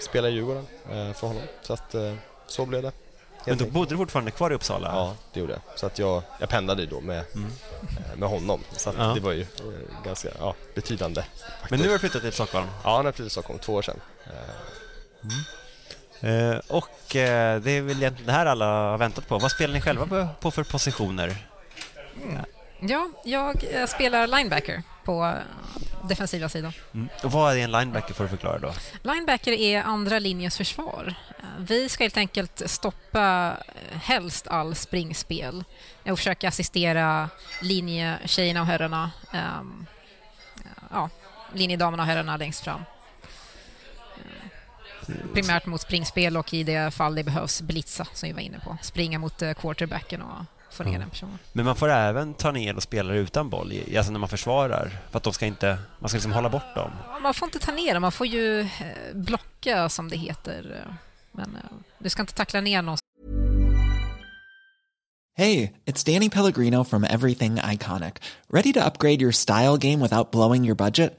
spela 0.00 0.28
i 0.28 0.32
Djurgården 0.32 0.66
eh, 0.90 1.12
för 1.12 1.26
honom. 1.26 1.42
Så 1.62 1.72
att 1.72 1.94
eh, 1.94 2.14
så 2.46 2.66
blev 2.66 2.82
det. 2.82 2.92
Men 3.46 3.58
då 3.58 3.64
bodde 3.64 3.90
du 3.90 3.96
fortfarande 3.96 4.30
kvar 4.30 4.50
i 4.50 4.54
Uppsala? 4.54 4.88
Ja, 4.88 5.14
det 5.32 5.40
gjorde 5.40 5.52
jag. 5.52 5.78
Så 5.78 5.86
att 5.86 5.98
jag, 5.98 6.22
jag 6.40 6.48
pendlade 6.48 6.86
då 6.86 7.00
med, 7.00 7.24
mm. 7.34 7.50
Eh, 7.82 8.18
med 8.18 8.28
honom. 8.28 8.60
Så 8.72 8.92
ja. 8.98 9.04
det 9.14 9.20
var 9.20 9.32
ju 9.32 9.46
ganska 10.04 10.28
ja, 10.38 10.54
betydande. 10.74 11.22
Faktiskt. 11.22 11.70
Men 11.70 11.80
nu 11.80 11.86
har 11.86 11.92
du 11.92 11.98
flyttat 11.98 12.22
till 12.22 12.32
Stockholm? 12.32 12.66
Ja, 12.84 12.90
nu 12.90 12.96
har 12.96 13.04
jag 13.04 13.14
flyttat 13.14 13.26
till 13.26 13.30
Stockholm 13.30 13.58
två 13.58 13.74
år 13.74 13.82
sedan. 13.82 14.00
Mm. 15.22 15.34
Eh, 16.22 16.56
och 16.68 17.16
eh, 17.16 17.60
det 17.60 17.70
är 17.70 17.82
väl 17.82 17.96
egentligen 17.96 18.26
det 18.26 18.32
här 18.32 18.46
alla 18.46 18.66
har 18.66 18.98
väntat 18.98 19.28
på. 19.28 19.38
Vad 19.38 19.50
spelar 19.50 19.74
ni 19.74 19.80
själva 19.80 20.06
på, 20.06 20.28
på 20.40 20.50
för 20.50 20.64
positioner? 20.64 21.36
Mm. 22.22 22.44
Ja, 22.80 23.10
jag 23.24 23.64
eh, 23.70 23.86
spelar 23.86 24.26
linebacker 24.26 24.82
på 25.04 25.34
defensiva 26.08 26.48
sidan. 26.48 26.72
Mm. 26.94 27.08
Och 27.22 27.32
vad 27.32 27.56
är 27.56 27.58
en 27.58 27.72
linebacker 27.72 28.14
för 28.14 28.24
att 28.24 28.30
förklara 28.30 28.58
då? 28.58 28.72
Linebacker 29.02 29.52
är 29.52 29.82
andra 29.82 30.18
linjens 30.18 30.56
försvar. 30.56 31.14
Eh, 31.38 31.44
vi 31.58 31.88
ska 31.88 32.04
helt 32.04 32.16
enkelt 32.16 32.62
stoppa 32.66 33.56
helst 34.02 34.46
all 34.46 34.74
springspel 34.74 35.64
och 36.10 36.18
försöka 36.18 36.48
assistera 36.48 37.28
linjetjejerna 37.60 38.60
och 38.60 38.66
herrarna, 38.66 39.10
um, 39.60 39.86
ja, 40.90 41.10
linjedamerna 41.52 42.02
och 42.02 42.06
herrarna 42.06 42.36
längst 42.36 42.64
fram. 42.64 42.80
Primärt 45.34 45.66
mot 45.66 45.80
springspel 45.80 46.36
och 46.36 46.54
i 46.54 46.62
det 46.62 46.94
fall 46.94 47.14
det 47.14 47.24
behövs 47.24 47.62
blitza, 47.62 48.06
som 48.14 48.26
vi 48.26 48.32
var 48.32 48.40
inne 48.40 48.60
på. 48.60 48.76
Springa 48.82 49.18
mot 49.18 49.42
quarterbacken 49.56 50.22
och 50.22 50.44
få 50.72 50.82
ner 50.82 50.90
mm. 50.90 51.00
den 51.00 51.10
personen. 51.10 51.38
Men 51.52 51.64
man 51.64 51.76
får 51.76 51.88
även 51.88 52.34
ta 52.34 52.50
ner 52.50 52.76
och 52.76 52.82
spelare 52.82 53.18
utan 53.18 53.50
boll, 53.50 53.72
alltså 53.96 54.12
när 54.12 54.18
man 54.18 54.28
försvarar, 54.28 54.90
för 55.10 55.16
att 55.16 55.22
de 55.22 55.32
ska 55.32 55.46
inte, 55.46 55.78
man 55.98 56.08
ska 56.08 56.16
liksom 56.16 56.32
hålla 56.32 56.48
bort 56.48 56.74
dem. 56.74 56.90
Man 57.22 57.34
får 57.34 57.46
inte 57.46 57.58
ta 57.58 57.72
ner 57.72 57.94
dem, 57.94 58.00
man 58.00 58.12
får 58.12 58.26
ju 58.26 58.60
eh, 58.60 58.66
blocka 59.14 59.88
som 59.88 60.08
det 60.08 60.16
heter. 60.16 60.86
Men 61.32 61.56
eh, 61.56 61.76
du 61.98 62.08
ska 62.08 62.22
inte 62.22 62.34
tackla 62.34 62.60
ner 62.60 62.82
någon. 62.82 62.98
Hej, 65.34 65.72
it's 65.86 66.04
Danny 66.04 66.28
Pellegrino 66.28 66.84
from 66.84 67.04
Everything 67.04 67.54
Iconic. 67.56 68.16
Ready 68.50 68.72
to 68.72 68.84
upgrade 68.84 69.22
your 69.22 69.32
style 69.32 69.78
game 69.78 70.00
without 70.00 70.30
blowing 70.30 70.64
your 70.64 70.76
budget? 70.76 71.18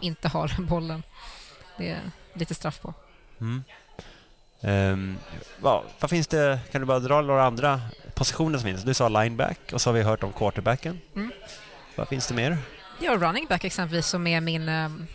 Inte 0.00 0.28
har 0.28 0.56
bollen. 0.68 1.02
Det 1.76 1.90
är 1.90 2.00
lite 2.32 2.54
straff 2.54 2.80
på. 2.80 2.94
Mm. 3.40 3.64
Um, 4.60 5.18
ja, 5.62 5.84
vad 6.00 6.10
finns 6.10 6.26
det, 6.26 6.60
kan 6.72 6.80
du 6.80 6.86
bara 6.86 6.98
dra 6.98 7.20
några 7.20 7.44
andra 7.44 7.80
positioner 8.14 8.58
som 8.58 8.66
finns? 8.66 8.82
Du 8.82 8.94
sa 8.94 9.08
lineback 9.08 9.72
och 9.72 9.80
så 9.80 9.90
har 9.90 9.94
vi 9.94 10.02
hört 10.02 10.22
om 10.22 10.32
quarterbacken. 10.32 11.00
Mm. 11.14 11.32
Vad 11.96 12.08
finns 12.08 12.26
det 12.26 12.34
mer? 12.34 12.58
Ja, 13.00 13.16
running 13.16 13.46
back 13.46 13.64
exempelvis 13.64 14.06
som 14.06 14.26
är 14.26 14.40
min 14.40 14.68
um, 14.68 15.06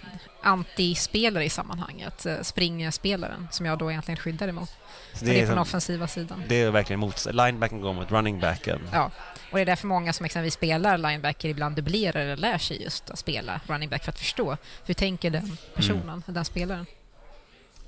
antispelare 0.42 1.46
i 1.46 1.50
sammanhanget. 1.50 2.26
Uh, 2.26 2.42
springspelaren 2.42 3.48
som 3.52 3.66
jag 3.66 3.78
då 3.78 3.92
egentligen 3.92 4.18
skyddar 4.18 4.48
emot. 4.48 4.70
Så 5.14 5.26
det, 5.26 5.32
det 5.32 5.42
är, 5.42 5.46
på 5.46 5.50
den 5.50 5.60
offensiva 5.60 6.08
sidan. 6.08 6.44
Det 6.48 6.62
är 6.62 6.72
verkligen 6.72 7.00
mot 7.00 7.26
linebacken 7.26 7.82
går 7.82 7.94
mot 7.94 8.12
running 8.12 8.40
backen. 8.40 8.82
Ja, 8.92 9.12
och 9.54 9.58
det 9.58 9.64
är 9.64 9.66
därför 9.66 9.88
många 9.88 10.14
som 10.14 10.26
exempelvis 10.26 10.54
spelar 10.54 10.98
linebacker 10.98 11.50
ibland 11.50 11.76
dubblerar 11.76 12.22
eller 12.22 12.38
lär 12.38 12.58
sig 12.58 12.84
just 12.84 13.10
att 13.10 13.20
spela 13.20 13.62
running 13.68 13.90
back 13.90 14.04
för 14.04 14.12
att 14.12 14.20
förstå 14.20 14.58
hur 14.86 14.94
tänker 14.94 15.30
den 15.30 15.58
personen, 15.76 16.10
mm. 16.10 16.24
den 16.26 16.46
spelaren. 16.46 16.86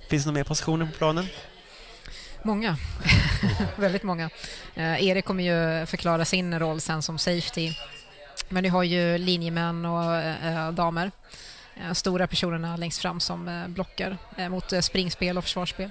Finns 0.10 0.24
det 0.24 0.28
några 0.28 0.40
mer 0.40 0.44
positioner 0.44 0.86
på 0.86 0.92
planen? 0.92 1.28
Många. 2.44 2.78
Väldigt 3.76 4.04
många. 4.04 4.30
Eh, 4.76 5.04
Erik 5.04 5.26
kommer 5.26 5.44
ju 5.44 5.86
förklara 5.86 6.26
sin 6.26 6.60
roll 6.60 6.82
sen 6.82 7.02
som 7.02 7.18
safety. 7.18 7.74
Men 8.50 8.64
ni 8.64 8.70
har 8.70 8.84
ju 8.84 9.18
linjemän 9.18 9.86
och 9.86 10.16
eh, 10.16 10.72
damer. 10.72 11.12
Eh, 11.76 11.94
stora 11.94 12.28
personerna 12.28 12.78
längst 12.78 13.02
fram 13.02 13.20
som 13.20 13.48
eh, 13.48 13.68
blockar 13.68 14.18
eh, 14.38 14.50
mot 14.50 14.74
eh, 14.74 14.80
springspel 14.80 15.38
och 15.38 15.44
försvarsspel. 15.44 15.90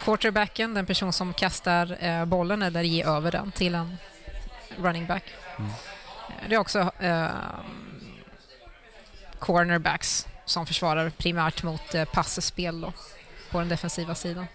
Quarterbacken, 0.00 0.74
den 0.74 0.86
person 0.86 1.12
som 1.12 1.32
kastar 1.32 2.24
bollen 2.24 2.62
eller 2.62 2.82
ger 2.82 3.06
över 3.06 3.32
den 3.32 3.52
till 3.52 3.74
en 3.74 3.96
running 4.78 5.06
back. 5.06 5.24
Mm. 5.58 5.70
Det 6.48 6.54
är 6.54 6.58
också 6.58 6.90
cornerbacks 9.38 10.26
som 10.44 10.66
försvarar 10.66 11.10
primärt 11.10 11.62
mot 11.62 11.94
eh, 11.94 12.04
passspel 12.04 12.80
då, 12.80 12.92
på 13.50 13.58
den 13.58 13.68
defensiva 13.68 14.14
sidan. 14.14 14.46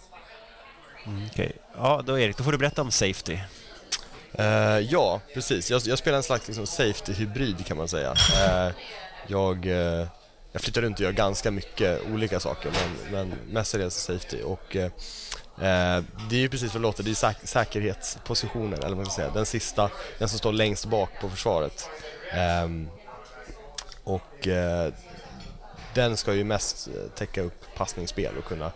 Mm, 1.05 1.25
okay. 1.25 1.51
Ja, 1.75 2.01
då 2.05 2.19
Erik, 2.19 2.37
då 2.37 2.43
får 2.43 2.51
du 2.51 2.57
berätta 2.57 2.81
om 2.81 2.91
safety. 2.91 3.37
Uh, 4.39 4.79
ja, 4.79 5.21
precis. 5.33 5.71
Jag, 5.71 5.81
jag, 5.85 5.97
spelar 5.97 6.17
en 6.17 6.23
slags 6.23 6.47
liksom, 6.47 6.65
safety-hybrid 6.65 7.65
kan 7.65 7.77
man 7.77 7.87
säga. 7.87 8.11
Uh, 8.11 8.73
jag, 9.27 9.65
uh, 9.65 10.07
jag 10.51 10.61
flyttar 10.61 10.81
runt 10.81 10.99
och 10.99 11.03
gör 11.03 11.11
ganska 11.11 11.51
mycket 11.51 12.01
olika 12.13 12.39
saker, 12.39 12.71
men, 12.71 13.11
men 13.11 13.53
mestadels 13.53 13.95
safety. 13.95 14.41
Och, 14.41 14.75
det 16.29 16.35
är 16.35 16.39
ju 16.39 16.49
precis 16.49 16.73
vad 16.73 16.81
det 16.81 16.87
låter, 16.87 17.03
det 17.03 17.11
är 17.11 17.15
säk 17.15 17.37
säkerhetspositionen, 17.43 18.73
eller 18.73 18.87
vad 18.87 18.97
man 18.97 19.05
ska 19.05 19.15
säga. 19.15 19.31
Den 19.33 19.45
sista, 19.45 19.89
den 20.17 20.29
som 20.29 20.39
står 20.39 20.53
längst 20.53 20.85
bak 20.85 21.09
på 21.21 21.29
försvaret. 21.29 21.89
Um, 22.63 22.89
och 24.03 24.47
den 25.93 26.17
ska 26.17 26.33
ju 26.33 26.43
mest 26.43 26.89
täcka 27.15 27.41
upp 27.41 27.75
passningsspel 27.75 28.37
och 28.37 28.45
kunna 28.45 28.71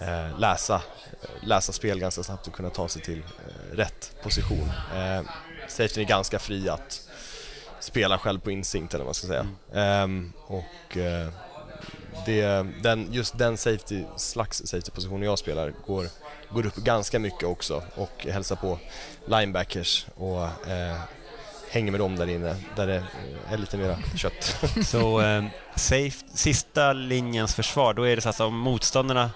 eh, 0.00 0.38
läsa, 0.38 0.82
läsa 1.40 1.72
spel 1.72 1.98
ganska 1.98 2.22
snabbt 2.22 2.46
och 2.46 2.52
kunna 2.52 2.70
ta 2.70 2.88
sig 2.88 3.02
till 3.02 3.18
eh, 3.18 3.76
rätt 3.76 4.16
position. 4.22 4.70
Eh, 4.96 5.22
safetyn 5.68 6.04
är 6.04 6.08
ganska 6.08 6.38
fri 6.38 6.68
att 6.68 7.08
spela 7.80 8.18
själv 8.18 8.40
på 8.40 8.50
instinkt 8.50 8.94
eller 8.94 9.04
vad 9.04 9.08
man 9.08 9.14
ska 9.14 9.26
säga. 9.26 9.46
Mm. 9.72 10.32
och 10.46 10.96
eh, 10.96 11.28
det, 12.26 12.66
den, 12.82 13.12
just 13.12 13.38
den 13.38 13.56
safety, 13.56 14.04
slags 14.16 14.62
safety-positionen 14.66 15.22
jag 15.22 15.38
spelar 15.38 15.72
går, 15.86 16.06
går 16.50 16.66
upp 16.66 16.76
ganska 16.76 17.18
mycket 17.18 17.44
också 17.44 17.82
och 17.94 18.26
hälsar 18.30 18.56
på 18.56 18.78
linebackers 19.26 20.06
och 20.14 20.42
eh, 20.68 20.96
hänger 21.70 21.90
med 21.90 22.00
dem 22.00 22.16
där 22.16 22.26
inne, 22.26 22.56
där 22.76 22.86
det 22.86 23.04
är 23.50 23.56
lite 23.56 23.76
mera 23.76 23.98
kött. 24.16 24.56
så 24.86 25.20
eh, 25.20 25.44
safe, 25.76 26.24
sista 26.34 26.92
linjens 26.92 27.54
försvar, 27.54 27.94
då 27.94 28.02
är 28.02 28.16
det 28.16 28.22
så 28.22 28.28
att 28.28 28.40
om 28.40 28.58
motståndarna 28.58 29.30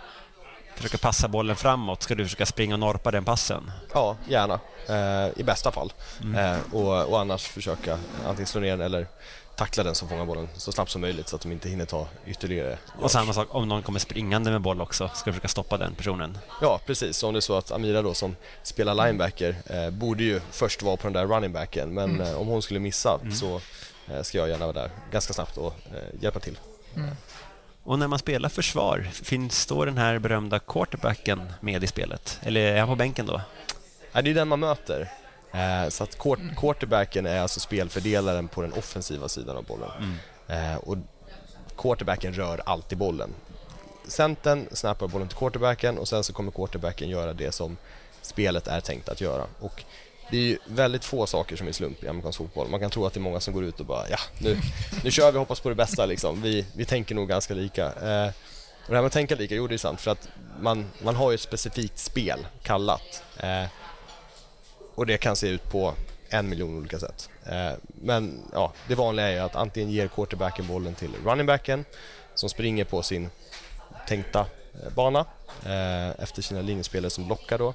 försöka 0.79 0.99
passa 0.99 1.29
bollen 1.29 1.57
framåt, 1.57 2.03
ska 2.03 2.15
du 2.15 2.25
försöka 2.25 2.47
springa 2.47 2.75
och 2.75 2.81
norpa 2.81 3.11
den 3.11 3.25
passen? 3.25 3.71
Ja, 3.95 4.17
gärna. 4.29 4.61
Eh, 4.89 5.41
I 5.41 5.43
bästa 5.43 5.73
fall. 5.73 5.93
Mm. 6.23 6.55
Eh, 6.55 6.75
och, 6.75 7.09
och 7.09 7.21
annars 7.21 7.43
försöka 7.43 7.99
antingen 8.27 8.47
slå 8.47 8.61
ner 8.61 8.71
den 8.71 8.81
eller 8.81 9.07
tackla 9.59 9.83
den 9.85 9.95
som 9.95 10.09
fångar 10.09 10.25
bollen 10.25 10.49
så 10.57 10.73
snabbt 10.73 10.91
som 10.91 11.01
möjligt 11.01 11.29
så 11.29 11.37
att 11.37 11.43
de 11.43 11.53
inte 11.53 11.69
hinner 11.69 11.85
ta 11.85 12.09
ytterligare 12.27 12.79
Och 13.01 13.11
samma 13.11 13.33
sak, 13.33 13.55
om 13.55 13.69
någon 13.69 13.83
kommer 13.83 13.99
springande 14.01 14.51
med 14.51 14.61
boll 14.61 14.81
också, 14.81 15.11
ska 15.15 15.25
du 15.25 15.33
försöka 15.33 15.49
stoppa 15.49 15.77
den 15.77 15.95
personen? 15.95 16.39
Ja, 16.63 16.81
precis. 16.87 17.17
Så 17.17 17.27
om 17.29 17.35
det 17.35 17.39
är 17.39 17.41
så 17.41 17.57
att 17.59 17.73
Amira 17.73 18.03
då 18.03 18.15
som 18.15 18.37
spelar 18.63 18.95
linebacker 19.07 19.57
eh, 19.67 19.91
borde 19.91 20.23
ju 20.25 20.41
först 20.51 20.83
vara 20.83 20.97
på 20.97 21.03
den 21.03 21.13
där 21.13 21.27
running 21.27 21.53
backen 21.53 21.95
men 21.95 22.11
Mm. 22.15 22.27
eh, 22.27 22.41
om 22.41 22.47
hon 22.47 22.63
skulle 22.63 22.81
missa 22.81 23.21
så 23.41 23.61
eh, 24.15 24.23
ska 24.23 24.39
jag 24.39 24.49
gärna 24.49 24.67
vara 24.67 24.81
där 24.83 24.91
ganska 25.13 25.33
snabbt 25.33 25.57
och 25.57 25.75
eh, 25.93 26.23
hjälpa 26.23 26.41
till. 26.41 26.59
Och 27.85 27.99
när 27.99 28.09
man 28.09 28.19
spelar 28.19 28.49
försvar, 28.49 29.09
finns 29.13 29.67
då 29.67 29.85
den 29.85 29.99
här 29.99 30.19
berömda 30.19 30.59
quarterbacken 30.59 31.53
med 31.61 31.85
i 31.85 31.87
spelet? 31.87 32.39
Eller 32.43 32.61
är 32.61 32.79
han 32.79 32.89
på 32.89 32.95
bänken 32.97 33.27
då? 33.27 33.41
Nej, 34.13 34.23
det 34.23 34.31
är 34.31 34.35
den 34.35 34.49
man 34.49 34.61
möter. 34.61 35.09
Eh, 35.53 35.89
så 35.89 36.05
att 36.05 36.19
quart- 36.19 36.57
quarterbacken 36.57 37.27
är 37.27 37.41
alltså 37.41 37.61
spelfördelaren 37.61 38.49
på 38.49 38.63
den 38.63 38.73
offensiva 38.73 39.29
sidan 39.29 39.57
av 39.57 39.65
bollen. 39.65 39.91
Eh, 40.49 40.77
och 40.77 40.97
quarterbacken 41.77 42.35
rör 42.35 42.63
alltid 42.67 42.99
bollen. 42.99 43.35
Centern 44.09 44.67
snappar 44.73 45.07
bollen 45.09 45.29
till 45.29 45.39
quarterbacken 45.39 45.99
och 45.99 46.09
sen 46.09 46.25
så 46.25 46.33
kommer 46.33 46.51
quarterbacken 46.53 47.09
göra 47.09 47.33
det 47.33 47.53
som 47.53 47.77
spelet 48.23 48.67
är 48.69 48.81
tänkt 48.81 49.09
att 49.09 49.21
göra. 49.21 49.47
Och 49.61 49.85
det 50.31 50.37
är 50.37 50.41
ju 50.43 50.59
väldigt 50.67 51.05
få 51.05 51.27
saker 51.27 51.57
som 51.57 51.69
är 51.69 51.73
slump 51.73 52.05
i 52.05 52.09
amerikansk 52.09 52.39
fotboll. 52.39 52.69
Man 52.69 52.81
kan 52.81 52.91
tro 52.91 53.07
att 53.07 53.13
det 53.15 53.19
är 53.19 53.23
många 53.23 53.41
som 53.41 53.55
går 53.55 53.65
ut 53.65 53.81
och 53.81 53.87
bara 53.87 54.09
ja, 54.09 54.19
nu, 54.39 54.59
nu 55.05 55.11
kör 55.11 55.33
vi 55.33 55.37
och 55.37 55.41
hoppas 55.41 55.61
på 55.61 55.69
det 55.69 55.75
bästa 55.75 56.07
liksom. 56.07 56.43
Vi, 56.43 56.67
vi 56.77 56.85
tänker 56.85 57.15
nog 57.15 57.29
ganska 57.29 57.55
lika. 57.55 57.85
Eh, 57.87 58.27
och 58.83 58.93
det 58.93 58.95
här 58.95 59.03
med 59.03 59.05
att 59.07 59.13
tänka 59.13 59.35
lika, 59.35 59.55
jo 59.55 59.67
det 59.67 59.75
är 59.75 59.79
sant 59.79 60.01
för 60.01 60.11
att 60.11 60.29
man, 60.61 60.87
man 61.03 61.17
har 61.17 61.31
ju 61.31 61.35
ett 61.35 61.41
specifikt 61.41 61.99
spel 61.99 62.47
kallat. 62.63 63.23
Eh, 63.37 63.65
och 64.99 65.07
det 65.07 65.19
kan 65.19 65.37
se 65.37 65.49
ut 65.49 65.71
på 65.71 65.95
en 66.29 66.49
miljon 66.49 66.79
olika 66.79 66.99
sätt. 66.99 67.31
Eh, 67.47 67.73
men 67.85 68.43
ja, 68.53 68.73
det 68.89 68.95
vanliga 68.95 69.27
är 69.27 69.33
ju 69.33 69.39
att 69.39 69.57
antingen 69.57 69.91
ger 69.91 70.09
quarterbacken 70.09 70.67
bollen 70.67 70.95
till 70.95 71.11
runningbacken 71.25 71.85
som 72.35 72.49
springer 72.49 72.85
på 72.85 73.03
sin 73.03 73.31
tänkta 74.07 74.41
eh, 74.41 74.93
bana 74.95 75.27
eh, 75.65 76.23
efter 76.23 76.43
sina 76.43 76.61
linjespelare 76.61 77.11
som 77.11 77.29
lockar 77.29 77.59
då. 77.59 77.75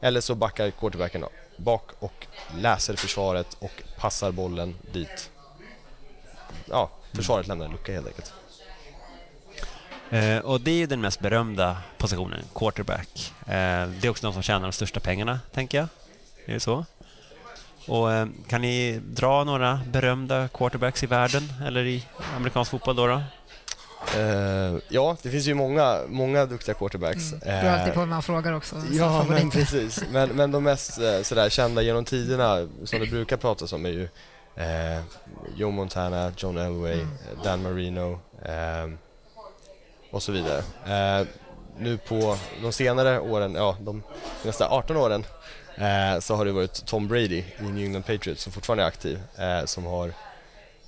Eller 0.00 0.20
så 0.20 0.34
backar 0.34 0.70
quarterbacken 0.70 1.24
bak 1.56 1.90
och 1.98 2.26
läser 2.56 2.96
försvaret 2.96 3.56
och 3.58 3.82
passar 3.98 4.32
bollen 4.32 4.76
dit. 4.92 5.30
Ja, 6.64 6.90
försvaret 7.12 7.46
lämnar 7.46 7.66
en 7.66 7.72
lucka 7.72 7.92
helt 7.92 8.06
enkelt. 8.06 8.32
Eh, 10.10 10.38
och 10.38 10.60
det 10.60 10.70
är 10.70 10.76
ju 10.76 10.86
den 10.86 11.00
mest 11.00 11.20
berömda 11.20 11.76
positionen, 11.98 12.44
quarterback. 12.54 13.32
Eh, 13.46 13.88
det 13.88 14.04
är 14.04 14.08
också 14.08 14.26
de 14.26 14.32
som 14.32 14.42
tjänar 14.42 14.62
de 14.62 14.72
största 14.72 15.00
pengarna, 15.00 15.40
tänker 15.52 15.78
jag. 15.78 15.88
Är 16.46 16.54
det 16.54 16.60
så? 16.60 16.84
Och 17.86 18.12
eh, 18.12 18.26
kan 18.48 18.60
ni 18.62 19.00
dra 19.04 19.44
några 19.44 19.80
berömda 19.90 20.48
quarterbacks 20.48 21.02
i 21.02 21.06
världen, 21.06 21.52
eller 21.66 21.84
i 21.84 22.06
amerikansk 22.36 22.70
fotboll 22.70 22.96
då? 22.96 23.06
då? 23.06 23.22
Eh, 24.18 24.74
ja, 24.88 25.16
det 25.22 25.30
finns 25.30 25.46
ju 25.46 25.54
många, 25.54 25.98
många 26.08 26.46
duktiga 26.46 26.74
quarterbacks. 26.74 27.32
Mm. 27.32 27.40
Beror 27.40 27.70
alltid 27.70 27.88
Eh, 27.88 27.94
på 27.94 28.00
vem 28.00 28.08
man 28.08 28.22
frågar 28.22 28.52
också. 28.52 28.76
Ja, 28.92 29.24
men 29.28 29.50
precis. 29.50 30.04
Men, 30.10 30.28
men 30.28 30.50
de 30.50 30.64
mest 30.64 30.98
eh, 30.98 31.22
sådär, 31.22 31.48
kända 31.48 31.82
genom 31.82 32.04
tiderna 32.04 32.68
som 32.84 33.00
det 33.00 33.06
brukar 33.06 33.36
pratas 33.36 33.72
om 33.72 33.86
är 33.86 33.90
ju 33.90 34.08
eh, 34.56 35.02
Joe 35.56 35.70
Montana, 35.70 36.32
John 36.36 36.58
Elway, 36.58 36.92
Mm. 37.00 37.08
Dan 37.44 37.62
Marino 37.62 38.18
eh, 38.44 38.90
och 40.10 40.22
så 40.22 40.32
vidare. 40.32 40.62
Nu 41.78 41.98
på 41.98 42.36
de 42.62 42.72
senare 42.72 43.20
åren, 43.20 43.54
ja 43.54 43.76
de 43.80 44.02
nästa 44.42 44.68
18 44.68 44.96
åren, 44.96 45.24
eh, 45.76 46.20
så 46.20 46.34
har 46.34 46.44
det 46.44 46.52
varit 46.52 46.86
Tom 46.86 47.08
Brady 47.08 47.44
i 47.58 47.62
New 47.62 47.84
England 47.84 48.02
Patriots 48.06 48.42
som 48.42 48.52
fortfarande 48.52 48.82
är 48.84 48.88
aktiv, 48.88 49.20
eh, 49.38 49.64
som 49.64 49.84
har 49.86 50.12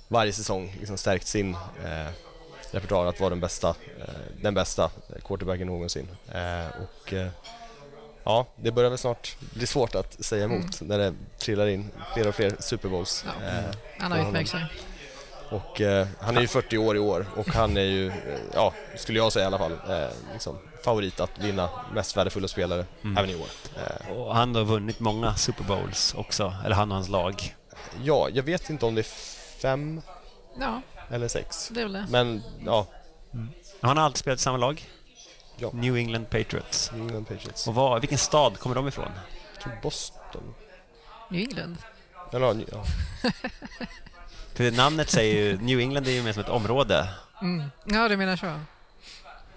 varje 0.07 0.33
säsong 0.33 0.75
liksom 0.79 0.97
stärkt 0.97 1.27
sin 1.27 1.53
eh, 1.85 2.07
repertoar 2.71 3.05
att 3.05 3.19
vara 3.19 3.29
den 3.29 3.39
bästa, 3.39 3.69
eh, 3.69 4.05
den 4.41 4.53
bästa 4.53 4.91
quarterbacken 5.27 5.67
någonsin. 5.67 6.07
Eh, 6.33 6.67
och 6.83 7.13
ja, 8.23 8.45
det 8.55 8.71
börjar 8.71 8.89
väl 8.89 8.97
snart 8.99 9.35
bli 9.53 9.67
svårt 9.67 9.95
att 9.95 10.23
säga 10.23 10.43
emot 10.43 10.81
när 10.81 10.97
det 10.97 11.13
trillar 11.39 11.67
in 11.67 11.91
fler 12.13 12.27
och 12.27 12.35
fler 12.35 12.55
Super 12.59 12.89
Bowls. 12.89 13.25
Ja. 13.27 13.47
Eh, 13.47 13.63
Han 13.99 14.11
har 14.11 14.27
utmärkt 14.27 14.49
sig. 14.49 14.65
Och 15.49 15.81
eh, 15.81 16.07
han 16.19 16.37
är 16.37 16.41
ju 16.41 16.47
40 16.47 16.77
år 16.77 16.95
i 16.95 16.99
år 16.99 17.25
och 17.35 17.47
han 17.47 17.77
är 17.77 17.81
ju, 17.81 18.07
eh, 18.07 18.13
ja, 18.53 18.73
skulle 18.95 19.19
jag 19.19 19.33
säga 19.33 19.43
i 19.43 19.47
alla 19.47 19.57
fall, 19.57 19.77
liksom, 20.33 20.57
favorit 20.85 21.19
att 21.19 21.39
vinna 21.39 21.69
mest 21.93 22.17
värdefulla 22.17 22.47
spelare 22.47 22.85
även 23.17 23.29
i 23.29 23.35
år. 23.35 23.47
Eh, 23.77 24.11
Och 24.11 24.35
han 24.35 24.55
har 24.55 24.63
vunnit 24.63 24.99
många 24.99 25.35
Super 25.35 25.63
Bowls 25.63 26.13
också, 26.13 26.53
eller 26.65 26.75
han 26.75 26.91
och 26.91 26.95
hans 26.97 27.09
lag. 27.09 27.55
ja, 28.03 28.29
jag 28.33 28.43
vet 28.43 28.69
inte 28.69 28.85
om 28.85 28.95
det 28.95 29.01
är 29.01 29.59
fem 29.61 30.01
Ja, 30.59 30.81
eller 31.09 31.27
sex. 31.27 31.69
det 31.71 31.79
är 31.79 31.83
väl 31.83 31.93
det. 31.93 32.05
Men 32.09 32.43
ja, 32.65 32.87
Han 33.81 33.97
har 33.97 34.03
alltid 34.05 34.17
spelat 34.17 34.39
i 34.39 34.41
samma 34.43 34.57
lag. 34.57 34.89
Ja. 35.57 35.69
New 35.73 35.95
England 35.97 36.25
Patriots. 36.29 36.91
New 36.91 37.01
England 37.01 37.25
Patriots. 37.27 37.67
Och 37.67 37.75
var, 37.75 37.99
vilken 37.99 38.17
stad 38.17 38.59
kommer 38.59 38.75
de 38.75 38.87
ifrån? 38.87 39.11
Jag 39.53 39.63
tror 39.63 39.73
Boston. 39.81 40.53
New 41.29 41.41
England. 41.41 41.77
Eller, 42.31 42.45
ja, 42.45 42.55
ja. 42.71 42.83
För 44.53 44.71
namnet 44.71 45.09
säger 45.09 45.35
ju, 45.43 45.57
New 45.57 45.79
England 45.79 46.07
är 46.07 46.11
ju 46.11 46.23
mer 46.23 46.33
som 46.33 46.41
ett 46.43 46.49
område. 46.49 47.07
Mm. 47.41 47.63
Ja, 47.85 48.07
du 48.09 48.17
menar 48.17 48.35
så. 48.35 48.59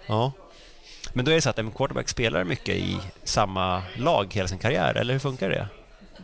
Ja. 0.07 0.31
Men 1.13 1.25
då 1.25 1.31
är 1.31 1.35
det 1.35 1.41
så 1.41 1.49
att 1.49 1.59
en 1.59 1.71
quarterback 1.71 2.09
spelar 2.09 2.43
mycket 2.43 2.75
i 2.75 2.99
samma 3.23 3.83
lag 3.95 4.33
hela 4.33 4.47
sin 4.47 4.57
karriär, 4.57 4.95
eller 4.95 5.13
hur 5.13 5.19
funkar 5.19 5.49
det? 5.49 5.67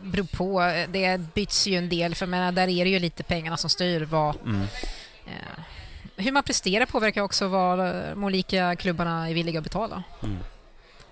beror 0.02 0.24
på. 0.26 0.60
Det 0.88 1.34
byts 1.34 1.66
ju 1.66 1.76
en 1.76 1.88
del, 1.88 2.14
för 2.14 2.26
menar, 2.26 2.52
där 2.52 2.68
är 2.68 2.84
det 2.84 2.90
ju 2.90 2.98
lite 2.98 3.22
pengarna 3.22 3.56
som 3.56 3.70
styr 3.70 4.02
vad... 4.04 4.36
Mm. 4.44 4.62
Eh, 5.26 5.62
hur 6.16 6.32
man 6.32 6.42
presterar 6.42 6.86
påverkar 6.86 7.22
också 7.22 7.48
vad 7.48 7.78
de 7.78 8.24
olika 8.24 8.76
klubbarna 8.76 9.30
är 9.30 9.34
villiga 9.34 9.58
att 9.58 9.64
betala. 9.64 10.02
Mm. 10.22 10.38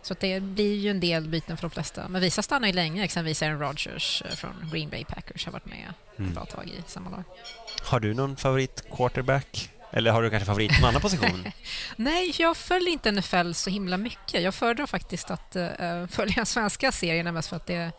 Så 0.03 0.15
det 0.21 0.41
blir 0.41 0.75
ju 0.75 0.91
en 0.91 1.01
del 1.01 1.29
byten 1.29 1.57
för 1.57 1.63
de 1.63 1.71
flesta. 1.71 2.09
Men 2.09 2.21
vissa 2.21 2.43
stannar 2.43 2.69
ju 2.69 2.75
länge, 2.75 3.05
exempelvis 3.05 3.43
Aaron 3.43 3.61
Rodgers 3.61 4.23
eh, 4.23 4.35
från 4.37 4.71
Green 4.73 4.89
Bay 4.89 5.05
Packers 5.05 5.45
har 5.45 5.53
varit 5.53 5.67
med 5.67 5.93
Mm. 6.19 6.29
ett 6.29 6.35
bra 6.35 6.45
tag 6.45 6.67
i 6.67 6.83
samma 6.87 7.11
lag. 7.11 7.23
Har 7.83 8.01
du 8.01 8.15
någon 8.15 8.37
favorit 8.37 8.85
quarterback? 8.97 9.71
Eller 9.97 10.11
har 10.11 10.23
du 10.23 10.31
kanske 10.31 10.47
favorit 10.47 10.75
på 10.75 10.81
någon 10.81 10.89
annan 10.89 11.01
position? 11.01 11.45
Nej, 11.97 12.35
jag 12.39 12.57
följer 12.57 12.91
inte 12.91 13.13
NFL 13.13 13.53
så 13.53 13.71
himla 13.71 13.97
mycket. 13.97 14.43
Jag 14.43 14.55
föredrar 14.55 14.87
faktiskt 14.87 15.31
att 15.31 15.57
uh, 15.57 16.07
följa 16.07 16.45
svenska 16.45 16.93
serierna 16.93 17.33
mest 17.33 17.49
för 17.49 17.57
att 17.57 17.67
det... 17.67 17.93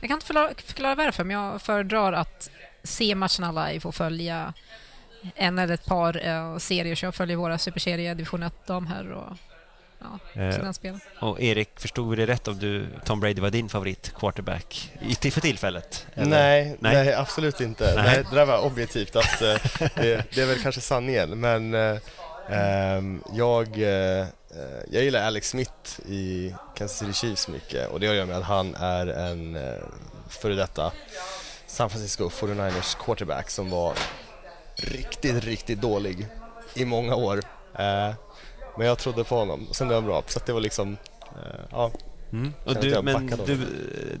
Jag 0.00 0.08
kan 0.08 0.16
inte 0.16 0.26
förklara, 0.26 0.50
förklara 0.66 0.94
varför, 0.94 1.24
men 1.24 1.36
jag 1.36 1.62
föredrar 1.62 2.12
att 2.12 2.50
se 2.82 3.14
matcherna 3.14 3.66
live 3.66 3.80
och 3.84 3.94
följa 3.94 4.52
en 5.34 5.58
eller 5.58 5.74
ett 5.74 5.86
par 5.86 6.26
uh, 6.26 6.58
serier. 6.58 6.94
Så 6.94 7.06
jag 7.06 7.14
följer 7.14 7.36
våra 7.36 7.58
superserier, 7.58 8.14
division 8.14 8.42
1 8.42 8.66
dam 8.66 8.86
här 8.86 9.12
och 9.12 9.36
ja, 10.02 10.40
Eh, 10.42 10.48
den 10.48 10.74
spelar. 10.74 11.00
och 11.20 11.40
Erik, 11.40 11.80
förstod 11.80 12.10
vi 12.10 12.16
det 12.16 12.32
rätt 12.32 12.48
om 12.48 12.58
du, 12.58 12.86
Tom 13.04 13.20
Brady 13.20 13.40
var 13.40 13.50
din 13.50 13.68
favorit 13.68 14.12
quarterback 14.18 14.92
i, 15.22 15.30
för 15.30 15.40
tillfället? 15.40 16.06
eller? 16.14 16.30
Nej, 16.30 16.76
Nej. 16.80 16.94
nej, 16.94 17.14
absolut 17.14 17.60
inte. 17.60 17.94
Nej. 17.96 18.04
Nej. 18.04 18.24
det 18.30 18.36
där 18.36 18.44
var 18.44 18.58
objektivt. 18.64 19.16
Att, 19.16 19.42
eh, 19.42 19.56
det, 19.94 20.24
det 20.34 20.40
är 20.40 20.46
väl 20.46 20.62
kanske 20.62 20.80
sanningen, 20.80 21.40
men 21.40 21.74
eh, 21.74 21.96
ehm, 22.50 23.22
jag, 23.32 23.78
eh, 23.78 24.26
jag 24.90 25.04
gillar 25.04 25.22
Alex 25.22 25.48
Smith 25.48 26.00
i 26.08 26.54
Kansas 26.76 26.98
City 26.98 27.12
Chiefs 27.12 27.48
mycket 27.48 27.88
och 27.88 28.00
det 28.00 28.06
har 28.06 28.14
att 28.14 28.16
göra 28.16 28.26
med 28.26 28.36
att 28.36 28.44
han 28.44 28.74
är 28.74 29.06
en 29.06 29.58
före 30.28 30.54
detta 30.54 30.92
San 31.66 31.90
Francisco 31.90 32.28
49ers 32.28 32.96
quarterback 33.04 33.50
som 33.50 33.70
var 33.70 33.94
riktigt, 34.76 35.44
riktigt 35.44 35.80
dålig 35.80 36.26
i 36.74 36.84
många 36.84 37.14
år. 37.14 37.42
Eh, 37.78 38.10
men 38.76 38.86
jag 38.86 38.98
trodde 38.98 39.24
på 39.24 39.36
honom 39.36 39.66
och 39.68 39.76
sen 39.76 39.86
blev 39.88 39.96
han 39.96 40.06
bra. 40.06 40.22
Så 40.26 40.38
att 40.38 40.46
det 40.46 40.52
var 40.52 40.60
liksom, 40.60 40.96
eh, 41.22 41.60
ja, 41.70 41.90
Mm. 42.32 42.54
Och 42.64 42.74
du, 42.76 43.02
men 43.02 43.26
du, 43.46 43.58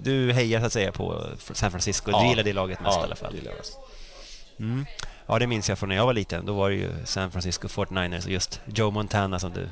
du 0.02 0.32
hejar 0.32 0.60
så 0.60 0.66
att 0.66 0.72
säga 0.72 0.92
på 0.92 1.24
San 1.52 1.70
Francisco. 1.70 2.10
Du 2.10 2.16
Ja. 2.16 2.28
gillar 2.28 2.42
det 2.42 2.52
laget 2.52 2.80
mest 2.80 2.98
i 2.98 3.00
alla 3.02 3.16
fall. 3.16 3.34
gillar. 3.34 3.52
Mm. 4.58 4.86
Ja, 5.26 5.38
det 5.38 5.46
minns 5.46 5.68
jag 5.68 5.78
från 5.78 5.88
när 5.88 5.96
jag 5.96 6.06
var 6.06 6.12
liten. 6.12 6.46
Då 6.46 6.52
var 6.52 6.70
det 6.70 6.76
ju 6.76 6.90
San 7.04 7.30
Francisco 7.30 7.68
49ers 7.68 8.24
och 8.24 8.30
just 8.30 8.60
Joe 8.66 8.90
Montana 8.90 9.38
som 9.38 9.52
du 9.52 9.68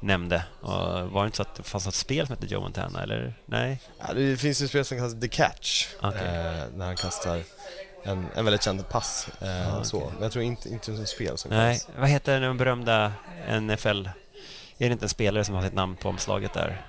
nämnde. 0.00 0.44
Och 0.60 1.10
var 1.10 1.22
det 1.22 1.26
inte 1.26 1.36
så 1.36 1.42
att 1.42 1.54
det 1.54 1.62
fanns 1.62 1.84
något 1.84 1.94
spel 1.94 2.26
som 2.26 2.36
hette 2.36 2.46
Joe 2.54 2.60
Montana, 2.60 3.02
eller? 3.02 3.34
Nej? 3.46 3.80
Ja, 3.98 4.14
det 4.14 4.36
finns 4.36 4.60
ju 4.60 4.64
ett 4.64 4.70
spel 4.70 4.84
som 4.84 4.98
kallas 4.98 5.20
The 5.20 5.28
Catch, 5.28 5.86
Okej. 6.00 6.20
eh, 6.20 6.64
när 6.76 6.86
han 6.86 6.96
kastar 6.96 7.42
en, 8.04 8.26
en 8.34 8.44
väldigt 8.44 8.62
känd 8.62 8.88
pass. 8.88 9.26
Eh, 9.40 9.74
Ah, 9.78 9.84
så. 9.84 9.96
okej. 9.96 10.10
Men 10.14 10.22
jag 10.22 10.32
tror 10.32 10.44
inte, 10.44 10.68
inte 10.68 10.96
som 10.96 11.06
spel 11.06 11.38
som 11.38 11.50
Nej. 11.50 11.78
kallas. 11.78 11.88
Vad 12.00 12.08
heter 12.08 12.40
den 12.40 12.56
berömda 12.56 13.12
NFL? 13.60 14.06
Är 14.78 14.88
det 14.88 14.92
inte 14.92 15.04
en 15.04 15.08
spelare 15.08 15.44
som 15.44 15.54
har 15.54 15.62
sitt 15.62 15.74
namn 15.74 15.96
på 15.96 16.08
omslaget 16.08 16.52
där? 16.54 16.82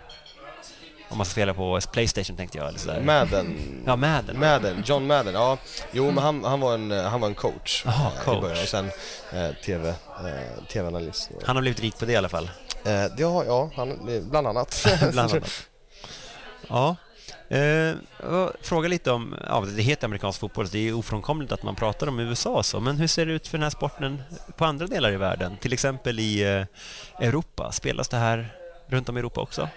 Om 1.09 1.17
man 1.17 1.25
ska 1.25 1.31
spela 1.31 1.53
på 1.53 1.79
Playstation 1.93 2.37
tänkte 2.37 2.57
jag. 2.57 2.67
Eller 2.67 2.79
sådär. 2.79 3.01
Madden. 3.01 3.57
Ja, 3.85 3.95
Madden. 3.95 4.39
Madden, 4.39 4.83
John 4.85 5.07
Madden, 5.07 5.33
ja. 5.33 5.57
Jo, 5.91 6.11
men 6.11 6.23
han, 6.23 6.43
han, 6.43 6.59
var 6.59 6.73
en, 6.73 6.91
eh, 6.91 7.03
han 7.03 7.21
var 7.21 7.27
en 7.27 7.35
coach, 7.35 7.83
Jaha, 7.85 8.11
eh, 8.17 8.23
coach. 8.23 8.37
i 8.37 8.41
början 8.41 8.61
och 8.63 8.67
sen 8.69 8.85
eh, 9.33 9.49
TV, 9.65 9.89
eh, 9.89 10.63
TV-analyst. 10.71 11.29
Han 11.45 11.55
har 11.55 11.61
blivit 11.61 11.79
rik 11.79 11.99
på 11.99 12.05
det 12.05 12.11
i 12.11 12.15
alla 12.15 12.29
fall. 12.29 12.49
Eh, 12.85 13.05
det 13.17 13.23
har, 13.23 13.45
ja, 13.45 13.69
han, 13.75 13.99
bland 14.29 14.47
annat. 14.47 14.85
Bland 15.11 15.19
annat. 15.33 15.49
Ja. 16.69 16.95
Eh, 17.47 17.95
och 18.29 18.51
fråga 18.61 18.87
lite 18.87 19.11
om, 19.11 19.35
ja, 19.47 19.65
det 19.75 19.81
heter 19.81 20.05
amerikansk 20.05 20.39
fotboll, 20.39 20.67
så 20.67 20.73
det 20.73 20.87
är 20.87 20.93
ofrånkomligt 20.93 21.51
att 21.51 21.63
man 21.63 21.75
pratar 21.75 22.07
om 22.07 22.19
USA 22.19 22.63
så, 22.63 22.79
men 22.79 22.97
hur 22.97 23.07
ser 23.07 23.25
det 23.25 23.33
ut 23.33 23.47
för 23.47 23.57
den 23.57 23.63
här 23.63 23.69
sporten 23.69 24.23
på 24.57 24.65
andra 24.65 24.87
delar 24.87 25.11
i 25.11 25.17
världen? 25.17 25.57
Till 25.57 25.73
exempel 25.73 26.19
i 26.19 26.41
eh, 26.41 27.27
Europa, 27.27 27.71
spelas 27.71 28.09
det 28.09 28.17
här 28.17 28.57
runt 28.87 29.09
om 29.09 29.17
i 29.17 29.19
Europa 29.19 29.41
också? 29.41 29.69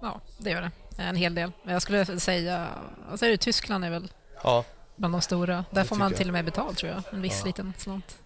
Ja, 0.00 0.20
det 0.38 0.50
gör 0.50 0.60
det. 0.62 0.70
En 1.02 1.16
hel 1.16 1.34
del. 1.34 1.52
Jag 1.62 1.82
skulle 1.82 2.20
säga, 2.20 2.68
vad 3.10 3.18
säger 3.18 3.32
du, 3.32 3.36
Tyskland 3.36 3.84
är 3.84 3.90
väl 3.90 4.12
ja, 4.42 4.64
bland 4.96 5.14
de 5.14 5.20
stora. 5.20 5.64
Där 5.70 5.84
får 5.84 5.96
man 5.96 6.12
till 6.12 6.28
och 6.28 6.32
med 6.32 6.44
betalt 6.44 6.78
tror 6.78 6.92
jag, 6.92 7.02
en 7.12 7.22
viss 7.22 7.44
liten 7.44 7.72
slant. 7.78 8.16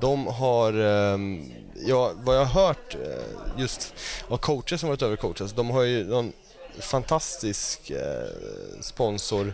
de 0.00 0.26
har, 0.26 0.72
ehm, 0.72 1.52
ja, 1.86 2.12
vad 2.14 2.36
jag 2.36 2.44
har 2.44 2.66
hört 2.66 2.94
eh, 2.94 3.60
just 3.60 3.94
av 4.28 4.36
coacher 4.36 4.76
som 4.76 4.88
varit 4.88 5.02
över 5.02 5.16
coaches, 5.16 5.52
de 5.52 5.70
har 5.70 5.82
ju 5.82 6.04
någon 6.04 6.32
fantastisk 6.78 7.90
eh, 7.90 8.28
sponsor 8.80 9.52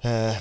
eh, 0.00 0.36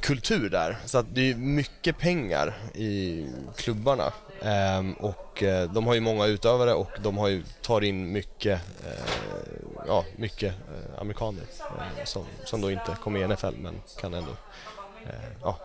kultur 0.00 0.50
där. 0.50 0.76
Så 0.84 0.98
att 0.98 1.06
det 1.14 1.30
är 1.30 1.34
mycket 1.34 1.98
pengar 1.98 2.54
i 2.74 3.26
klubbarna. 3.56 4.12
Ehm, 4.42 4.92
och 4.92 5.42
eh, 5.42 5.72
de 5.72 5.86
har 5.86 5.94
ju 5.94 6.00
många 6.00 6.26
utövare 6.26 6.74
och 6.74 6.90
de 7.02 7.18
har 7.18 7.28
ju, 7.28 7.42
tar 7.62 7.84
in 7.84 8.12
mycket, 8.12 8.60
eh, 8.86 9.54
ja, 9.86 10.04
mycket 10.16 10.54
eh, 10.54 11.00
amerikaner 11.00 11.42
eh, 11.60 12.04
som, 12.04 12.24
som 12.44 12.60
då 12.60 12.70
inte 12.70 12.96
kommer 13.02 13.20
i 13.20 13.28
NFL 13.28 13.54
men 13.58 13.82
kan 14.00 14.14
ändå 14.14 14.32
ja, 15.42 15.58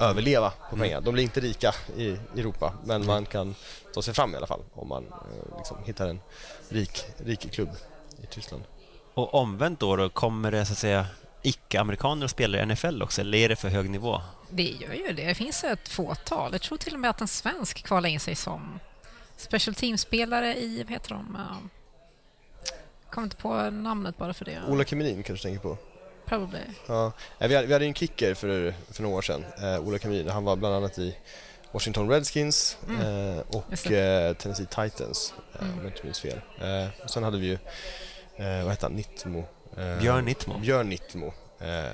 överleva 0.00 0.52
på 0.70 0.76
pengar. 0.76 1.00
De 1.00 1.14
blir 1.14 1.24
inte 1.24 1.40
rika 1.40 1.74
i 1.96 2.16
Europa 2.36 2.72
men 2.84 3.06
man 3.06 3.26
kan 3.26 3.54
ta 3.94 4.02
sig 4.02 4.14
fram 4.14 4.34
i 4.34 4.36
alla 4.36 4.46
fall 4.46 4.60
om 4.74 4.88
man 4.88 5.04
liksom 5.56 5.76
hittar 5.84 6.08
en 6.08 6.20
rik, 6.68 7.04
rik 7.16 7.52
klubb 7.52 7.70
i 8.22 8.26
Tyskland. 8.26 8.64
Och 9.14 9.34
omvänt 9.34 9.80
då, 9.80 9.96
då 9.96 10.08
kommer 10.08 10.50
det 10.50 10.66
så 10.66 10.72
att 10.72 10.78
säga 10.78 11.06
icke-amerikaner 11.42 12.24
att 12.24 12.30
spela 12.30 12.62
i 12.62 12.66
NFL 12.66 13.02
också, 13.02 13.20
eller 13.20 13.38
är 13.38 13.48
det 13.48 13.56
för 13.56 13.68
hög 13.68 13.90
nivå? 13.90 14.20
Det 14.50 14.62
gör 14.62 14.92
ju 14.92 15.12
det. 15.12 15.24
Det 15.24 15.34
finns 15.34 15.64
ett 15.64 15.88
fåtal. 15.88 16.52
Jag 16.52 16.62
tror 16.62 16.78
till 16.78 16.94
och 16.94 17.00
med 17.00 17.10
att 17.10 17.20
en 17.20 17.28
svensk 17.28 17.82
kvalar 17.82 18.08
in 18.08 18.20
sig 18.20 18.34
som 18.34 18.80
special 19.36 19.74
team-spelare 19.74 20.56
i, 20.56 20.82
vad 20.82 20.92
heter 20.92 21.10
de? 21.10 21.36
Uh, 21.36 21.56
kommer 23.10 23.24
inte 23.24 23.36
på 23.36 23.70
namnet 23.70 24.18
bara 24.18 24.34
för 24.34 24.44
det. 24.44 24.60
Ola 24.68 24.84
Kemelin 24.84 25.22
kanske 25.22 25.48
du 25.48 25.52
tänker 25.52 25.68
på? 25.68 25.76
Probably. 26.24 26.60
Ja, 26.86 27.12
eh, 27.38 27.48
vi 27.48 27.54
hade, 27.54 27.66
vi 27.66 27.72
hade 27.72 27.84
en 27.84 27.94
kicker 27.94 28.34
för, 28.34 28.74
för 28.90 29.02
några 29.02 29.16
år 29.16 29.22
sedan, 29.22 29.44
eh, 29.62 29.80
Ola 29.80 29.98
Kemelin. 29.98 30.28
Han 30.28 30.44
var 30.44 30.56
bland 30.56 30.74
annat 30.74 30.98
i 30.98 31.16
Washington 31.74 32.10
Redskins 32.10 32.76
eh, 32.88 32.94
Mm. 32.94 33.42
Just 33.70 33.86
och 33.86 33.92
eh, 33.92 34.34
Tennessee 34.34 34.66
Titans, 34.66 35.34
eh, 35.54 35.62
om 35.62 35.78
jag 35.82 35.86
inte 35.86 36.04
minns 36.04 36.20
fel. 36.20 36.40
Eh, 36.60 37.04
och 37.04 37.10
sen 37.10 37.22
hade 37.22 37.38
vi 37.38 37.46
ju, 37.46 37.58
eh, 38.36 38.62
vad 38.62 38.70
hette 38.70 38.86
han, 38.86 38.92
Nittmo? 38.92 39.44
Eh, 39.76 39.98
Björn 39.98 40.24
Nittmo. 40.24 40.58
Björn 40.58 40.88
Nittmo. 40.88 41.26
Eh, 41.60 41.84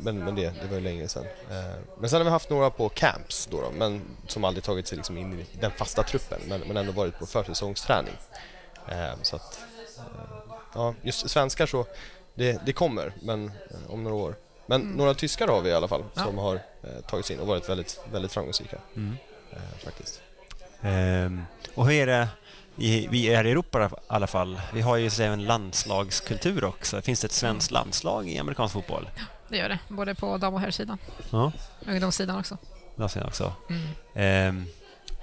men, 0.00 0.18
men 0.18 0.34
det, 0.34 0.42
det 0.62 0.68
var 0.68 0.74
ju 0.74 0.80
länge 0.80 1.08
sedan. 1.08 1.24
Eh, 1.50 1.74
men 2.00 2.10
sen 2.10 2.16
har 2.20 2.24
vi 2.24 2.30
haft 2.30 2.50
några 2.50 2.70
på 2.70 2.88
camps 2.88 3.46
då, 3.50 3.60
då 3.60 3.70
men 3.70 4.02
som 4.26 4.44
aldrig 4.44 4.64
tagit 4.64 4.86
sig 4.86 4.96
liksom 4.96 5.18
in 5.18 5.40
i 5.40 5.46
den 5.60 5.70
fasta 5.70 6.02
truppen 6.02 6.40
men, 6.48 6.60
men 6.60 6.76
ändå 6.76 6.92
varit 6.92 7.18
på 7.18 7.26
försäsongsträning. 7.26 8.14
Eh, 8.88 9.10
så 9.22 9.36
att, 9.36 9.60
eh, 9.98 10.04
ja, 10.74 10.94
just 11.02 11.30
svenskar 11.30 11.66
så, 11.66 11.86
det, 12.34 12.60
det 12.66 12.72
kommer, 12.72 13.12
men 13.22 13.46
eh, 13.46 13.90
om 13.92 14.04
några 14.04 14.16
år. 14.16 14.34
Men 14.66 14.80
några 14.80 15.14
tyskar 15.14 15.48
har 15.48 15.60
vi 15.60 15.70
i 15.70 15.72
alla 15.74 15.88
fall 15.88 16.04
Ja. 16.14 16.24
som 16.24 16.38
har 16.38 16.60
eh, 16.82 17.00
tagit 17.10 17.26
sig 17.26 17.36
in 17.36 17.42
och 17.42 17.48
varit 17.48 17.68
väldigt, 17.68 18.00
väldigt 18.12 18.32
framgångsrika. 18.32 18.76
Eh, 19.52 19.78
faktiskt. 19.84 20.22
Ehm, 20.82 21.42
och 21.74 21.86
hur 21.86 21.94
är 21.94 22.06
det 22.06 22.28
i, 22.76 23.06
vi 23.10 23.28
är 23.34 23.46
i 23.46 23.50
Europa 23.50 23.90
i 23.92 23.96
alla 24.06 24.26
fall? 24.26 24.60
Vi 24.72 24.80
har 24.80 24.96
ju 24.96 25.10
så 25.10 25.12
att 25.12 25.16
säga, 25.16 25.32
en 25.32 25.44
landslagskultur 25.44 26.64
också. 26.64 27.02
Finns 27.02 27.20
det 27.20 27.26
ett 27.26 27.32
svenskt 27.32 27.70
landslag 27.70 28.28
i 28.28 28.38
amerikansk 28.38 28.72
fotboll? 28.72 29.10
Det 29.48 29.56
gör 29.56 29.68
det, 29.68 29.78
både 29.88 30.14
på 30.14 30.38
dam 30.38 30.54
och 30.54 30.60
herrsidan. 30.60 30.98
Ja, 31.30 31.52
Ungdomssidan 31.86 32.38
också. 32.38 32.58
också. 33.24 33.52
Mm. 33.70 33.88
Ehm, 34.14 34.66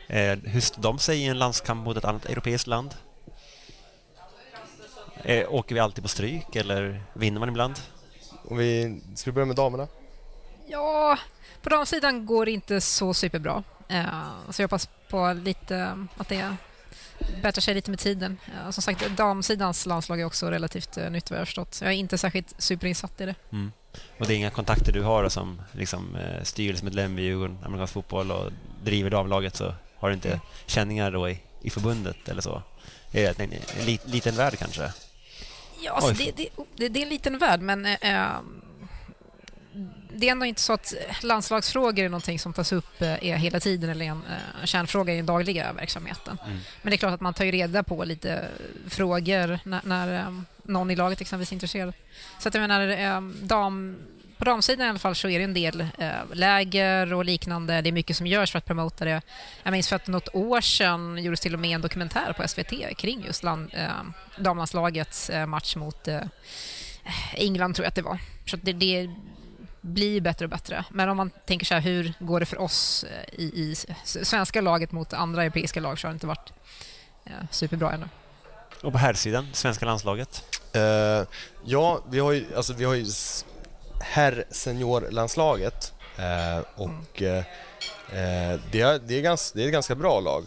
eh, 0.08 0.52
hur 0.52 0.62
står 0.62 0.82
de 0.82 1.00
sig 1.00 1.20
i 1.20 1.26
en 1.26 1.40
landskamp 1.40 1.86
mot 1.86 1.98
ett 1.98 2.06
annat 2.06 2.26
europeiskt 2.26 2.68
land? 2.68 2.96
Eh, 5.24 5.54
åker 5.54 5.76
vi 5.76 5.82
alltid 5.82 6.04
på 6.04 6.08
stryk 6.08 6.56
eller 6.56 7.04
vinner 7.14 7.40
man 7.40 7.50
ibland? 7.50 7.80
Om 8.50 8.58
vi, 8.58 9.02
ska 9.16 9.32
vi 9.32 9.36
börja 9.36 9.46
med 9.46 9.56
damerna? 9.56 9.88
Ja, 10.68 11.18
på 11.66 11.70
damsidan 11.70 12.26
går 12.26 12.46
det 12.46 12.52
inte 12.52 12.82
så 12.82 13.14
superbra. 13.14 13.64
Eh, 13.88 14.06
så 14.50 14.62
jag 14.62 14.68
hoppas 14.68 14.90
på 15.10 15.34
lite 15.44 16.08
att 16.18 16.30
det 16.30 16.56
bättrar 17.42 17.62
sig 17.62 17.74
lite 17.74 17.90
med 17.90 18.00
tiden. 18.00 18.38
Eh, 18.48 18.72
som 18.72 18.84
sagt, 18.84 19.10
damsidans 19.18 19.86
landslag 19.86 20.22
är 20.22 20.26
också 20.26 20.50
relativt 20.50 20.98
eh, 20.98 21.10
nytt 21.10 21.30
vad 21.30 21.38
jag 21.38 21.42
har 21.42 21.46
förstått. 21.46 21.80
Jag 21.82 21.92
är 21.92 21.96
inte 21.96 22.18
särskilt 22.18 22.54
superinsatt 22.58 23.22
i 23.22 23.26
det. 23.26 23.36
Mm. 23.52 23.72
Och 24.20 24.28
det 24.28 24.34
är 24.34 24.38
inga 24.38 24.50
kontakter 24.50 24.92
du 24.92 25.02
har 25.02 25.24
då 25.24 25.30
som 25.30 25.62
liksom, 25.72 26.18
styrelsemedlem 26.44 27.20
i 27.20 27.22
Djurgården, 27.22 27.58
amerikansk 27.66 27.94
fotboll 27.94 28.32
och 28.32 28.52
driver 28.84 29.10
damlaget 29.10 29.56
så 29.56 29.74
har 29.98 30.10
du 30.10 30.16
inte 30.16 30.28
Mm. 30.28 30.40
känningar 30.66 31.12
då 31.12 31.30
i, 31.30 31.40
i 31.62 31.70
förbundet 31.70 32.30
eller 32.30 32.42
så? 32.42 32.64
Är 33.12 33.22
det 33.22 33.40
en, 33.40 33.52
en, 33.52 33.60
en 33.80 33.86
li, 33.86 34.00
liten 34.06 34.36
värld 34.36 34.58
kanske? 34.60 34.92
Ja, 35.82 35.92
alltså 35.92 36.14
det, 36.14 36.32
det, 36.38 36.50
det, 36.76 36.90
det 36.90 37.00
är 37.00 37.04
en 37.04 37.10
liten 37.10 37.38
värld, 37.38 37.62
men 37.62 37.86
eh, 37.86 38.30
det 40.16 40.28
är 40.28 40.32
ändå 40.32 40.46
inte 40.46 40.62
så 40.62 40.74
att 40.74 40.94
landslagsfrågor 41.22 42.04
är 42.04 42.10
någonting 42.10 42.40
som 42.40 42.54
tas 42.54 42.72
upp 42.72 43.02
eh, 43.02 43.28
är 43.28 43.36
hela 43.36 43.60
tiden 43.60 43.90
eller 43.90 44.06
är 44.06 44.10
en 44.10 44.24
eh, 44.62 44.66
kärnfråga 44.66 45.14
i 45.14 45.18
den 45.18 45.26
dagliga 45.26 45.74
verksamheten. 45.74 46.38
Mm. 46.46 46.58
Men 46.82 46.92
det 46.92 46.96
är 46.96 46.98
klart 46.98 47.14
att 47.14 47.22
man 47.22 47.34
tar 47.34 47.46
ju 47.46 47.52
reda 47.52 47.84
på 47.84 48.04
lite 48.04 48.48
frågor 48.88 49.60
när, 49.64 49.82
när 49.84 50.20
eh, 50.20 50.40
någon 50.64 50.92
i 50.92 50.96
laget 50.96 51.22
exempelvis 51.22 51.52
är 51.52 51.54
intresserad. 51.54 51.94
Så 52.40 52.48
att 52.48 52.54
jag 52.54 52.62
menar, 52.62 52.88
eh, 52.88 53.22
dam, 53.22 53.98
på 54.38 54.46
damsidan 54.46 54.86
i 54.86 54.90
alla 54.90 55.00
fall 55.00 55.16
så 55.16 55.30
är 55.30 55.40
det 55.40 55.46
en 55.46 55.54
del 55.54 55.82
eh, 55.98 56.10
läger 56.34 57.14
och 57.14 57.26
liknande. 57.26 57.82
Det 57.82 57.90
är 57.90 57.92
mycket 57.92 58.18
som 58.18 58.28
görs 58.28 58.52
för 58.52 58.58
att 58.58 58.66
promota 58.66 59.06
det. 59.06 59.22
Jag 59.64 59.72
minns 59.72 59.90
för 59.90 59.96
att 59.96 60.08
något 60.08 60.36
år 60.36 60.62
sedan 60.62 61.24
gjordes 61.24 61.40
till 61.40 61.54
och 61.54 61.60
med 61.60 61.76
en 61.76 61.82
dokumentär 61.82 62.34
på 62.38 62.48
SVT 62.48 62.98
kring 62.98 63.26
just 63.26 63.44
land, 63.44 63.72
eh, 63.74 63.90
damlandslagets 64.38 65.30
eh, 65.30 65.46
match 65.46 65.76
mot 65.76 66.08
eh, 66.08 66.22
England, 67.34 67.76
tror 67.76 67.84
jag 67.84 67.90
att 67.90 67.96
det 67.96 68.02
var. 68.02 68.20
Så 68.46 68.58
det, 68.58 68.74
det 68.74 69.10
blir 69.86 70.22
bättre 70.22 70.46
och 70.46 70.50
bättre. 70.50 70.86
Men 70.90 71.10
om 71.10 71.18
man 71.18 71.30
tänker 71.46 71.66
så 71.66 71.74
här, 71.74 71.82
hur 71.82 72.14
går 72.20 72.40
det 72.40 72.46
för 72.46 72.62
oss 72.62 73.04
eh, 73.04 73.40
i, 73.40 73.44
i 73.44 73.76
svenska 74.04 74.62
laget 74.62 74.92
mot 74.92 75.14
andra 75.14 75.44
europeiska 75.44 75.80
lag 75.80 76.00
så 76.00 76.08
har 76.08 76.12
det 76.12 76.16
inte 76.16 76.28
varit 76.28 76.54
eh, 77.26 77.32
superbra 77.52 77.92
ännu. 77.92 78.06
Och 78.84 78.92
på 78.92 78.98
herrsidan, 78.98 79.48
svenska 79.54 79.86
landslaget? 79.86 80.44
Eh, 80.74 81.28
ja, 81.66 82.04
vi 82.10 82.20
har 82.20 82.32
ju, 82.32 82.46
alltså, 82.56 82.74
vi 82.74 82.84
har 82.84 82.94
ju 82.94 83.06
herr 84.02 84.46
seniorlandslaget 84.52 85.94
eh, 86.18 86.64
och 86.76 87.22
eh, 87.22 87.44
det, 88.72 88.82
är, 88.82 89.00
det, 89.08 89.18
är 89.18 89.22
ganska, 89.22 89.58
det 89.58 89.64
är 89.64 89.68
ett 89.68 89.74
ganska 89.74 89.96
bra 89.96 90.20
lag. 90.20 90.46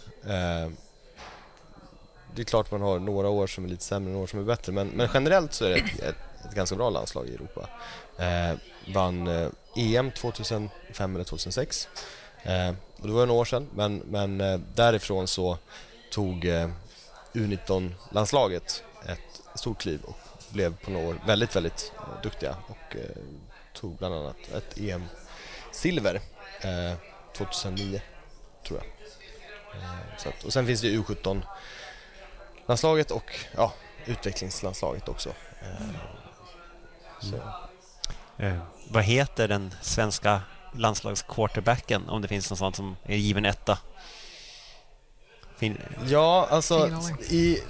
Det 2.34 2.42
är 2.42 2.44
klart 2.44 2.70
man 2.70 2.82
har 2.82 2.98
några 2.98 3.28
år 3.28 3.46
som 3.46 3.64
är 3.64 3.68
lite 3.68 3.84
sämre 3.84 4.08
och 4.08 4.12
några 4.12 4.22
år 4.22 4.26
som 4.26 4.40
är 4.40 4.44
bättre 4.44 4.72
men, 4.72 4.88
men 4.88 5.08
generellt 5.14 5.52
så 5.54 5.64
är 5.64 5.70
det 5.70 5.76
ett, 5.76 6.02
ett, 6.02 6.16
ett 6.48 6.54
ganska 6.54 6.76
bra 6.76 6.90
landslag 6.90 7.28
i 7.28 7.34
Europa. 7.34 7.68
Vann 8.94 9.26
eh, 9.26 9.48
EM 9.76 10.10
2005 10.10 11.14
eller 11.14 11.24
2006. 11.24 11.88
Eh, 12.42 12.74
och 13.00 13.06
det 13.06 13.12
var 13.12 13.26
några 13.26 13.40
år 13.40 13.44
sedan 13.44 13.68
men, 13.74 13.98
men 13.98 14.40
eh, 14.40 14.60
därifrån 14.74 15.28
så 15.28 15.58
tog 16.10 16.44
eh, 16.44 16.68
U19-landslaget 17.32 18.82
ett 19.06 19.42
stort 19.54 19.80
kliv 19.80 20.00
och 20.04 20.16
blev 20.50 20.76
på 20.76 20.90
några 20.90 21.08
år 21.08 21.20
väldigt, 21.26 21.56
väldigt 21.56 21.92
duktiga 22.22 22.56
och 22.66 22.96
tog 23.74 23.96
bland 23.96 24.14
annat 24.14 24.36
ett 24.56 24.78
EM-silver 24.78 26.20
eh, 26.60 26.94
2009, 27.36 28.00
tror 28.66 28.78
jag. 28.78 28.86
Så 30.18 30.28
att, 30.28 30.44
och 30.44 30.52
sen 30.52 30.66
finns 30.66 30.80
det 30.80 30.88
U17-landslaget 30.88 33.10
och 33.10 33.38
ja, 33.56 33.72
utvecklingslandslaget 34.06 35.08
också. 35.08 35.32
Så. 37.20 37.36
Eh, 38.38 38.58
vad 38.90 39.02
heter 39.04 39.48
den 39.48 39.74
svenska 39.82 40.40
landslagsquarterbacken 40.74 42.08
om 42.08 42.22
det 42.22 42.28
finns 42.28 42.50
någon 42.50 42.56
sån 42.56 42.74
som 42.74 42.96
är 43.04 43.16
given 43.16 43.44
etta? 43.44 43.78
Fin- 45.56 45.82
Ja, 46.06 46.48
alltså 46.50 46.90
i, 47.30 47.62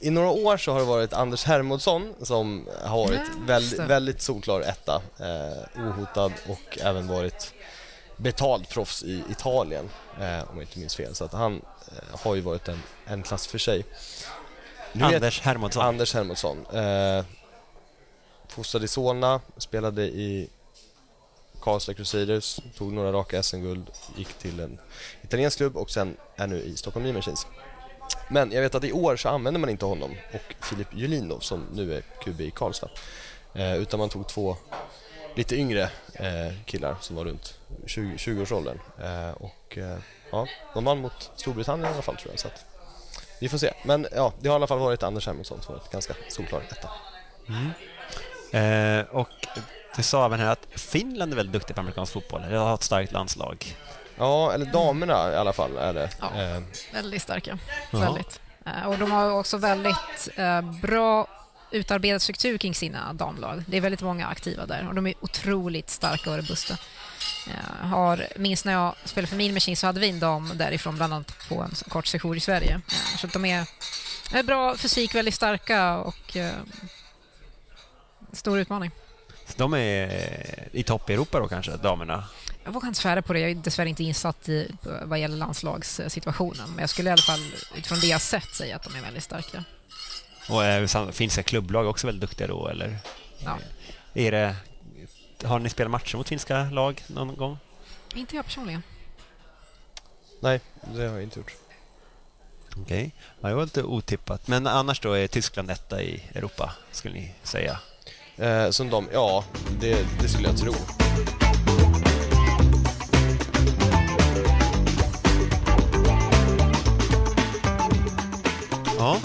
i 0.00 0.10
några 0.10 0.28
år 0.30 0.56
så 0.56 0.72
har 0.72 0.78
det 0.80 0.86
varit 0.86 1.12
Anders 1.12 1.44
Hermodsson 1.44 2.14
som 2.22 2.68
har 2.84 2.98
varit 3.06 3.20
Ja, 3.26 3.42
väldigt, 3.46 3.78
väldigt 3.80 4.22
solklar 4.22 4.60
etta, 4.60 5.02
eh, 5.20 5.82
ohotad 5.82 6.32
och 6.48 6.78
även 6.80 7.06
varit 7.08 7.54
betald 8.16 8.68
proffs 8.68 9.02
i 9.02 9.22
Italien 9.30 9.90
eh, 10.20 10.50
om 10.50 10.54
jag 10.56 10.62
inte 10.62 10.78
minns 10.78 10.96
fel. 10.96 11.14
Så 11.14 11.24
att 11.24 11.32
han 11.32 11.54
eh, 11.88 12.18
har 12.20 12.34
ju 12.34 12.40
varit 12.40 12.68
en, 12.68 12.82
en 13.06 13.22
klass 13.22 13.46
för 13.46 13.58
sig. 13.58 13.84
Nu 14.92 15.04
Anders 15.04 15.40
Hermodsson. 15.40 15.82
Anders 15.84 16.14
Hermodsson. 16.14 16.66
Eh, 16.72 17.24
fostrad 18.48 18.84
i 18.84 18.88
Solna, 18.88 19.40
spelade 19.56 20.02
i 20.02 20.48
Karlstad 21.64 21.94
Crusaders, 21.94 22.60
tog 22.76 22.92
några 22.92 23.12
raka 23.12 23.42
SM-guld, 23.42 23.90
gick 24.16 24.28
till 24.28 24.60
en 24.60 24.78
italiensk 25.22 25.56
klubb 25.56 25.76
och 25.76 25.90
sen 25.90 26.16
är 26.36 26.46
nu 26.46 26.56
i 26.56 26.76
Stockholm 26.76 27.06
New 27.06 27.14
Machines. 27.14 27.46
Men 28.28 28.52
jag 28.52 28.62
vet 28.62 28.74
att 28.74 28.84
i 28.84 28.92
år 28.92 29.16
så 29.16 29.28
använder 29.28 29.60
man 29.60 29.70
inte 29.70 29.84
honom 29.84 30.10
och 30.32 30.64
Filip 30.64 30.88
Julinov 30.94 31.38
som 31.38 31.66
nu 31.72 31.94
är 31.94 32.00
QB 32.00 32.40
i 32.40 32.50
Karlstad. 32.50 32.90
Eh, 33.54 33.76
utan 33.76 34.00
man 34.00 34.08
tog 34.08 34.28
två 34.28 34.56
lite 35.34 35.56
yngre 35.56 35.82
eh, 36.14 36.52
killar 36.64 36.96
som 37.00 37.16
var 37.16 37.24
runt 37.24 37.58
20, 37.86 38.16
20-årsåldern. 38.16 38.80
Eh, 39.02 39.30
och 39.30 39.78
eh, 39.78 39.98
ja, 40.30 40.46
de 40.74 40.84
vann 40.84 40.98
mot 40.98 41.30
Storbritannien 41.36 41.90
i 41.90 41.92
alla 41.92 42.02
fall 42.02 42.16
tror 42.16 42.32
jag. 42.32 42.40
Så 42.40 42.48
att, 42.48 42.64
vi 43.40 43.48
får 43.48 43.58
se. 43.58 43.72
Men 43.84 44.06
ja, 44.12 44.32
det 44.40 44.48
har 44.48 44.54
i 44.54 44.56
alla 44.56 44.66
fall 44.66 44.78
varit 44.78 45.02
Anders 45.02 45.26
Hermansson 45.26 45.62
som 45.62 45.74
varit 45.74 45.90
ganska 45.90 46.14
solklar 46.28 46.62
etta. 46.70 46.90
Mm. 47.48 47.70
Eh, 48.54 49.06
och 49.10 49.28
du 49.96 50.02
sa 50.02 50.26
även 50.26 50.40
här 50.40 50.46
att 50.46 50.66
Finland 50.76 51.32
är 51.32 51.36
väldigt 51.36 51.52
duktig 51.52 51.74
på 51.76 51.80
amerikansk 51.80 52.12
fotboll. 52.12 52.42
De 52.50 52.56
har 52.56 52.74
ett 52.74 52.82
starkt 52.82 53.12
landslag. 53.12 53.76
Ja, 54.18 54.52
eller 54.52 54.66
damerna 54.66 55.32
i 55.32 55.36
alla 55.36 55.52
fall 55.52 55.76
är 55.76 55.94
det. 55.94 56.10
Ja. 56.20 56.42
Eh, 56.42 56.62
Väldigt 56.92 57.22
starka. 57.22 57.58
Ja. 57.90 57.98
Väldigt. 57.98 58.40
Eh, 58.66 58.86
Och 58.86 58.98
de 58.98 59.12
har 59.12 59.30
också 59.30 59.56
väldigt 59.56 60.28
eh, 60.36 60.60
bra 60.60 61.26
utarbetad 61.70 62.18
struktur 62.20 62.58
kring 62.58 62.74
sina 62.74 63.12
damlag. 63.12 63.64
Det 63.66 63.76
är 63.76 63.80
väldigt 63.80 64.02
många 64.02 64.26
aktiva 64.26 64.66
där 64.66 64.88
och 64.88 64.94
de 64.94 65.06
är 65.06 65.14
otroligt 65.20 65.90
starka 65.90 66.30
och 66.30 66.36
robusta. 66.36 66.76
Jag 67.82 67.88
har, 67.88 68.26
minns 68.36 68.64
när 68.64 68.72
jag 68.72 68.94
spelade 69.04 69.28
för 69.28 69.36
Mean 69.36 69.54
Machine 69.54 69.76
så 69.76 69.86
hade 69.86 70.00
vi 70.00 70.08
en 70.10 70.20
dam 70.20 70.52
därifrån 70.54 70.96
bland 70.96 71.12
annat 71.14 71.48
på 71.48 71.62
en 71.62 71.70
kort 71.88 72.06
session 72.06 72.36
i 72.36 72.40
Sverige. 72.40 72.74
Eh, 72.88 73.16
Så 73.18 73.26
de 73.26 73.44
är, 73.44 73.66
är 74.32 74.42
bra 74.42 74.76
fysik, 74.76 75.14
väldigt 75.14 75.34
starka 75.34 75.96
och 75.98 76.36
eh, 76.36 76.52
stor 78.32 78.58
utmaning. 78.58 78.90
De 79.56 79.74
är 79.74 80.68
i 80.72 80.82
topp 80.82 81.10
i 81.10 81.12
Europa 81.12 81.38
då 81.40 81.48
kanske, 81.48 81.76
damerna? 81.76 82.24
Jag 82.64 82.72
vågar 82.72 82.88
inte 82.88 83.00
svära 83.00 83.22
på 83.22 83.32
det. 83.32 83.40
Jag 83.40 83.50
är 83.50 83.54
dessvärre 83.54 83.88
inte 83.88 84.04
insatt 84.04 84.48
i 84.48 84.70
vad 85.04 85.18
gäller 85.18 85.36
landslagssituationen. 85.36 86.70
Men 86.70 86.78
jag 86.78 86.90
skulle 86.90 87.08
i 87.10 87.12
alla 87.12 87.22
fall 87.22 87.52
utifrån 87.76 88.00
det 88.00 88.06
jag 88.06 88.20
sett 88.20 88.54
säga 88.54 88.76
att 88.76 88.82
de 88.82 88.94
är 88.96 89.02
väldigt 89.02 89.22
starka. 89.24 89.64
Och 90.48 90.64
är 90.64 90.86
sam- 90.86 91.12
finska 91.12 91.42
klubblag 91.42 91.86
också 91.86 92.06
väldigt 92.06 92.20
duktiga 92.30 92.46
då, 92.46 92.68
eller? 92.68 92.96
Ja. 93.44 93.58
Är 94.14 94.30
det, 94.32 94.56
har 95.44 95.58
ni 95.58 95.68
spelat 95.70 95.90
matcher 95.90 96.16
mot 96.16 96.28
finska 96.28 96.64
lag 96.70 97.02
någon 97.06 97.36
gång? 97.36 97.58
Inte 98.14 98.36
jag 98.36 98.44
personligen. 98.44 98.82
nej, 100.40 100.60
det 100.94 100.98
har 101.06 101.14
jag 101.14 101.22
inte 101.22 101.38
gjort. 101.38 101.52
Okej, 102.76 103.10
ja, 103.40 103.48
det 103.48 103.54
var 103.54 103.62
lite 103.64 103.82
otippat. 103.82 104.48
Men 104.48 104.66
annars 104.66 105.00
då 105.00 105.12
är 105.12 105.26
Tyskland 105.26 105.70
etta 105.70 106.02
i 106.02 106.22
Europa, 106.34 106.74
skulle 106.92 107.14
ni 107.14 107.34
säga? 107.42 107.78
Eh, 108.36 108.70
som 108.70 108.90
de, 108.90 109.08
ja, 109.12 109.44
det, 109.80 110.06
det 110.20 110.28
skulle 110.28 110.48
jag 110.48 110.56
tro. 110.56 110.74
Ja. 118.98 119.16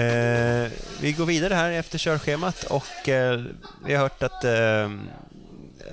Eh, 0.00 0.70
vi 1.00 1.12
går 1.12 1.26
vidare 1.26 1.54
här 1.54 1.70
efter 1.70 1.98
körschemat 1.98 2.64
och 2.64 3.08
eh, 3.08 3.40
vi 3.86 3.94
har 3.94 4.02
hört 4.02 4.22
att 4.22 4.44
eh, 4.44 4.90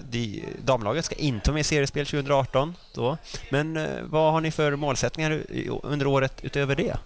de, 0.10 0.44
damlaget 0.66 1.06
ska 1.06 1.16
inte 1.16 1.50
vara 1.50 1.54
med 1.54 1.62
i 1.62 1.64
seriespel 1.64 2.06
2018. 2.06 2.76
Då. 2.94 3.18
Men 3.50 3.78
eh, 3.78 3.88
vad 4.04 4.32
har 4.34 4.42
ni 4.42 4.52
för 4.52 4.76
målsättningar 4.76 5.44
under 5.84 6.08
året 6.08 6.34
utöver 6.42 6.76
det? 6.76 6.98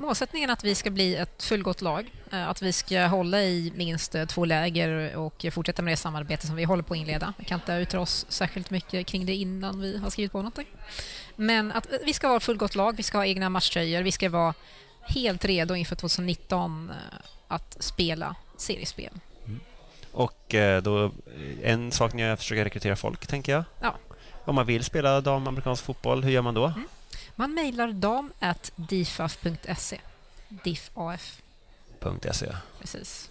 Målsättningen 0.00 0.50
att 0.50 0.64
vi 0.64 0.74
ska 0.74 0.90
bli 0.90 1.16
ett 1.16 1.42
fullgott 1.42 1.80
lag. 1.82 2.10
eh, 2.32 2.48
Att 2.48 2.62
vi 2.62 2.72
ska 2.72 3.06
hålla 3.06 3.42
i 3.42 3.72
minst 3.76 4.14
eh, 4.14 4.24
två 4.26 4.44
läger 4.44 5.16
och 5.16 5.46
fortsätta 5.52 5.82
med 5.82 5.92
det 5.92 5.96
samarbete 5.96 6.46
som 6.46 6.56
vi 6.56 6.64
håller 6.64 6.82
på 6.82 6.94
att 6.94 6.98
inleda. 7.00 7.32
Vi 7.38 7.44
kan 7.44 7.60
inte 7.60 7.72
uttala 7.72 8.02
oss 8.02 8.26
särskilt 8.28 8.70
mycket 8.70 9.06
kring 9.06 9.26
det 9.26 9.34
innan 9.34 9.80
vi 9.80 9.98
har 9.98 10.10
skrivit 10.10 10.32
på 10.32 10.38
någonting. 10.38 10.66
Men 11.36 11.72
att 11.72 11.86
vi 12.04 12.12
ska 12.12 12.28
vara 12.28 12.36
ett 12.36 12.42
fullgott 12.42 12.74
lag, 12.74 12.96
vi 12.96 13.02
ska 13.02 13.18
ha 13.18 13.26
egna 13.26 13.48
matchtröjor, 13.50 14.02
vi 14.02 14.12
ska 14.12 14.28
vara 14.30 14.54
helt 15.02 15.44
redo 15.44 15.74
inför 15.74 15.96
2019 15.96 16.90
eh, 16.90 16.96
att 17.48 17.76
spela 17.80 18.34
seriespel. 18.56 19.12
Och 20.12 20.54
eh, 20.54 20.82
då, 20.82 21.10
en 21.62 21.92
sak 21.92 22.12
ni 22.12 22.36
försöker 22.36 22.64
rekrytera 22.64 22.96
folk, 22.96 23.26
tänker 23.26 23.52
jag. 23.52 23.64
Ja. 23.80 23.94
Om 24.44 24.54
man 24.54 24.66
vill 24.66 24.84
spela 24.84 25.20
damamerikansk 25.20 25.84
fotboll, 25.84 26.24
hur 26.24 26.30
gör 26.30 26.42
man 26.42 26.54
då? 26.54 26.72
Man 27.40 27.54
mejlar 27.54 27.92
dam 27.92 28.32
at 28.40 28.72
difaf.se. 28.76 30.00
Difaf, 30.48 31.42
.se. 32.32 32.46
precis. 32.80 33.28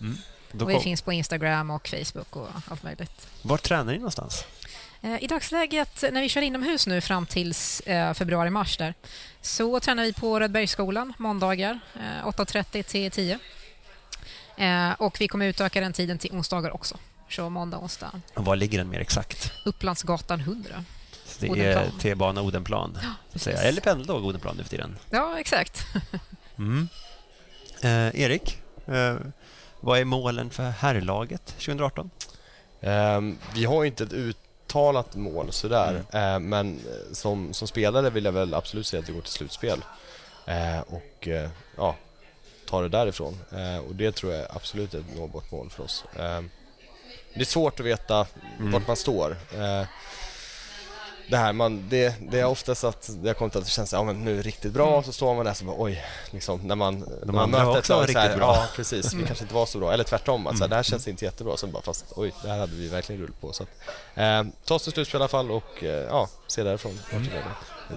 Då 0.51 0.65
Och 0.65 0.71
vi 0.71 0.79
finns 0.79 1.01
på 1.01 1.13
Instagram 1.13 1.69
och 1.71 1.87
Facebook 1.87 2.35
och 2.35 2.47
allt 2.67 2.83
möjligt. 2.83 3.27
var 3.41 3.57
tränar 3.57 3.91
ni 3.91 3.97
någonstans? 3.97 4.45
Eh, 5.01 5.23
I 5.23 5.27
dagsläget, 5.27 6.03
när 6.11 6.21
vi 6.21 6.29
kör 6.29 6.41
inomhus 6.41 6.87
nu 6.87 7.01
fram 7.01 7.25
till 7.25 7.53
februari-mars 8.13 8.77
där, 8.77 8.93
så 9.41 9.79
tränar 9.79 10.03
vi 10.03 10.13
på 10.13 10.39
Rödbergsskolan 10.39 11.13
måndagar 11.17 11.79
eh, 11.95 12.27
8.30 12.27 12.83
till 12.83 13.11
10. 13.11 13.39
Eh, 14.57 14.91
och 14.91 15.21
vi 15.21 15.27
kommer 15.27 15.45
utöka 15.45 15.81
den 15.81 15.93
tiden 15.93 16.17
till 16.17 16.31
onsdagar 16.31 16.71
också. 16.75 16.97
Så 17.29 17.49
måndag, 17.49 17.77
onsdag. 17.77 18.21
Och 18.33 18.45
var 18.45 18.55
ligger 18.55 18.77
den 18.77 18.89
mer 18.89 18.99
exakt? 18.99 19.51
Upplandsgatan 19.65 20.39
100. 20.39 20.83
Det 21.39 21.65
är. 21.65 21.91
T-bana 22.01 22.41
Odenplan. 22.41 22.97
precis. 23.33 23.59
Eller 23.59 23.81
pendeltåg 23.81 24.25
Odenplan 24.25 24.57
nu 24.57 24.63
för 24.63 24.69
tiden. 24.69 24.97
Ja, 25.09 25.39
exakt. 25.39 25.85
Mm. 26.57 26.87
Eh, 27.81 28.21
Erik, 28.21 28.57
eh, 28.87 29.15
vad 29.79 29.99
är 29.99 30.05
målen 30.05 30.49
för 30.49 30.63
herrlaget 30.69 31.45
2018? 31.45 32.09
Ehm, 32.81 33.37
vi 33.55 33.65
har 33.65 33.83
ju 33.83 33.87
inte 33.87 34.03
ett 34.03 34.13
uttalat 34.13 35.15
mål 35.15 35.51
sådär, 35.51 36.03
Ehm, 36.11 36.49
men 36.49 36.73
eh, 36.77 37.13
som, 37.13 37.53
som 37.53 37.67
spelare 37.67 38.09
vill 38.09 38.25
jag 38.25 38.31
väl 38.31 38.53
absolut 38.53 38.87
säga 38.87 39.03
att 39.03 39.09
vi 39.09 39.13
går 39.13 39.21
till 39.21 39.31
slutspel. 39.31 39.81
Ehm, 40.45 40.81
och 40.87 41.27
eh, 41.27 41.49
ja, 41.77 41.95
ta 42.69 42.81
det 42.81 42.89
därifrån. 42.89 43.37
Ehm, 43.51 43.83
och 43.83 43.95
det 43.95 44.11
tror 44.15 44.33
jag 44.33 44.41
är 44.41 44.55
absolut 44.55 44.93
är 44.93 44.99
ett 44.99 45.15
nåbart 45.15 45.51
mål 45.51 45.69
för 45.69 45.83
oss. 45.83 46.03
Ehm, 46.19 46.49
det 47.33 47.41
är 47.41 47.45
svårt 47.45 47.79
att 47.79 47.85
veta 47.85 48.27
vart 48.59 48.87
man 48.87 48.95
står. 48.95 49.37
Ehm, 49.57 49.85
det 51.29 51.37
här, 51.37 51.53
man, 51.53 51.89
det, 51.89 52.15
det 52.31 52.39
är 52.39 52.45
oftast 52.45 52.83
att 52.83 53.09
det 53.21 53.29
har 53.29 53.33
kommit 53.33 53.55
att 53.55 53.65
det 53.65 53.69
känns 53.69 53.93
ja, 53.93 54.03
men 54.03 54.25
nu 54.25 54.31
är 54.31 54.35
det 54.35 54.41
riktigt 54.41 54.73
bra, 54.73 55.03
så 55.03 55.11
står 55.13 55.35
man 55.35 55.45
där 55.45 55.51
och 55.51 55.57
så 55.57 55.65
bara 55.65 55.75
oj, 55.79 56.03
liksom, 56.31 56.59
när 56.61 56.75
man, 56.75 57.05
när 57.25 57.33
man 57.33 57.49
möter 57.51 57.67
också 57.67 57.79
ett 57.79 57.89
lag 57.89 57.97
var 57.97 58.07
så 58.07 58.19
här, 58.19 58.23
riktigt 58.23 58.39
bra. 58.39 58.55
Ja, 58.55 58.67
precis. 58.75 59.13
Vi 59.13 59.23
kanske 59.25 59.43
inte 59.43 59.55
var 59.55 59.65
så 59.65 59.79
bra. 59.79 59.93
Eller 59.93 60.03
tvärtom, 60.03 60.47
att 60.47 60.57
så 60.57 60.63
här, 60.63 60.69
det 60.69 60.75
här 60.75 60.83
känns 60.83 61.07
inte 61.07 61.25
jättebra. 61.25 61.57
Så 61.57 61.67
bara, 61.67 61.83
fast 61.83 62.05
oj, 62.15 62.33
det 62.43 62.49
här 62.49 62.59
hade 62.59 62.75
vi 62.75 62.87
verkligen 62.87 63.21
rull 63.21 63.31
på. 63.41 63.53
Så 63.53 63.63
att, 63.63 63.69
eh, 64.15 64.43
ta 64.65 64.75
oss 64.75 64.83
till 64.83 64.93
slutspel 64.93 65.19
i 65.19 65.21
alla 65.21 65.27
fall 65.27 65.51
och 65.51 65.83
eh, 65.83 65.89
ja, 65.89 66.27
se 66.47 66.63
därifrån 66.63 66.99
leder. 67.11 67.43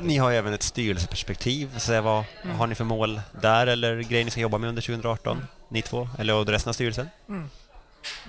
Ni 0.01 0.17
har 0.17 0.31
ju 0.31 0.37
även 0.37 0.53
ett 0.53 0.63
styrelseperspektiv. 0.63 1.79
Så 1.79 2.01
vad 2.01 2.25
har 2.57 2.67
ni 2.67 2.75
för 2.75 2.85
mål 2.85 3.21
där 3.41 3.67
eller 3.67 4.01
grejer 4.01 4.25
ni 4.25 4.31
ska 4.31 4.41
jobba 4.41 4.59
med 4.59 4.69
under 4.69 4.83
2018? 4.83 5.47
Ni 5.69 5.83
två, 5.83 6.09
eller 6.19 6.35
och 6.35 6.47
resten 6.47 6.71
av 6.71 6.75
styrelsen? 6.75 7.09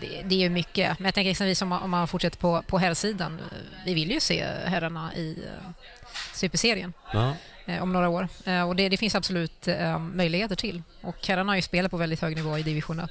Det, 0.01 0.21
det 0.25 0.35
är 0.35 0.39
ju 0.39 0.49
mycket. 0.49 0.99
Men 0.99 1.05
jag 1.05 1.13
tänker 1.13 1.31
exempelvis 1.31 1.61
om 1.61 1.67
man, 1.69 1.81
om 1.83 1.89
man 1.89 2.07
fortsätter 2.07 2.37
på, 2.37 2.61
på 2.67 2.77
herrsidan. 2.77 3.41
Vi 3.85 3.93
vill 3.93 4.11
ju 4.11 4.19
se 4.19 4.45
herrarna 4.65 5.13
i 5.15 5.37
eh, 5.47 5.69
superserien. 6.33 6.93
Ja. 7.13 7.33
eh, 7.65 7.83
om 7.83 7.93
några 7.93 8.09
år. 8.09 8.27
Eh, 8.45 8.67
och 8.69 8.75
det, 8.75 8.89
det 8.89 8.97
finns 8.97 9.15
absolut 9.15 9.67
möjligheter 10.13 10.55
till. 10.55 10.83
Och 11.01 11.27
herrarna 11.27 11.51
har 11.51 11.55
ju 11.55 11.61
spelat 11.61 11.91
på 11.91 11.97
väldigt 11.97 12.21
hög 12.21 12.35
nivå 12.35 12.57
i 12.57 12.63
division 12.63 12.99
1. 12.99 13.09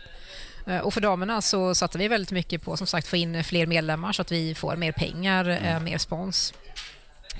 Eh, 0.67 0.79
och 0.79 0.95
för 0.95 1.01
damerna 1.01 1.43
så 1.43 1.75
satsar 1.75 1.99
vi 1.99 2.09
väldigt 2.09 2.31
mycket 2.31 2.63
på 2.63 2.77
som 2.77 2.87
sagt 2.87 3.07
få 3.09 3.17
in 3.17 3.45
fler 3.45 3.67
medlemmar 3.67 4.13
så 4.13 4.23
att 4.23 4.33
vi 4.33 4.55
får 4.55 4.77
mer 4.77 4.93
pengar, 4.93 5.49
eh, 5.65 5.81
mer 5.81 5.99
spons. 5.99 6.55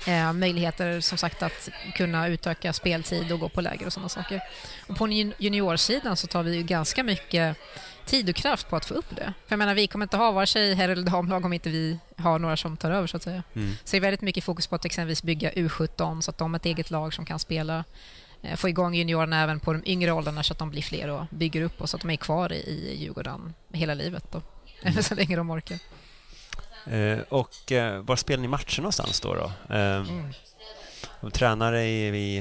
Eh, 0.07 0.33
möjligheter 0.33 1.01
som 1.01 1.17
sagt 1.17 1.43
att 1.43 1.69
kunna 1.95 2.27
utöka 2.27 2.73
speltid 2.73 3.31
och 3.31 3.39
gå 3.39 3.49
på 3.49 3.61
läger 3.61 3.85
och 3.85 3.93
sådana 3.93 4.09
saker. 4.09 4.41
Och 4.87 4.97
på 4.97 5.07
jun- 5.07 5.33
juniorsidan 5.37 6.17
så 6.17 6.27
tar 6.27 6.43
vi 6.43 6.55
ju 6.55 6.63
ganska 6.63 7.03
mycket 7.03 7.57
tid 8.05 8.29
och 8.29 8.35
kraft 8.35 8.69
på 8.69 8.75
att 8.75 8.85
få 8.85 8.93
upp 8.93 9.09
det. 9.09 9.33
För 9.45 9.53
jag 9.53 9.57
menar, 9.59 9.75
vi 9.75 9.87
kommer 9.87 10.05
inte 10.05 10.17
ha 10.17 10.31
vare 10.31 10.47
sig 10.47 10.73
herr 10.73 10.89
eller 10.89 11.03
damlag 11.03 11.45
om 11.45 11.53
inte 11.53 11.69
vi 11.69 11.99
har 12.17 12.39
några 12.39 12.57
som 12.57 12.77
tar 12.77 12.91
över 12.91 13.07
så 13.07 13.17
att 13.17 13.23
säga. 13.23 13.43
Mm. 13.53 13.75
Så 13.83 13.91
det 13.91 13.97
är 13.97 14.01
väldigt 14.01 14.21
mycket 14.21 14.43
fokus 14.43 14.67
på 14.67 14.75
att 14.75 14.85
exempelvis 14.85 15.23
bygga 15.23 15.51
U17 15.51 16.21
så 16.21 16.31
att 16.31 16.37
de 16.37 16.53
har 16.53 16.59
ett 16.59 16.65
eget 16.65 16.91
lag 16.91 17.13
som 17.13 17.25
kan 17.25 17.39
spela. 17.39 17.83
Eh, 18.41 18.55
Få 18.55 18.69
igång 18.69 18.95
juniorerna 18.95 19.41
även 19.43 19.59
på 19.59 19.73
de 19.73 19.81
yngre 19.85 20.11
åldrarna 20.11 20.43
så 20.43 20.53
att 20.53 20.59
de 20.59 20.69
blir 20.69 20.81
fler 20.81 21.09
och 21.09 21.25
bygger 21.29 21.61
upp 21.61 21.81
och 21.81 21.89
så 21.89 21.97
att 21.97 22.01
de 22.01 22.09
är 22.11 22.15
kvar 22.15 22.53
i, 22.53 22.55
i 22.55 22.97
Djurgården 23.03 23.53
hela 23.71 23.93
livet. 23.93 24.31
Då. 24.31 24.41
Eller 24.81 25.01
så 25.09 25.15
länge 25.15 25.35
de 25.35 25.49
orkar. 25.49 25.79
Eh, 26.85 27.19
och 27.29 27.71
eh, 27.71 28.01
var 28.01 28.15
spelar 28.15 28.41
ni 28.41 28.47
matcher 28.47 28.81
någonstans 28.81 29.19
då? 29.19 29.33
då? 29.33 29.75
Eh, 29.75 30.05
och 31.19 31.33
Tränare 31.33 31.85
i, 31.85 32.07
i 32.07 32.37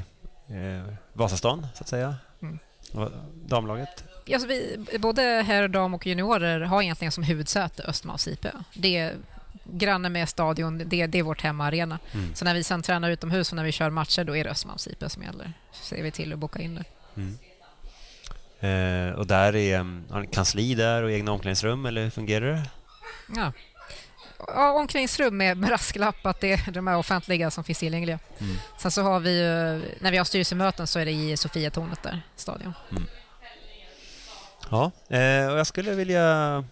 eh, 0.48 0.94
Vasastan, 1.12 1.66
så 1.74 1.82
att 1.82 1.88
säga? 1.88 2.16
Mm. 2.42 2.58
Och 2.92 3.10
Damlaget? 3.34 4.04
Alltså 4.32 4.48
vi, 4.48 4.78
både 4.98 5.22
herr, 5.22 5.68
dam 5.68 5.94
och 5.94 6.06
juniorer 6.06 6.60
har 6.60 6.82
egentligen 6.82 7.12
som 7.12 7.24
huvudsäte 7.24 7.82
Östermalms 7.82 8.28
IP. 8.28 8.46
Det 8.74 8.96
är 8.96 9.16
granne 9.64 10.08
med 10.08 10.28
stadion, 10.28 10.78
det, 10.78 11.06
det 11.06 11.18
är 11.18 11.22
vårt 11.22 11.42
hemmaarena. 11.42 11.98
Mm. 12.12 12.34
Så 12.34 12.44
när 12.44 12.54
vi 12.54 12.64
sen 12.64 12.82
tränar 12.82 13.10
utomhus 13.10 13.52
och 13.52 13.56
när 13.56 13.64
vi 13.64 13.72
kör 13.72 13.90
matcher, 13.90 14.24
då 14.24 14.36
är 14.36 14.44
det 14.44 14.50
Östermalms 14.50 14.86
IP 14.86 15.04
som 15.10 15.22
gäller. 15.22 15.52
Så 15.72 15.84
ser 15.84 16.02
vi 16.02 16.10
till 16.10 16.32
att 16.32 16.38
boka 16.38 16.58
in 16.58 16.74
det. 16.74 16.84
Eh, 18.62 19.12
och 19.12 19.26
där 19.26 19.56
är, 19.56 19.80
um, 19.80 20.04
har 20.10 20.20
ni 20.20 20.26
kansli 20.26 20.74
där 20.74 21.02
och 21.02 21.10
egna 21.10 21.32
omklädningsrum, 21.32 21.86
eller 21.86 22.02
hur 22.02 22.10
fungerar 22.10 22.52
det? 22.52 22.70
Ja. 23.36 23.52
ja, 24.38 24.72
omklädningsrum 24.72 25.36
med 25.36 25.58
brasklapp 25.58 26.26
att 26.26 26.40
det 26.40 26.52
är 26.52 26.70
de 26.70 26.86
här 26.86 26.96
offentliga 26.96 27.50
som 27.50 27.64
finns 27.64 27.78
tillgängliga. 27.78 28.18
Mm. 28.38 28.56
Sen 28.78 28.90
så 28.90 29.02
har 29.02 29.20
vi 29.20 29.38
ju, 29.38 29.82
när 30.00 30.10
vi 30.10 30.16
har 30.16 30.24
styrelsemöten 30.24 30.86
så 30.86 30.98
är 30.98 31.04
det 31.04 31.12
i 31.12 31.36
Sofiatornet 31.36 32.02
där, 32.02 32.22
stadion. 32.36 32.74
Ja, 34.72 34.90
eh, 35.08 35.52
och 35.52 35.58
jag 35.58 35.66
skulle 35.66 35.94
vilja... 35.94 36.64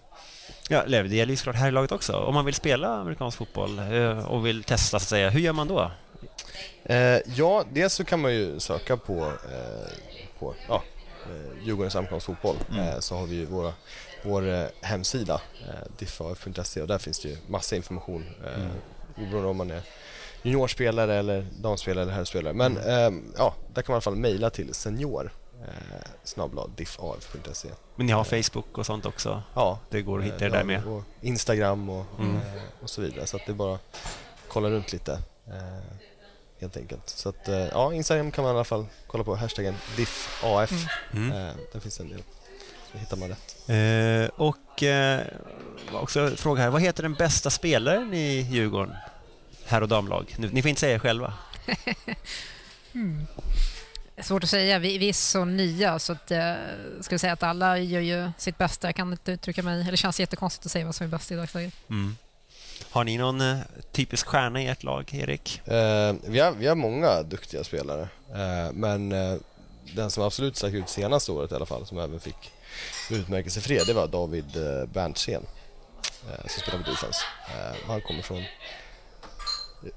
Ja, 0.69 0.83
det 0.87 0.97
gäller 0.97 1.31
ju 1.31 1.37
såklart 1.37 1.57
här 1.57 1.69
i 1.69 1.71
laget 1.71 1.93
också. 1.93 2.13
Om 2.13 2.35
man 2.35 2.45
vill 2.45 2.55
spela 2.55 2.89
amerikansk 2.89 3.39
fotboll 3.39 3.79
eh, 3.79 4.27
och 4.27 4.47
vill 4.47 4.65
testa, 4.65 4.91
så 4.91 4.97
att 4.97 5.03
säga, 5.09 5.31
hur 5.31 5.41
gör 5.41 5.53
man 5.53 5.69
då? 5.69 5.91
Eh, 6.85 7.19
ja, 7.35 7.65
dels 7.73 7.95
så 7.95 8.05
kan 8.05 8.21
man 8.21 8.35
ju 8.35 8.61
söka 8.61 8.97
på, 8.97 9.33
på 10.39 10.55
ja, 10.69 10.83
Djurgårdens 11.63 11.97
amerikansk 11.97 12.27
fotboll. 12.27 12.57
Eh, 12.79 12.99
så 12.99 13.17
har 13.17 13.27
vi 13.27 13.37
ju 13.37 13.47
våra, 13.47 13.73
vår 14.25 14.69
hemsida, 14.87 15.41
diffaf.se 15.99 16.81
och 16.83 16.89
där 16.89 16.99
finns 16.99 17.21
det 17.21 17.29
ju 17.29 17.37
massa 17.47 17.77
information. 17.77 18.25
Eh, 18.45 19.23
Oberoende 19.23 19.49
om 19.49 19.57
man 19.57 19.71
är 19.71 19.83
juniorspelare 20.43 21.15
eller 21.15 21.47
damspelare 21.63 22.03
eller 22.03 22.13
herrspelare. 22.13 22.55
Men 22.55 22.77
eh, 22.77 23.11
ja, 23.37 23.55
där 23.75 23.83
kan 23.83 23.93
man 23.93 23.95
i 23.95 23.97
alla 23.97 24.01
fall 24.01 24.17
mejla 24.17 24.51
till 24.51 24.75
senior 24.75 25.33
eh, 25.63 26.01
snabla. 26.25 26.67
Men 27.97 28.07
ni 28.07 28.13
har 28.13 28.25
Facebook 28.25 28.79
och 28.79 28.87
sånt 28.87 29.07
också? 29.07 29.43
Ja, 29.55 29.79
Det 29.91 30.03
går 30.03 30.19
att 30.19 30.25
hitta 30.25 30.35
eh, 30.35 30.39
det 30.41 30.47
ja, 30.47 30.53
där 30.53 30.65
med. 30.65 30.85
Och 30.87 31.03
Instagram 31.21 31.89
och, 31.91 32.07
Mm. 32.19 32.37
eh, 32.37 32.43
och 32.83 32.91
så 32.91 33.01
vidare. 33.03 33.27
Så 33.27 33.37
att 33.37 33.47
det 33.47 33.53
är 33.53 33.57
bara 33.57 33.75
att 33.75 33.97
kolla 34.49 34.71
runt 34.71 34.93
lite. 34.93 35.13
Eh, 35.47 35.97
helt 36.61 36.77
enkelt. 36.77 37.09
Så 37.09 37.29
att, 37.29 37.49
eh, 37.49 37.57
ja, 37.59 37.95
Instagram 37.95 38.31
kan 38.31 38.45
man 38.45 38.53
i 38.53 38.57
alla 38.57 38.65
fall 38.65 38.87
kolla 39.07 39.25
på. 39.25 39.37
Hashtaggen 39.37 39.75
diffaf. 39.97 40.73
Mm. 41.13 41.31
Eh, 41.33 41.55
där 41.73 41.81
finns 41.81 42.01
en 42.01 42.09
del. 42.09 42.23
Så 42.93 42.99
hittar 42.99 43.17
man 43.17 43.29
rätt. 43.29 43.69
Eh, 43.69 44.41
och 44.41 44.83
eh, 44.83 45.21
också 45.93 46.21
en 46.21 46.37
fråga 46.37 46.63
här, 46.63 46.71
vad 46.71 46.83
heter 46.83 47.03
den 47.03 47.15
bästa 47.15 47.51
spelaren 47.51 48.15
i 48.15 48.41
Djurgården? 48.51 48.97
Herr 49.65 49.83
och 49.83 49.89
damlag. 49.89 50.35
Nu, 50.39 50.51
ni 50.53 50.63
får 50.63 50.69
inte 50.69 50.81
säga 50.81 50.95
er 50.95 50.99
själva. 50.99 51.35
Svårt 54.23 54.45
att 54.45 54.51
säga. 54.51 54.79
Vi, 54.79 54.99
vi 54.99 55.09
är 55.09 55.13
så 55.13 55.45
nya 55.45 55.99
så 55.99 56.13
att, 56.13 56.31
eh, 56.31 56.55
skulle 57.01 57.19
säga 57.19 57.33
att 57.33 57.43
alla 57.43 57.79
gör 57.79 58.01
ju 58.01 58.31
sitt 58.39 58.59
bästa. 58.59 58.89
Jag 58.89 58.95
kan 58.95 59.13
inte 59.13 59.33
uttrycka 59.33 59.63
mig, 59.63 59.81
eller 59.81 59.91
det 59.91 59.97
känns 59.97 60.21
jättekonstigt 60.21 60.67
att 60.67 60.73
säga 60.73 60.85
vad 60.85 60.95
som 60.95 61.07
är 61.07 61.11
bäst 61.11 61.33
i 61.33 61.35
dagsläget. 61.35 61.75
Mm. 61.91 62.17
Har 62.91 63.05
ni 63.05 63.19
någon 63.19 63.41
eh, 63.41 63.59
typisk 63.93 64.27
stjärna 64.27 64.63
i 64.63 64.67
ert 64.67 64.83
lag, 64.83 65.15
Erik? 65.15 65.69
Eh, 65.69 66.15
vi, 66.27 66.41
har, 66.41 66.53
vi 66.53 66.67
har 66.67 66.75
många 66.75 67.23
duktiga 67.23 67.65
spelare. 67.65 68.09
Eh, 68.35 68.73
men 68.73 69.13
eh, 69.13 69.37
den 69.95 70.11
som 70.11 70.23
absolut 70.23 70.57
stack 70.57 70.73
ut 70.75 70.89
senaste 70.89 71.33
året 71.33 71.53
i 71.53 71.55
alla 71.55 71.67
fall, 71.67 71.87
som 71.87 71.99
även 71.99 72.21
fick 72.21 72.53
utmärkelse 73.11 73.61
för 73.61 73.69
det, 73.69 73.87
det 73.87 73.93
var 73.93 74.07
David 74.07 74.57
eh, 74.57 74.87
Berntsen. 74.87 75.43
Eh, 76.29 76.47
som 76.47 76.63
spelar 76.63 76.79
på 76.79 76.91
defense. 76.91 77.25
Eh, 77.49 77.77
han 77.87 78.01
kommer 78.01 78.23
från 78.23 78.43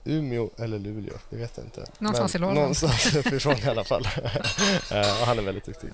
Umeå 0.03 0.49
eller 0.57 0.79
Luleå, 0.79 1.13
det 1.29 1.37
vet 1.37 1.51
jag 1.55 1.65
inte. 1.65 1.85
Någonstans 1.99 2.33
Men 2.33 2.41
i 2.41 2.45
Norrland. 2.45 2.59
Någonstans 2.59 3.15
uppifrån 3.15 3.57
i 3.57 3.67
alla 3.67 3.83
fall. 3.83 4.07
Eh, 4.91 5.21
och 5.21 5.27
han 5.27 5.39
är 5.39 5.41
väldigt 5.41 5.65
duktig. 5.65 5.89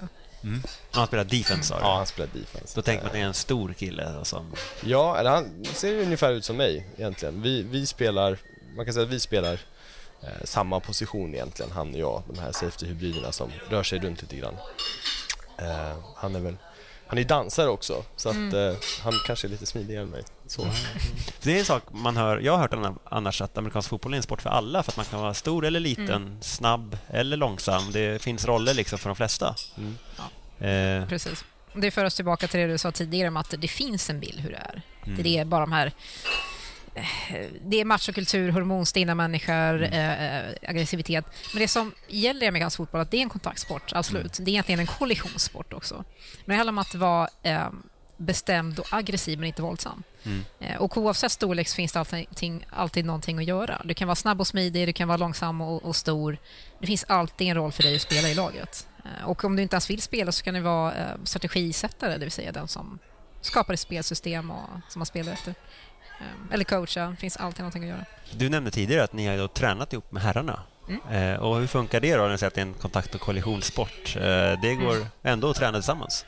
Han 0.91 1.07
spelar 1.07 1.23
defense? 1.23 1.75
Ja, 1.81 1.95
han 1.97 2.07
spelar 2.07 2.29
defense. 2.33 2.75
Då 2.75 2.81
tänker 2.81 3.03
man 3.03 3.07
att 3.07 3.13
det 3.13 3.19
är 3.19 3.25
en 3.25 3.33
stor 3.33 3.73
kille. 3.73 4.25
Som... 4.25 4.53
Ja, 4.83 5.17
eller 5.17 5.29
han 5.29 5.65
ser 5.73 5.87
ju 5.89 6.01
ungefär 6.01 6.31
ut 6.31 6.45
som 6.45 6.57
mig 6.57 6.87
egentligen. 6.97 7.41
Vi, 7.41 7.63
vi 7.63 7.85
spelar, 7.85 8.37
man 8.75 8.85
kan 8.85 8.93
säga 8.93 9.05
att 9.05 9.11
vi 9.11 9.19
spelar 9.19 9.53
eh, 10.21 10.43
samma 10.43 10.79
position 10.79 11.33
egentligen, 11.33 11.71
han 11.71 11.93
och 11.93 11.99
jag. 11.99 12.23
De 12.27 12.39
här 12.39 12.51
safety-hybriderna 12.51 13.31
som 13.31 13.51
rör 13.69 13.83
sig 13.83 13.99
runt 13.99 14.21
lite 14.21 14.35
grann. 14.35 14.55
Eh, 15.57 15.97
han 16.15 16.35
är 16.35 16.39
väl, 16.39 16.57
han 17.09 17.17
är 17.17 17.23
dansare 17.23 17.69
också, 17.69 18.03
så 18.15 18.29
att 18.29 18.35
eh, 18.53 18.73
han 19.03 19.13
kanske 19.25 19.47
är 19.47 19.49
lite 19.49 19.65
smidigare 19.65 20.03
än 20.03 20.09
mig. 20.09 20.23
Så. 20.47 20.67
Det 21.43 21.55
är 21.55 21.59
en 21.59 21.65
sak 21.65 21.83
man 21.91 22.17
hör, 22.17 22.37
jag 22.39 22.51
har 22.53 22.59
hört 22.59 22.73
anna- 22.73 22.95
annars 23.03 23.41
att 23.41 23.57
amerikansk 23.57 23.89
fotboll 23.89 24.13
är 24.13 24.17
en 24.17 24.23
sport 24.23 24.41
för 24.41 24.49
alla 24.49 24.83
för 24.83 24.91
att 24.91 24.97
man 24.97 25.05
kan 25.05 25.21
vara 25.21 25.33
stor 25.33 25.65
eller 25.65 25.79
liten, 25.79 26.37
snabb 26.41 26.97
eller 27.07 27.37
långsam. 27.37 27.91
Det 27.91 28.21
finns 28.21 28.45
roller 28.45 28.73
liksom 28.73 28.99
för 28.99 29.09
de 29.09 29.15
flesta. 29.15 29.55
Mm. 29.77 29.95
Eh, 31.01 31.07
Precis. 31.07 31.45
Det 31.73 31.91
för 31.91 32.05
oss 32.05 32.15
tillbaka 32.15 32.47
till 32.47 32.59
det 32.59 32.67
du 32.67 32.77
sa 32.77 32.91
tidigare 32.91 33.27
om 33.27 33.37
att 33.37 33.53
det 33.57 33.67
finns 33.67 34.09
en 34.09 34.19
bild 34.19 34.39
hur 34.39 34.49
det 34.51 34.57
är. 34.57 34.81
Mm. 35.05 35.23
Det 35.23 35.37
är 35.37 35.45
bara 35.45 35.61
de 35.61 35.71
här... 35.71 35.91
Det 37.61 37.81
är 37.81 37.85
machokultur, 37.85 38.49
hormonstinna 38.51 39.15
människor, 39.15 39.83
Mm. 39.83 39.93
eh, 40.49 40.69
aggressivitet. 40.69 41.25
Men 41.53 41.61
det 41.61 41.67
som 41.67 41.93
gäller 42.07 42.45
i 42.45 42.47
amerikansk 42.47 42.77
fotboll 42.77 42.99
är 42.99 43.01
att 43.01 43.11
det 43.11 43.17
är 43.17 43.21
en 43.21 43.29
kontaktsport, 43.29 43.91
absolut. 43.93 44.39
Mm. 44.39 44.45
Det 44.45 44.51
är 44.51 44.53
egentligen 44.53 44.79
en 44.79 44.87
kollisionssport 44.87 45.73
också. 45.73 45.95
Men 46.45 46.53
det 46.53 46.55
handlar 46.55 46.71
om 46.71 46.77
att 46.77 46.95
vara 46.95 47.29
eh, 47.43 47.67
bestämd 48.17 48.79
och 48.79 48.87
aggressiv 48.93 49.39
men 49.39 49.47
inte 49.47 49.61
våldsam. 49.61 50.03
Mm. 50.23 50.45
Eh, 50.59 50.75
Och 50.81 50.97
oavsett 50.97 51.31
storlek 51.31 51.67
så 51.67 51.75
finns 51.75 51.91
det 51.91 51.99
alltid, 51.99 52.59
alltid 52.69 53.05
någonting 53.05 53.37
att 53.37 53.45
göra. 53.45 53.81
Du 53.85 53.93
kan 53.93 54.07
vara 54.07 54.15
snabb 54.15 54.39
och 54.39 54.47
smidig, 54.47 54.87
du 54.87 54.93
kan 54.93 55.07
vara 55.07 55.17
långsam 55.17 55.61
och, 55.61 55.83
och 55.85 55.95
stor. 55.95 56.37
Det 56.79 56.87
finns 56.87 57.03
alltid 57.07 57.47
en 57.47 57.55
roll 57.55 57.71
för 57.71 57.83
dig 57.83 57.95
att 57.95 58.01
spela 58.01 58.29
i 58.29 58.35
laget. 58.35 58.87
Och 59.25 59.43
om 59.45 59.55
du 59.55 59.61
inte 59.63 59.75
ens 59.75 59.89
vill 59.89 60.01
spela 60.01 60.31
så 60.31 60.43
kan 60.43 60.53
du 60.53 60.59
vara 60.59 60.93
strategisättare, 61.23 62.13
det 62.13 62.19
vill 62.25 62.31
säga 62.31 62.51
den 62.51 62.67
som 62.67 62.99
skapar 63.41 63.73
ett 63.73 63.79
spelsystem 63.79 64.51
och, 64.51 64.69
som 64.89 64.99
man 64.99 65.05
spelar 65.05 65.33
efter. 65.33 65.55
Eh, 66.19 66.53
Eller 66.53 66.63
coacha, 66.63 67.07
det 67.09 67.15
finns 67.15 67.37
alltid 67.37 67.59
någonting 67.59 67.83
att 67.83 67.89
göra. 67.89 68.05
Du 68.31 68.49
nämnde 68.49 68.71
tidigare 68.71 69.03
att 69.03 69.13
ni 69.13 69.27
har 69.27 69.37
då 69.37 69.47
tränat 69.47 69.93
ihop 69.93 70.11
med 70.11 70.23
herrarna. 70.23 70.59
Mm. 70.89 71.33
Eh, 71.33 71.39
och 71.39 71.57
hur 71.59 71.67
funkar 71.67 71.99
det 71.99 72.15
då 72.15 72.23
när 72.23 72.29
ni 72.29 72.37
säger 72.37 72.47
att 72.47 72.53
det 72.55 72.61
är 72.61 72.65
en 72.65 72.73
kontakt 72.73 73.15
och 73.15 73.21
kollisionssport? 73.21 74.15
Eh, 74.15 74.21
det 74.61 74.75
går 74.75 74.95
Mm. 74.95 75.07
ändå 75.23 75.49
att 75.49 75.55
träna 75.57 75.77
tillsammans? 75.77 76.25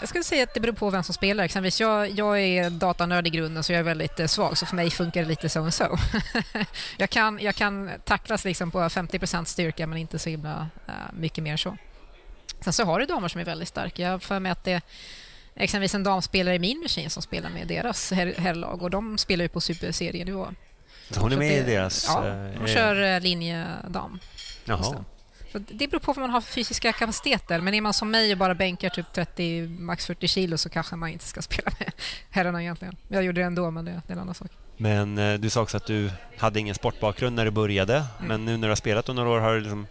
Jag 0.00 0.08
skulle 0.08 0.24
säga 0.24 0.42
att 0.42 0.54
det 0.54 0.60
beror 0.60 0.72
på 0.72 0.90
vem 0.90 1.02
som 1.02 1.14
spelar. 1.14 1.44
Exempelvis 1.44 1.80
jag, 1.80 2.10
jag 2.10 2.40
är 2.40 2.70
datanörd 2.70 3.26
i 3.26 3.30
grunden 3.30 3.64
så 3.64 3.72
jag 3.72 3.78
är 3.80 3.82
väldigt 3.82 4.20
eh, 4.20 4.26
svag, 4.26 4.58
så 4.58 4.66
för 4.66 4.76
mig 4.76 4.90
funkar 4.90 5.22
det 5.22 5.28
lite 5.28 5.48
so 5.48 5.60
and 5.60 5.74
so. 5.74 5.84
jag, 6.96 7.10
kan, 7.10 7.38
jag 7.42 7.54
kan 7.54 7.90
tacklas 8.04 8.44
liksom 8.44 8.70
på 8.70 8.78
50% 8.78 9.44
styrka 9.44 9.86
men 9.86 9.98
inte 9.98 10.18
så 10.18 10.30
himla 10.30 10.68
mycket 11.12 11.44
mer 11.44 11.52
än 11.52 11.58
så. 11.58 11.76
Sen 12.60 12.72
så 12.72 12.84
har 12.84 13.00
du 13.00 13.06
damer 13.06 13.28
som 13.28 13.40
är 13.40 13.44
väldigt 13.44 13.68
starka. 13.68 14.02
Jag 14.02 14.22
för 14.22 14.40
mig 14.40 14.52
att 14.52 14.64
det 14.64 14.80
exempelvis 15.56 15.94
en 15.94 16.02
damspelare 16.02 16.54
i 16.54 16.58
min 16.58 16.80
maskin 16.82 17.10
som 17.10 17.22
spelar 17.22 17.50
med 17.50 17.66
deras 17.68 18.12
herr- 18.12 18.34
herrlag 18.38 18.82
och 18.82 18.90
de 18.90 19.18
spelar 19.18 19.42
ju 19.44 19.48
på 19.48 19.60
superserienivå. 19.60 20.48
Hon 21.16 21.32
är 21.32 21.36
med 21.36 21.52
i 21.52 21.56
det- 21.60 21.62
deras... 21.66 22.04
Ja, 22.08 22.26
eh, 22.28 22.60
de 22.64 22.66
kör 22.72 23.02
eh, 23.14 23.20
linjedam. 23.20 24.18
Jaha. 24.64 25.04
Så 25.52 25.58
det 25.58 25.88
beror 25.88 26.00
på 26.00 26.12
vad 26.12 26.18
man 26.20 26.30
har 26.30 26.40
för 26.40 26.52
fysiska 26.52 26.92
kapaciteter. 26.92 27.60
Men 27.60 27.74
är 27.74 27.80
man 27.80 27.94
som 27.94 28.10
mig 28.10 28.32
och 28.32 28.38
bara 28.38 28.54
bänkar 28.54 28.88
typ 28.90 29.12
30, 29.12 29.66
max 29.78 30.06
40 30.06 30.28
kilo 30.28 30.58
så 30.58 30.68
kanske 30.68 30.96
man 30.96 31.08
inte 31.08 31.24
ska 31.24 31.42
spela 31.42 31.70
med 31.78 31.92
herrarna 32.30 32.62
egentligen. 32.62 32.96
Jag 33.08 33.22
gjorde 33.24 33.40
det 33.40 33.44
ändå, 33.46 33.70
men 33.70 33.84
det, 33.84 33.90
det 34.06 34.12
är 34.12 34.16
en 34.16 34.18
annan 34.22 34.34
sak. 34.34 34.50
Men 34.76 35.18
eh, 35.18 35.34
du 35.34 35.50
sa 35.50 35.62
också 35.62 35.76
att 35.76 35.86
du 35.86 36.10
hade 36.38 36.60
ingen 36.60 36.74
sportbakgrund 36.74 37.36
när 37.36 37.44
du 37.44 37.50
började. 37.50 37.94
Mm. 37.96 38.28
Men 38.28 38.44
nu 38.44 38.56
när 38.56 38.68
du 38.68 38.70
har 38.70 38.76
spelat 38.76 39.06
några 39.08 39.28
år, 39.28 39.40
har 39.40 39.54
det, 39.54 39.60
liksom, 39.60 39.86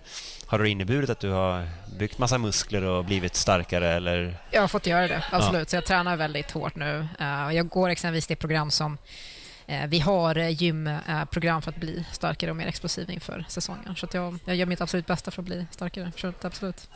har 0.53 0.63
det 0.63 0.69
inneburit 0.69 1.09
att 1.09 1.19
du 1.19 1.29
har 1.29 1.67
byggt 1.97 2.17
massa 2.17 2.37
muskler 2.37 2.83
och 2.83 3.05
blivit 3.05 3.35
starkare? 3.35 3.93
Eller? 3.93 4.37
Jag 4.51 4.61
har 4.61 4.67
fått 4.67 4.87
göra 4.87 5.07
det, 5.07 5.23
absolut. 5.31 5.69
Så 5.69 5.75
jag 5.75 5.85
tränar 5.85 6.17
väldigt 6.17 6.51
hårt 6.51 6.75
nu. 6.75 7.07
Eh, 7.19 7.45
och 7.45 7.53
jag 7.53 7.67
går 7.67 7.89
exempelvis 7.89 8.27
det 8.27 8.35
program 8.35 8.71
som 8.71 8.97
eh, 9.67 9.87
vi 9.87 9.99
har 9.99 10.37
eh, 10.37 10.49
gymprogram 10.49 11.61
för 11.61 11.71
att 11.71 11.77
bli 11.77 12.05
starkare 12.11 12.51
och 12.51 12.57
mer 12.57 12.67
explosiv 12.67 13.09
inför 13.09 13.45
säsongen. 13.47 13.95
Så 13.95 14.05
att 14.05 14.13
jag, 14.13 14.39
jag 14.45 14.55
gör 14.55 14.65
mitt 14.65 14.81
absolut 14.81 15.05
bästa 15.05 15.31
för 15.31 15.41
att 15.41 15.45
bli 15.45 15.65
starkare. 15.71 16.11
Så 16.15 16.33
absolut. 16.41 16.89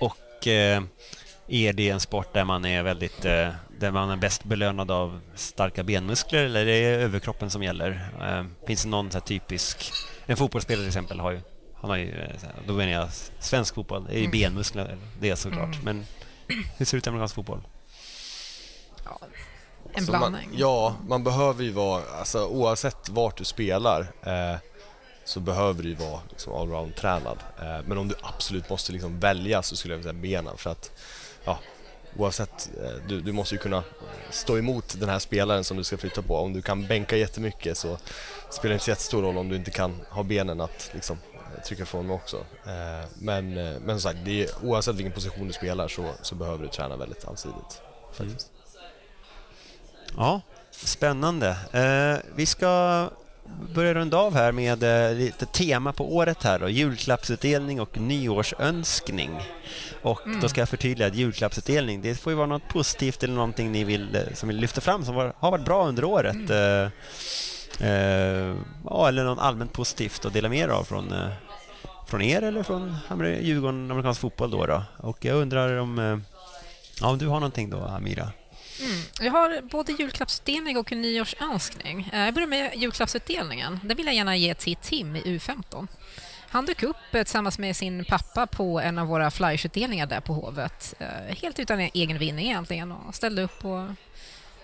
Och 0.00 0.46
eh, 0.46 0.82
är 1.48 1.72
det 1.72 1.88
en 1.90 2.00
sport 2.00 2.34
där 2.34 2.44
man 2.44 2.64
är 2.64 2.82
väldigt 2.82 3.24
eh, 3.24 3.48
där 3.78 3.90
man 3.90 4.10
är 4.10 4.16
bäst 4.16 4.44
belönad 4.44 4.90
av 4.90 5.20
starka 5.34 5.82
benmuskler 5.82 6.44
eller 6.44 6.60
är 6.60 6.66
det 6.66 7.02
överkroppen 7.02 7.50
som 7.50 7.62
gäller? 7.62 8.10
Eh, 8.22 8.66
finns 8.66 8.82
det 8.82 8.88
någon 8.88 9.10
så 9.10 9.20
typisk... 9.20 9.92
En 10.26 10.36
fotbollsspelare 10.36 10.82
till 10.82 10.88
exempel 10.88 11.20
har 11.20 11.30
ju 11.30 11.40
han 11.80 11.90
har 11.90 11.96
ju, 11.96 12.20
eh, 12.20 12.30
då 12.66 12.72
menar 12.72 12.92
jag 12.92 13.08
svensk 13.40 13.74
fotboll, 13.74 14.04
det 14.04 14.12
är 14.12 14.18
ju 14.18 14.24
Mm. 14.24 14.30
benmuskler, 14.30 14.96
det 15.20 15.30
är 15.30 15.34
såklart. 15.36 15.74
Mm. 15.74 15.84
Men 15.84 16.06
hur 16.76 16.84
ser 16.86 16.96
det 16.96 16.98
ut 16.98 17.06
i 17.06 17.08
amerikansk 17.08 17.34
fotboll? 17.34 17.60
En 19.92 20.04
Så 20.06 20.12
blandning. 20.12 20.48
Man, 20.50 20.58
ja, 20.58 20.96
man 21.08 21.24
behöver 21.24 21.64
ju 21.64 21.70
vara, 21.70 22.02
alltså, 22.18 22.46
oavsett 22.46 23.08
vart 23.08 23.36
du 23.36 23.44
spelar 23.44 24.00
eh, 24.22 24.56
så 25.24 25.40
behöver 25.40 25.82
du 25.82 25.88
ju 25.88 25.94
vara 25.94 26.20
liksom, 26.30 26.52
allround-tränad. 26.52 27.38
Eh, 27.60 27.78
men 27.86 27.98
om 27.98 28.08
du 28.08 28.14
absolut 28.22 28.70
måste 28.70 28.92
liksom, 28.92 29.20
välja 29.20 29.62
så 29.62 29.76
skulle 29.76 29.94
jag 29.94 30.02
säga 30.02 30.12
benen 30.12 30.56
för 30.56 30.70
att 30.70 30.90
ja, 31.44 31.58
oavsett, 32.16 32.70
eh, 32.84 32.90
du, 33.08 33.20
du 33.20 33.32
måste 33.32 33.54
ju 33.54 33.58
kunna 33.58 33.82
stå 34.30 34.58
emot 34.58 35.00
den 35.00 35.08
här 35.08 35.18
spelaren 35.18 35.64
som 35.64 35.76
du 35.76 35.84
ska 35.84 35.96
flytta 35.98 36.22
på. 36.22 36.36
Om 36.36 36.52
du 36.52 36.62
kan 36.62 36.86
bänka 36.86 37.16
jättemycket 37.16 37.78
så 37.78 37.98
spelar 38.50 38.68
det 38.68 38.74
inte 38.74 38.84
så 38.84 38.90
jättestor 38.90 39.22
roll 39.22 39.38
om 39.38 39.48
du 39.48 39.56
inte 39.56 39.70
kan 39.70 40.00
ha 40.10 40.22
benen 40.22 40.60
att 40.60 40.90
liksom, 40.94 41.18
trycka 41.64 41.82
ifrån 41.82 42.06
med 42.06 42.14
också. 42.14 42.36
Eh, 42.66 43.08
men, 43.18 43.58
eh, 43.58 43.72
men 43.80 44.00
som 44.00 44.00
sagt, 44.00 44.18
det 44.24 44.44
är, 44.44 44.48
oavsett 44.62 44.94
vilken 44.94 45.12
position 45.12 45.46
du 45.46 45.52
spelar 45.52 45.88
så, 45.88 46.10
så 46.22 46.34
behöver 46.34 46.64
du 46.64 46.70
träna 46.70 46.96
väldigt 46.96 47.28
allsidigt. 47.28 47.82
Faktiskt. 48.12 48.50
Ja, 50.16 50.40
spännande. 50.70 51.48
Eh, 51.72 52.18
vi 52.34 52.46
ska 52.46 53.08
börja 53.74 53.94
runda 53.94 54.16
av 54.16 54.34
här 54.34 54.52
med 54.52 54.78
lite 55.18 55.46
tema 55.46 55.92
på 55.92 56.16
året 56.16 56.42
här 56.42 56.58
då. 56.58 56.68
Julklappsutdelning 56.68 57.80
och 57.80 57.98
nyårsönskning. 57.98 59.30
Och 60.02 60.20
då 60.42 60.48
ska 60.48 60.60
jag 60.60 60.68
förtydliga 60.68 61.08
att 61.08 61.14
julklappsutdelning, 61.14 62.02
det 62.02 62.14
får 62.14 62.32
ju 62.32 62.36
vara 62.36 62.46
något 62.46 62.68
positivt 62.68 63.22
eller 63.22 63.34
någonting 63.34 63.72
ni 63.72 63.84
vill, 63.84 64.18
som 64.34 64.48
vill 64.48 64.56
lyfta 64.56 64.80
fram 64.80 65.04
som 65.04 65.14
var, 65.14 65.32
har 65.38 65.50
varit 65.50 65.64
bra 65.64 65.86
under 65.88 66.04
året. 66.04 66.50
Eh, 66.50 66.88
Eh, 67.80 68.54
ja, 68.84 69.08
eller 69.08 69.24
något 69.24 69.38
allmänt 69.38 69.72
positivt 69.72 70.24
att 70.24 70.32
dela 70.32 70.48
med 70.48 70.58
er 70.58 70.68
av 70.68 70.84
från, 70.84 71.12
eh, 71.12 71.28
från 72.06 72.22
er 72.22 72.42
eller 72.42 72.62
från 72.62 72.96
Djurgården, 73.40 73.90
amerikansk 73.90 74.20
fotboll 74.20 74.50
då. 74.50 74.66
då. 74.66 74.82
Och 74.96 75.24
jag 75.24 75.36
undrar 75.36 75.76
om, 75.76 75.98
eh, 75.98 76.18
ja, 77.00 77.08
om 77.08 77.18
du 77.18 77.26
har 77.26 77.40
någonting 77.40 77.70
då, 77.70 77.78
Amira? 77.78 78.32
Mm. 78.80 79.02
Jag 79.20 79.32
har 79.32 79.62
både 79.62 79.92
julklappsutdelning 79.92 80.76
och 80.76 80.92
en 80.92 81.02
nyårsönskning. 81.02 82.10
Eh, 82.12 82.20
jag 82.20 82.34
börjar 82.34 82.48
med 82.48 82.72
julklappsutdelningen. 82.76 83.80
Den 83.82 83.96
vill 83.96 84.06
jag 84.06 84.14
gärna 84.14 84.36
ge 84.36 84.54
till 84.54 84.76
Tim 84.76 85.16
i 85.16 85.22
U15. 85.38 85.86
Han 86.50 86.66
dök 86.66 86.82
upp 86.82 86.96
eh, 87.12 87.22
tillsammans 87.22 87.58
med 87.58 87.76
sin 87.76 88.04
pappa 88.04 88.46
på 88.46 88.80
en 88.80 88.98
av 88.98 89.06
våra 89.06 89.30
flyersutdelningar 89.30 90.06
där 90.06 90.20
på 90.20 90.32
Hovet. 90.32 90.94
Helt 91.28 91.58
utan 91.58 91.80
egen 91.80 92.18
vinning 92.18 92.46
egentligen 92.46 92.92
och 92.92 93.14
ställde 93.14 93.42
upp 93.42 93.64
och 93.64 93.84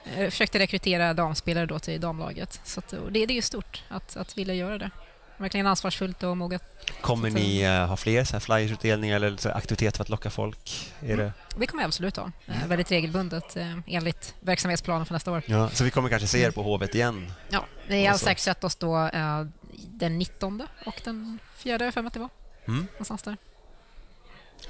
försökte 0.05 0.59
rekrytera 0.59 1.15
damspelare 1.15 1.67
då 1.67 1.79
till 1.79 2.01
damlaget. 2.01 2.61
Så 2.65 2.81
att, 2.81 2.89
det, 2.89 3.11
det 3.11 3.23
är 3.25 3.31
ju 3.31 3.43
stort 3.43 3.83
att, 3.89 4.17
att 4.17 4.39
vilja 4.39 4.55
göra 4.55 4.79
det. 4.79 4.91
Verkligen 5.37 5.67
ansvarsfullt 5.67 6.23
och 6.23 6.37
moget. 6.37 6.63
Kommer 7.01 7.29
att, 7.29 7.35
ni 7.35 7.61
eh, 7.63 7.87
ha 7.87 7.97
fler 7.97 8.25
så 8.25 8.41
flyersutdelningar 8.41 9.17
eller 9.17 9.37
så 9.37 9.51
aktiviteter 9.51 9.97
för 9.97 10.03
att 10.05 10.09
locka 10.09 10.31
folk? 10.31 10.93
Är 11.01 11.17
det? 11.17 11.33
Det 11.59 11.67
kommer 11.67 11.83
jag 11.83 11.89
absolut 11.89 12.17
ha. 12.17 12.31
Eh, 12.47 12.67
Väldigt 12.67 12.91
regelbundet 12.91 13.57
eh, 13.57 13.79
enligt 13.87 14.35
verksamhetsplanen 14.41 15.07
för 15.07 15.13
nästa 15.15 15.33
år. 15.33 15.43
Ja, 15.47 15.69
så 15.69 15.85
vi 15.85 15.91
kommer 15.91 16.09
kanske 16.09 16.29
se 16.29 16.43
er 16.43 16.51
på 16.51 16.63
Hovet 16.63 16.95
igen? 16.95 17.33
Ja, 17.49 17.65
Och 18.13 18.19
så. 18.19 18.25
säkert 18.25 18.43
sett 18.43 18.65
oss 18.65 18.77
då 18.77 19.07
eh, 19.07 19.45
den 19.89 20.19
19 20.19 20.63
och 20.87 21.01
den 21.05 21.39
4 21.57 21.93
för 21.93 22.03
mig 22.03 22.07
att 22.07 22.15
det 22.15 22.21
var. 22.21 22.29
Mm. 22.69 22.87
Någonstans 22.93 23.23
där. 23.23 23.37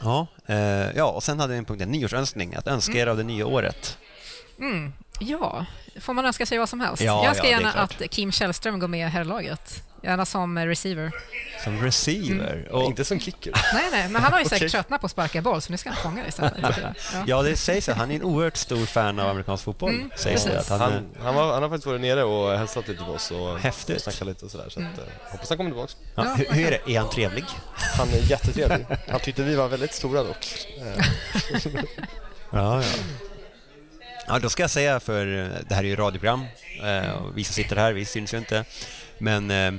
Ja, 0.01 0.27
eh, 0.47 0.57
ja, 0.97 1.05
och 1.05 1.23
sen 1.23 1.41
hade 1.41 1.53
vi 1.53 1.59
en 1.59 1.65
punkt, 1.65 1.83
en 1.83 1.91
nyårsönskning, 1.93 2.55
att 2.55 2.67
önska 2.67 2.93
er 2.93 3.07
av 3.07 3.17
det 3.17 3.23
nya 3.23 3.47
året. 3.47 3.99
Mm. 4.59 4.93
Ja, 5.19 5.67
får 6.01 6.15
man 6.15 6.27
önska 6.27 6.47
sig 6.47 6.59
vad 6.59 6.69
som 6.69 6.81
helst? 6.81 7.03
Ja, 7.03 7.25
jag 7.25 7.37
ska 7.37 7.47
ja, 7.47 7.51
gärna 7.51 7.73
att 7.73 8.03
Kim 8.11 8.33
Källström 8.33 8.79
går 8.79 8.89
med 8.89 9.07
i 9.07 9.11
herrlaget. 9.11 9.83
Gärna 10.03 10.25
som 10.27 10.59
eh, 10.59 10.67
receiver. 10.67 11.11
Som 11.65 11.83
receiver. 11.83 12.69
Och, 12.73 12.83
Inte 12.85 13.05
som 13.05 13.21
kicker. 13.21 13.53
Nej, 13.75 13.85
nej, 13.93 14.09
men 14.09 14.23
han 14.23 14.33
har 14.33 14.39
ju 14.41 14.45
säkert 14.45 14.57
Okej. 14.63 14.71
tröttnat 14.71 15.01
på 15.01 15.05
att 15.07 15.11
sparka 15.11 15.43
boll, 15.43 15.63
så 15.63 15.73
nu 15.73 15.79
ska 15.79 15.91
han 15.91 16.03
fånga 16.03 16.23
det 16.23 16.29
istället. 16.29 16.55
Ja. 17.13 17.25
ja, 17.27 17.43
det 17.43 17.57
sägs 17.57 17.89
att 17.89 17.97
han 17.97 18.11
är 18.11 18.15
en 18.15 18.23
oerhört 18.23 18.57
stor 18.57 18.87
fan 18.87 19.19
av 19.21 19.29
amerikansk 19.31 19.65
fotboll. 19.65 19.91
Mm, 19.95 20.11
sägs 20.17 20.45
det, 20.45 20.61
att 20.61 20.69
han, 20.69 20.81
Han, 20.81 21.07
han, 21.23 21.35
var, 21.35 21.53
han 21.53 21.63
har 21.63 21.71
faktiskt 21.71 21.87
varit 21.87 22.01
nere 22.01 22.25
och 22.25 22.59
hälsat 22.59 22.89
lite 22.89 23.05
på 23.05 23.13
oss 23.13 23.31
och 23.31 23.59
Häftigt. 23.59 23.97
och 23.97 24.03
snackat 24.03 24.27
lite 24.27 24.45
och 24.45 24.51
sådär. 24.51 24.69
Så 24.69 24.81
att, 24.81 24.99
eh, 24.99 25.05
hoppas 25.31 25.49
han 25.49 25.59
kommer 25.59 25.71
tillbaka. 25.71 25.93
ja, 26.15 26.23
hur, 26.23 26.47
hur 26.55 26.67
är 26.67 26.71
det? 26.87 26.93
Är 26.95 27.01
han 27.01 27.11
trevlig? 27.11 27.45
Han 27.99 28.09
är 28.09 28.31
jättetrevlig. 28.31 28.87
Han 29.11 29.21
tyckte 29.21 29.43
vi 29.43 29.55
var 29.55 29.69
väldigt 29.69 29.95
stora 29.95 30.23
dock. 30.23 30.47
Eh, 30.81 31.05
Ja, 32.51 32.83
ja. 32.83 32.89
Ja, 34.27 34.39
då 34.39 34.49
ska 34.49 34.63
jag 34.63 34.71
säga 34.71 35.01
för 35.01 35.27
eh, 35.27 35.59
det 35.69 35.75
här 35.75 35.85
är 35.85 35.89
ju 35.89 35.97
radioprogram 35.97 36.45
eh, 36.83 37.13
och 37.13 37.39
vi 37.39 37.45
som 37.45 37.55
sitter 37.55 37.77
här, 37.77 37.93
vi 37.93 38.05
syns 38.05 38.35
ju 38.35 38.39
inte. 38.39 38.65
Men 39.19 39.51
eh, 39.51 39.73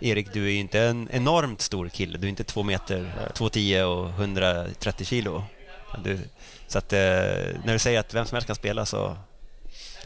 Erik, 0.00 0.32
du 0.32 0.46
är 0.46 0.50
ju 0.50 0.58
inte 0.58 0.80
en 0.80 1.08
enormt 1.12 1.60
stor 1.60 1.88
kille. 1.88 2.18
Du 2.18 2.26
är 2.26 2.28
inte 2.28 2.44
två 2.44 2.62
meter, 2.62 2.98
eh, 2.98 3.32
2,10 3.32 3.82
och 3.82 4.08
130 4.10 5.06
kilo. 5.06 5.44
Du, 6.04 6.18
så 6.66 6.78
att 6.78 6.92
eh, 6.92 6.98
när 7.64 7.72
du 7.72 7.78
säger 7.78 8.00
att 8.00 8.14
vem 8.14 8.26
som 8.26 8.36
helst 8.36 8.46
kan 8.46 8.56
spela 8.56 8.86
så 8.86 9.16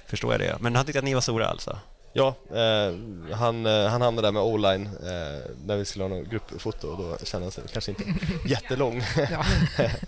förstår 0.06 0.32
jag 0.32 0.40
det. 0.40 0.56
Men 0.60 0.76
han 0.76 0.84
tyckte 0.84 0.98
att 0.98 1.04
ni 1.04 1.14
var 1.14 1.20
stora 1.20 1.46
alltså? 1.46 1.78
Ja, 2.16 2.34
eh, 2.50 2.94
han, 3.36 3.66
eh, 3.66 3.86
han 3.86 4.02
hamnade 4.02 4.28
där 4.28 4.32
med 4.32 4.42
o-line 4.42 4.86
eh, 4.86 5.50
när 5.66 5.76
vi 5.76 5.84
skulle 5.84 6.04
ha 6.04 6.08
något 6.08 6.28
gruppfoto 6.28 6.88
och 6.88 6.98
då 6.98 7.24
kände 7.24 7.44
han 7.44 7.52
sig 7.52 7.64
kanske 7.72 7.90
inte 7.90 8.04
jättelång 8.48 8.96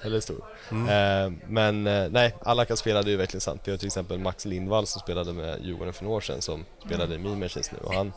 eller 0.02 0.20
stor. 0.20 0.44
Eh, 0.70 1.32
men 1.48 1.86
eh, 1.86 2.08
nej, 2.10 2.34
alla 2.42 2.64
kan 2.64 2.76
spela, 2.76 3.02
det 3.02 3.08
är 3.08 3.12
ju 3.12 3.16
verkligen 3.16 3.40
sant. 3.40 3.60
Vi 3.64 3.70
har 3.70 3.78
till 3.78 3.86
exempel 3.86 4.18
Max 4.18 4.44
Lindvall 4.44 4.86
som 4.86 5.00
spelade 5.00 5.32
med 5.32 5.64
Djurgården 5.64 5.92
för 5.92 6.04
några 6.04 6.16
år 6.16 6.20
sedan 6.20 6.42
som 6.42 6.64
spelade 6.86 7.14
i 7.14 7.18
Mean 7.18 7.38
Machines 7.38 7.72
nu 7.72 7.78
och 7.78 7.94
han 7.94 8.12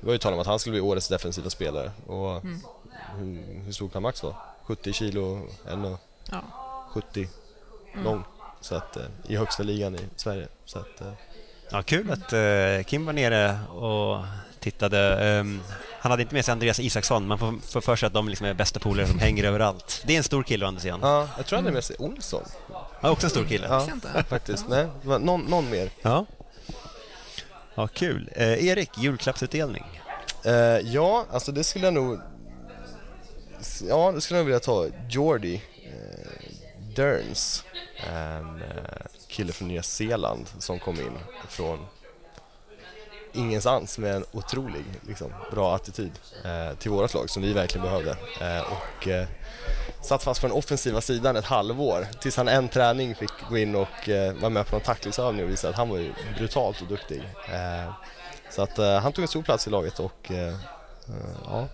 det 0.00 0.06
var 0.06 0.12
ju 0.12 0.18
tal 0.18 0.32
om 0.34 0.40
att 0.40 0.46
han 0.46 0.58
skulle 0.58 0.72
bli 0.72 0.80
årets 0.80 1.08
defensiva 1.08 1.50
spelare 1.50 1.92
och 2.06 2.42
hur, 3.18 3.62
hur 3.64 3.72
stor 3.72 3.88
kan 3.88 4.02
Max 4.02 4.22
vara? 4.22 4.34
70 4.64 4.92
kilo, 4.92 5.46
1,70 5.68 7.26
Ja. 7.94 8.00
lång. 8.04 8.22
Så 8.60 8.74
att, 8.74 8.96
eh, 8.96 9.02
I 9.28 9.36
högsta 9.36 9.62
ligan 9.62 9.94
i 9.94 9.98
Sverige. 10.16 10.48
Så 10.64 10.78
att, 10.78 11.00
eh, 11.00 11.12
Ja, 11.72 11.82
kul 11.82 12.10
att 12.10 12.32
eh, 12.32 12.84
Kim 12.86 13.06
var 13.06 13.12
nere 13.12 13.58
och 13.68 14.24
tittade. 14.60 14.98
Ehm, 15.24 15.60
han 16.00 16.10
hade 16.10 16.22
inte 16.22 16.34
med 16.34 16.44
sig 16.44 16.52
Andreas 16.52 16.80
Isaksson. 16.80 17.26
Man 17.26 17.38
får, 17.38 17.54
får 17.72 17.80
för 17.80 17.96
sig 17.96 18.06
att 18.06 18.12
de 18.12 18.28
liksom 18.28 18.46
är 18.46 18.54
bästa 18.54 18.80
polare 18.80 19.06
som 19.06 19.18
hänger 19.18 19.44
överallt. 19.44 20.02
Det 20.06 20.12
är 20.12 20.16
en 20.16 20.22
stor 20.22 20.42
kille, 20.42 20.64
å 20.64 20.68
andra 20.68 20.80
sidan. 20.80 21.00
Ja, 21.02 21.28
jag 21.36 21.46
tror 21.46 21.56
han 21.56 21.66
är 21.66 21.72
med 21.72 21.84
sig 21.84 21.96
Olsson. 21.98 22.42
Ja, 23.00 23.10
också 23.10 23.26
en 23.26 23.30
stor 23.30 23.44
kille. 23.44 23.66
Ja, 23.68 23.86
faktiskt. 24.28 24.68
Nej, 24.68 24.86
någon, 25.04 25.40
någon 25.40 25.70
mer. 25.70 25.90
Ja, 26.02 26.26
ja 27.74 27.86
kul. 27.86 28.30
Eh, 28.36 28.66
Erik, 28.66 28.90
julklappsutdelning. 28.98 29.84
Eh, 30.44 30.52
ja, 30.78 31.26
alltså 31.32 31.52
det 31.52 31.64
skulle 31.64 31.84
jag 31.84 31.94
nog... 31.94 32.20
Ja, 33.88 34.12
det 34.12 34.20
skulle 34.20 34.38
jag 34.38 34.44
vilja 34.44 34.60
ta 34.60 34.86
Jordi 35.08 35.62
eh, 35.84 36.54
Derns. 36.96 37.64
En 38.12 38.62
eh, 38.62 39.06
kille 39.30 39.52
från 39.52 39.68
Nya 39.68 39.82
Zeeland 39.82 40.46
som 40.58 40.78
kom 40.78 40.94
in 41.00 41.18
från 41.48 41.86
ingenstans 43.32 43.98
med 43.98 44.16
en 44.16 44.24
otrolig 44.32 44.84
liksom, 45.08 45.32
bra 45.50 45.74
attityd 45.74 46.10
eh, 46.44 46.76
till 46.78 46.90
vårt 46.90 47.14
lag 47.14 47.30
som 47.30 47.42
vi 47.42 47.52
verkligen 47.52 47.82
behövde. 47.86 48.10
Eh, 48.40 48.72
och 48.72 49.08
eh, 49.08 49.26
satt 50.02 50.22
fast 50.22 50.40
på 50.40 50.46
den 50.46 50.56
offensiva 50.56 51.00
sidan 51.00 51.36
ett 51.36 51.44
halvår 51.44 52.06
tills 52.20 52.36
han 52.36 52.48
en 52.48 52.68
träning 52.68 53.14
fick 53.14 53.30
gå 53.48 53.58
in 53.58 53.74
och 53.76 54.08
eh, 54.08 54.34
vara 54.34 54.48
med 54.50 54.66
på 54.66 54.76
en 54.76 54.82
tacklingsövning 54.82 55.44
och 55.44 55.50
visa 55.50 55.68
att 55.68 55.74
han 55.76 55.88
var 55.88 55.98
ju 55.98 56.12
brutalt 56.38 56.80
och 56.82 56.86
duktig. 56.88 57.22
Eh, 57.52 57.92
så 58.50 58.62
att 58.62 58.78
eh, 58.78 58.98
han 58.98 59.12
tog 59.12 59.22
en 59.22 59.28
stor 59.28 59.42
plats 59.42 59.66
i 59.66 59.70
laget 59.70 59.98
och 60.00 60.30
eh, 60.30 60.54
ja, 61.44 61.68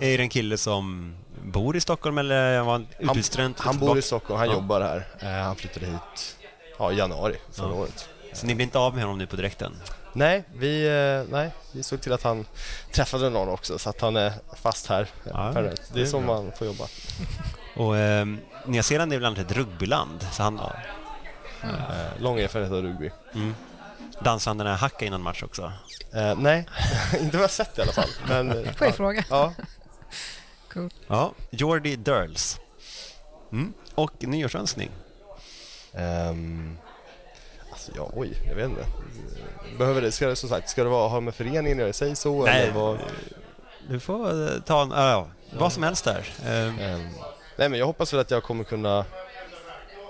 Är 0.00 0.18
det 0.18 0.22
en 0.24 0.28
kille 0.28 0.58
som 0.58 1.14
bor 1.44 1.76
i 1.76 1.80
Stockholm 1.80 2.18
eller 2.18 2.60
var 2.60 2.72
han 2.72 2.86
han, 2.96 3.08
utbytesstudent? 3.08 3.60
han 3.60 3.78
bor 3.78 3.98
i 3.98 4.02
Stockholm, 4.02 4.38
han 4.38 4.48
Ja. 4.48 4.54
jobbar 4.54 4.80
här. 4.80 5.08
Han 5.44 5.56
flyttade 5.56 5.86
hit 5.86 6.36
ja, 6.80 6.92
januari 6.92 7.36
förra 7.52 7.68
Ja. 7.68 7.74
året. 7.74 8.08
Så 8.32 8.46
ni 8.46 8.54
blir 8.54 8.64
inte 8.66 8.78
av 8.78 8.94
med 8.94 9.02
honom 9.04 9.18
nu 9.18 9.26
på 9.26 9.36
direkten? 9.36 9.76
Nej 10.12 10.44
vi, 10.54 10.86
eh, 10.86 11.32
nej, 11.32 11.50
vi 11.72 11.82
såg 11.82 12.00
till 12.00 12.12
att 12.12 12.22
han 12.22 12.46
träffade 12.92 13.30
någon 13.30 13.48
också 13.48 13.78
så 13.78 13.90
att 13.90 14.00
han 14.00 14.16
är 14.16 14.32
fast 14.62 14.86
här. 14.86 15.06
Ja, 15.24 15.50
det 15.54 15.74
det 15.94 16.00
är 16.00 16.06
så 16.06 16.20
man 16.20 16.52
får 16.58 16.66
jobba. 16.66 16.84
Och 17.76 17.96
eh, 17.96 18.26
Nya 18.66 18.82
Zeeland 18.82 19.12
är 19.12 19.16
väl 19.16 19.26
annars 19.26 19.38
ett 19.38 19.52
rugbyland? 19.52 20.26
Så 20.32 20.42
han 20.42 20.60
Eh, 21.62 22.22
lång 22.22 22.38
erfarenhet 22.38 22.72
av 22.72 22.82
rugby. 22.82 23.10
mm, 23.34 23.54
dansade 24.20 24.50
han 24.50 24.58
den 24.58 24.66
här 24.66 24.74
hacka 24.76 25.06
innan 25.06 25.22
match 25.22 25.42
också? 25.42 25.72
Eh, 26.14 26.34
nej, 26.38 26.66
inte 27.20 27.36
vad 27.36 27.44
jag 27.44 27.50
sett 27.50 27.78
i 27.78 27.82
alla 27.82 27.92
fall. 27.92 28.08
Men, 28.28 28.50
eh, 28.64 28.72
Får 28.72 28.86
jag 28.86 28.96
fråga? 28.96 29.24
ja, 29.30 29.52
Cool. 30.72 30.90
Ja, 31.06 31.32
Jordi 31.50 31.96
Durls. 31.96 32.58
Mm. 33.52 33.72
Och 33.94 34.12
nyårsönskning. 34.20 34.90
Ehm, 35.94 36.78
alltså 37.70 37.92
ja, 37.96 38.10
oj, 38.14 38.32
jag 38.48 38.54
vet 38.54 38.64
inte. 38.68 38.86
Behöver 39.78 40.02
det, 40.02 40.12
ska 40.12 40.26
det 40.28 40.36
som 40.36 40.48
sagt, 40.48 40.68
ska 40.68 40.84
det 40.84 40.90
vara, 40.90 41.08
ha 41.08 41.20
med 41.20 41.34
föreningen 41.34 41.76
att 41.76 41.80
göra, 41.80 41.92
säg 41.92 42.16
så 42.16 42.44
Nej. 42.44 42.62
eller 42.62 42.72
vad? 42.72 42.98
Du 43.88 44.00
får 44.00 44.52
eh, 44.54 44.60
ta 44.60 44.82
en, 44.82 44.90
ja, 44.90 45.26
vad 45.58 45.72
som 45.72 45.82
helst 45.82 46.04
där. 46.04 46.28
Ehm, 46.46 46.76
nej 47.56 47.68
men 47.68 47.74
jag 47.74 47.86
hoppas 47.86 48.12
väl 48.12 48.20
att 48.20 48.30
jag 48.30 48.42
kommer 48.42 48.64
kunna 48.64 49.04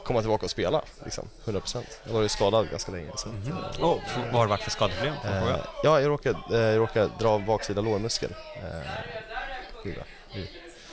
komma 0.04 0.20
tillbaka 0.20 0.44
och 0.44 0.50
spela, 0.50 0.82
liksom, 1.04 1.28
100%. 1.44 1.82
Jag 2.06 2.12
var 2.12 2.22
ju 2.22 2.28
skadad 2.28 2.70
ganska 2.70 2.92
länge. 2.92 3.10
Så 3.16 3.28
att, 3.28 3.78
eh, 3.78 3.84
oh, 3.84 3.98
vad 4.16 4.32
har 4.34 4.46
det 4.46 4.50
varit 4.50 4.62
för 4.62 4.70
skadeproblem? 4.70 5.14
eh, 5.24 5.56
ja, 5.84 6.00
jag 6.00 6.08
råkade, 6.08 6.38
eh, 6.50 6.60
jag 6.60 6.78
råkade 6.78 7.10
dra 7.18 7.28
av 7.28 7.44
baksida 7.44 7.80
lårmuskel. 7.80 8.34
Eh. 8.56 9.92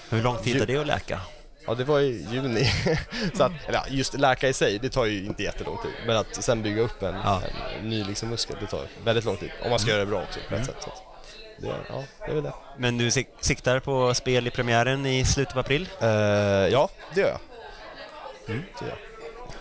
Hur 0.10 0.22
lång 0.22 0.38
tid 0.38 0.60
tar 0.60 0.66
det 0.66 0.78
att 0.78 0.88
läka? 0.88 1.22
Ja, 1.68 1.74
det 1.76 1.84
var 1.84 2.00
i 2.00 2.28
juni. 2.32 2.72
så 3.34 3.44
att, 3.44 3.52
eller 3.68 3.84
just 3.90 4.14
läka 4.14 4.48
i 4.50 4.54
sig, 4.54 4.80
det 4.80 4.90
tar 4.90 5.06
ju 5.06 5.26
inte 5.26 5.44
jättelång 5.44 5.78
tid. 5.82 5.92
Men 6.08 6.18
att 6.18 6.44
sen 6.44 6.64
bygga 6.64 6.82
upp 6.82 7.04
en, 7.04 7.16
Ja. 7.24 7.42
en 7.82 7.90
ny 7.90 8.04
liksom, 8.04 8.30
muskel, 8.30 8.56
det 8.62 8.68
tar 8.68 8.82
väldigt 9.06 9.26
lång 9.26 9.38
tid. 9.38 9.52
Om 9.64 9.70
man 9.70 9.80
ska 9.80 9.90
göra 9.92 10.00
det 10.00 10.06
bra 10.06 10.22
också 10.24 10.40
på 10.50 10.56
ett 10.56 10.66
sätt. 10.66 10.76
Så 10.82 10.90
det, 11.62 11.68
ja, 11.90 12.04
det 12.20 12.32
är 12.32 12.36
väl 12.36 12.44
det. 12.44 12.54
Men 12.78 12.98
du 12.98 13.12
sik- 13.12 13.28
siktar 13.42 13.80
på 13.80 14.14
spel 14.14 14.48
i 14.48 14.50
premiären 14.52 15.06
i 15.06 15.26
slutet 15.26 15.54
av 15.54 15.60
april? 15.60 15.90
Eh, 16.02 16.08
ja, 16.08 16.90
det 17.14 17.22
gör 17.22 17.28
jag. 17.28 17.40
Mm, 18.48 18.64
det 18.80 18.86
gör 18.86 18.92
jag. 18.92 18.98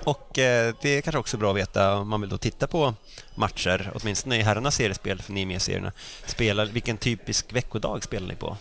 Och 0.04 0.38
eh, 0.38 0.74
det 0.82 0.88
är 0.88 1.00
kanske 1.00 1.18
också 1.18 1.36
bra 1.36 1.50
att 1.50 1.56
veta 1.56 1.94
om 1.96 2.08
man 2.08 2.20
vill 2.20 2.30
då 2.30 2.38
titta 2.38 2.66
på 2.66 2.94
matcher, 3.34 3.90
åtminstone 3.94 4.36
i 4.36 4.42
herrarnas 4.42 4.74
seriespel, 4.74 5.22
för 5.22 5.32
ni 5.32 5.42
är 5.42 5.46
med 5.46 5.56
i 5.56 5.60
serierna. 5.60 5.92
Spelar, 6.26 6.66
vilken 6.66 6.96
typisk 6.96 7.52
veckodag 7.52 8.04
spelar 8.04 8.28
ni 8.28 8.34
på? 8.34 8.56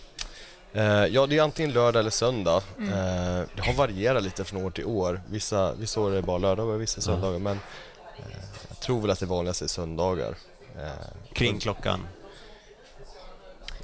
Eh, 0.76 1.06
ja, 1.06 1.26
det 1.26 1.38
är 1.38 1.42
antingen 1.42 1.72
lördag 1.72 2.00
eller 2.00 2.10
söndag. 2.10 2.56
Eh, 2.78 3.42
det 3.56 3.62
har 3.62 3.72
varierat 3.72 4.22
lite 4.22 4.44
från 4.44 4.64
år 4.64 4.70
till 4.70 4.84
år. 4.84 5.22
Vissa, 5.30 5.74
vissa 5.74 6.00
år 6.00 6.10
är 6.10 6.16
det 6.16 6.22
bara 6.22 6.38
lördagar 6.38 6.74
och 6.74 6.80
vissa 6.82 7.00
söndagar. 7.00 7.38
Men 7.38 7.60
eh, 8.18 8.36
jag 8.68 8.80
tror 8.80 9.00
väl 9.00 9.10
att 9.10 9.20
det 9.20 9.26
vanligaste 9.26 9.64
är 9.64 9.68
söndagar. 9.68 10.34
Kring 11.32 11.58
klockan? 11.60 12.06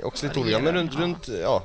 Också 0.02 0.26
lite 0.26 0.40
olika, 0.40 0.58
men 0.58 0.74
runt, 0.74 0.94
runt, 0.94 1.28
ja, 1.28 1.62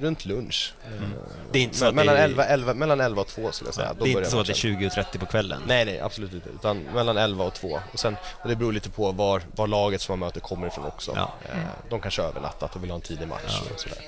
runt 0.00 0.24
lunch. 0.26 0.74
Mm. 0.98 1.10
Det 1.52 1.58
är 1.58 1.62
inte 1.62 1.76
så 1.76 1.92
mellan, 1.92 2.14
det 2.14 2.20
är, 2.20 2.24
11, 2.24 2.44
11, 2.44 2.74
mellan 2.74 3.00
11 3.00 3.20
och 3.20 3.28
2 3.28 3.52
skulle 3.52 3.68
jag 3.68 3.74
säga. 3.74 3.94
Då 3.98 4.04
det 4.04 4.12
är 4.12 4.18
inte 4.18 4.30
så 4.30 4.40
att 4.40 4.46
det 4.46 4.52
är 4.52 4.54
matchen. 4.54 4.78
20 4.78 4.86
och 4.86 4.92
30 4.92 5.18
på 5.18 5.26
kvällen? 5.26 5.62
Nej, 5.66 5.84
nej, 5.84 6.00
absolut 6.00 6.32
inte. 6.34 6.48
Utan 6.48 6.82
mellan 6.82 7.16
11 7.16 7.44
och 7.44 7.54
2. 7.54 7.80
Och, 7.92 7.98
sen, 7.98 8.16
och 8.42 8.48
det 8.48 8.56
beror 8.56 8.72
lite 8.72 8.90
på 8.90 9.12
var, 9.12 9.42
var 9.56 9.66
laget 9.66 10.00
som 10.00 10.18
man 10.18 10.26
möter 10.26 10.40
kommer 10.40 10.66
ifrån 10.66 10.84
också. 10.84 11.12
Ja. 11.16 11.32
Eh, 11.52 11.58
De 11.90 12.00
kanske 12.00 12.22
har 12.22 12.28
övernattat 12.28 12.76
och 12.76 12.82
vill 12.82 12.90
ha 12.90 12.94
en 12.96 13.00
tidig 13.00 13.28
match 13.28 13.62
och 13.74 13.80
sådär. 13.80 13.98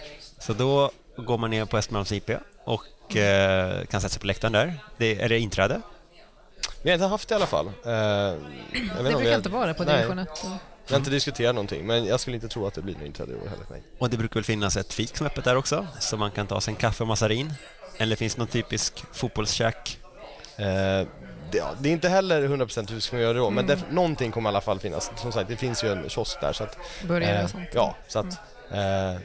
Så 0.47 0.53
då 0.53 0.91
går 1.17 1.39
man 1.39 1.51
ner 1.51 1.65
på 1.65 1.77
Östermalms 1.77 2.13
IP 2.13 2.31
och 2.65 3.17
eh, 3.17 3.85
kan 3.85 4.01
sätta 4.01 4.09
sig 4.13 4.21
på 4.21 4.27
läktaren 4.27 4.53
där. 4.53 4.75
Det, 4.97 5.21
är 5.21 5.29
det 5.29 5.39
inträde? 5.39 5.81
Vi 6.83 6.91
har 6.91 6.95
inte 6.95 7.07
haft 7.07 7.29
det 7.29 7.33
i 7.33 7.37
alla 7.37 7.47
fall. 7.47 7.67
Eh, 7.85 7.93
jag 7.93 8.33
vet 8.33 8.97
Det 8.97 9.03
brukar 9.03 9.19
vi- 9.19 9.35
inte 9.35 9.49
vara 9.49 9.67
det 9.67 9.75
på 9.75 9.85
division 9.85 10.19
1. 10.19 10.29
Vi 10.89 10.93
har 10.95 10.99
inte 10.99 11.11
diskuterat 11.11 11.55
någonting, 11.55 11.87
men 11.87 12.05
jag 12.05 12.21
skulle 12.21 12.35
inte 12.37 12.49
tro 12.49 12.67
att 12.67 12.75
det 12.75 12.83
blir 12.83 12.95
något 12.95 13.03
inträde 13.07 13.33
i 13.33 13.35
år 13.35 13.49
heller. 13.49 13.67
Nej. 13.71 13.83
Och 13.99 14.11
det 14.11 14.17
brukar 14.17 14.35
väl 14.35 14.45
finnas 14.45 14.77
ett 14.77 14.93
fik 14.93 15.17
som 15.17 15.27
är 15.27 15.31
öppet 15.31 15.45
där 15.45 15.57
också, 15.57 15.87
så 16.01 16.17
man 16.17 16.31
kan 16.31 16.47
ta 16.47 16.61
sig 16.61 16.73
en 16.73 16.77
kaffe 16.77 17.03
och 17.03 17.09
massarin. 17.09 17.53
Eller 17.99 18.17
finns 18.17 18.35
det 18.35 18.39
någon 18.39 18.49
typisk 18.49 19.05
fotbollskäk? 19.13 19.99
Eh, 20.57 20.65
det, 21.51 21.59
ja, 21.59 21.71
det 21.81 21.89
är 21.89 21.93
inte 21.93 22.09
heller 22.09 22.43
100% 22.49 22.89
hur 22.89 22.95
vi 22.95 23.01
ska 23.01 23.19
göra 23.19 23.33
det 23.33 23.39
då, 23.39 23.51
men 23.51 23.67
det, 23.67 23.79
någonting 23.91 24.33
kommer 24.33 24.49
i 24.49 24.53
alla 24.53 24.61
fall 24.61 24.81
finnas. 24.81 25.11
Som 25.17 25.33
sagt, 25.33 25.49
det 25.49 25.57
finns 25.57 25.85
ju 25.85 25.93
en 25.93 26.09
kiosk 26.09 26.41
där. 26.41 26.53
Så 26.53 26.65
att, 26.65 26.79
Burgare 27.09 27.39
eh, 27.39 27.45
och 27.45 27.51
sånt. 27.51 27.69
Ja, 27.73 27.95
så 28.09 28.19
att... 28.19 28.33
Eh, 28.71 29.21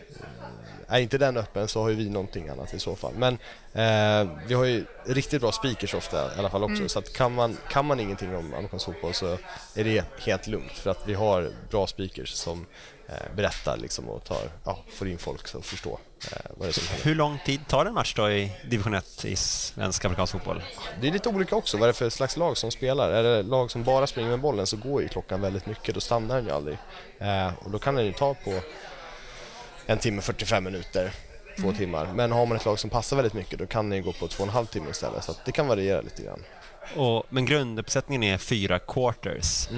är 0.92 1.00
inte 1.00 1.18
den 1.18 1.38
öppen 1.38 1.68
så 1.68 1.82
har 1.82 1.90
ju 1.90 1.96
vi 1.96 2.10
någonting 2.10 2.50
annat 2.50 2.74
i 2.74 2.80
så 2.80 2.96
fall. 2.96 3.14
Men 3.16 3.34
eh, 3.74 4.30
vi 4.48 4.54
har 4.54 4.66
ju 4.66 4.86
riktigt 5.06 5.42
bra 5.42 5.52
speakers 5.52 5.94
ofta 5.94 6.36
i 6.36 6.40
alla 6.40 6.50
fall 6.50 6.64
också. 6.64 6.90
Så 6.90 7.00
att 7.00 7.14
kan 7.14 7.34
man, 7.34 7.58
kan 7.70 7.86
man 7.86 8.00
ingenting 8.00 8.36
om 8.36 8.54
amerikansk 8.54 8.86
fotboll 8.86 9.14
så 9.14 9.38
är 9.76 9.84
det 9.84 10.06
helt 10.20 10.48
lugnt. 10.48 10.72
För 10.72 10.90
att 10.90 11.08
vi 11.08 11.14
har 11.14 11.52
bra 11.70 11.88
speakers 11.88 12.30
som 12.30 12.66
eh, 13.08 13.36
berättar 13.36 13.78
liksom 13.78 14.10
och 14.10 14.24
tar, 14.24 14.42
ja, 14.64 14.80
får 14.90 15.08
in 15.08 15.18
folk 15.18 15.48
som 15.48 15.62
förstår 15.62 16.00
eh, 16.32 16.52
vad 16.58 16.68
det 16.68 16.70
är 16.70 16.74
som 16.74 16.88
händer. 16.88 17.06
Hur 17.06 17.16
lång 17.16 17.40
tid 17.46 17.68
tar 17.68 17.86
en 17.86 17.94
match 17.94 18.14
då 18.16 18.32
i 18.32 18.52
division 18.70 18.94
1 18.94 19.26
i 19.26 19.36
svensk 19.36 20.06
amerikansk 20.06 20.34
fotboll? 20.34 20.64
Det 21.02 21.08
är 21.08 21.12
lite 21.12 21.30
olika 21.30 21.56
också 21.56 21.78
vad 21.78 21.88
det 21.88 21.92
är 21.92 21.94
för 21.94 22.10
slags 22.10 22.38
lag 22.38 22.58
som 22.58 22.72
spelar. 22.72 23.12
Är 23.12 23.24
det 23.24 23.44
lag 23.44 23.72
som 23.72 23.84
bara 23.84 24.08
springer 24.08 24.30
med 24.30 24.40
bollen 24.40 24.68
så 24.68 24.78
går 24.78 25.02
ju 25.02 25.08
klockan 25.08 25.42
väldigt 25.42 25.66
mycket, 25.66 25.96
då 25.96 26.02
stannar 26.02 26.36
den 26.36 26.46
ju 26.46 26.52
aldrig. 26.52 26.78
Eh, 27.20 27.52
och 27.64 27.72
då 27.72 27.80
kan 27.80 27.96
den 27.96 28.06
ju 28.06 28.14
ta 28.14 28.34
på 28.34 28.62
en 29.92 29.98
timme 29.98 30.22
45 30.22 30.64
minuter, 30.64 31.12
två 31.60 31.72
timmar. 31.74 32.08
Men 32.16 32.32
har 32.32 32.46
man 32.46 32.58
ett 32.58 32.66
lag 32.66 32.80
som 32.80 32.90
passar 32.90 33.16
väldigt 33.16 33.34
mycket 33.34 33.60
då 33.60 33.66
kan 33.68 33.92
ju 33.92 34.02
gå 34.02 34.12
på 34.14 34.28
två 34.28 34.44
och 34.44 34.48
en 34.48 34.54
halv 34.54 34.66
timme 34.66 34.90
istället. 34.90 35.24
Så 35.24 35.32
att 35.32 35.46
det 35.46 35.52
kan 35.52 35.68
variera 35.68 36.02
lite 36.02 36.24
grann. 36.24 36.44
Och, 36.96 37.26
men 37.30 37.46
grunduppsättningen 37.46 38.24
är 38.24 38.38
fyra 38.38 38.80
quarters. 38.80 39.70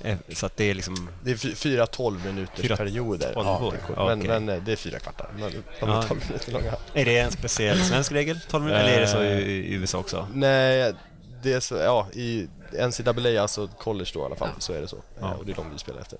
Eh, 0.00 0.16
Så 0.32 0.46
att 0.46 0.56
det 0.56 0.64
är 0.70 0.74
liksom... 0.74 1.10
Det 1.24 1.30
är 1.30 1.36
fy- 1.36 1.54
fyra 1.54 1.86
12 1.86 2.24
minuters 2.26 2.60
Fyra 2.60 2.76
perioder. 2.76 3.32
coolt. 3.34 3.74
men, 3.96 4.18
Okej. 4.20 4.28
men 4.28 4.48
eh, 4.48 4.62
det 4.62 4.72
är 4.72 4.76
fyra 4.76 4.98
kvartar. 4.98 5.28
Men 5.38 5.50
de 5.80 5.88
är 5.90 5.94
Ja. 5.94 6.02
12 6.02 6.20
minuter 6.28 6.52
långa. 6.52 6.72
Är 6.94 7.04
det 7.04 7.18
en 7.18 7.30
speciell 7.30 7.84
svensk 7.84 8.12
regel, 8.12 8.40
12 8.48 8.64
minuter, 8.64 8.84
eller 8.84 8.96
är 8.96 9.00
det 9.00 9.06
så 9.08 9.22
i, 9.22 9.42
i 9.42 9.74
USA 9.74 9.98
också? 9.98 10.28
Nej, 10.34 10.94
det 11.42 11.52
är 11.52 11.60
så, 11.60 11.74
ja, 11.74 12.06
i 12.12 12.48
NCAA, 12.72 13.42
alltså 13.42 13.68
college 13.78 14.10
då 14.14 14.20
i 14.20 14.24
alla 14.24 14.36
fall, 14.36 14.48
så 14.58 14.72
är 14.72 14.80
det 14.80 14.88
så. 14.88 14.98
Eh, 15.20 15.30
Och 15.32 15.46
det 15.46 15.52
är 15.52 15.56
de 15.56 15.72
vi 15.72 15.78
spelar 15.78 16.00
efter. 16.00 16.18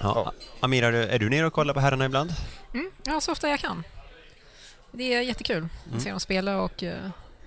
Eh, 0.00 0.12
Ja. 0.14 0.32
Amira, 0.60 0.86
är 0.86 1.18
du- 1.18 1.30
nere 1.30 1.46
och 1.46 1.52
kollar 1.52 1.74
på 1.74 1.80
herrarna 1.80 2.04
ibland? 2.04 2.34
Mm, 2.74 2.90
ja, 3.04 3.20
så 3.20 3.32
ofta 3.32 3.48
jag 3.48 3.60
kan. 3.60 3.84
Det 4.92 5.14
är 5.14 5.20
jättekul 5.20 5.68
att 5.96 6.02
se 6.02 6.10
dem 6.10 6.20
spela 6.20 6.56
och 6.60 6.82
eh, 6.82 6.96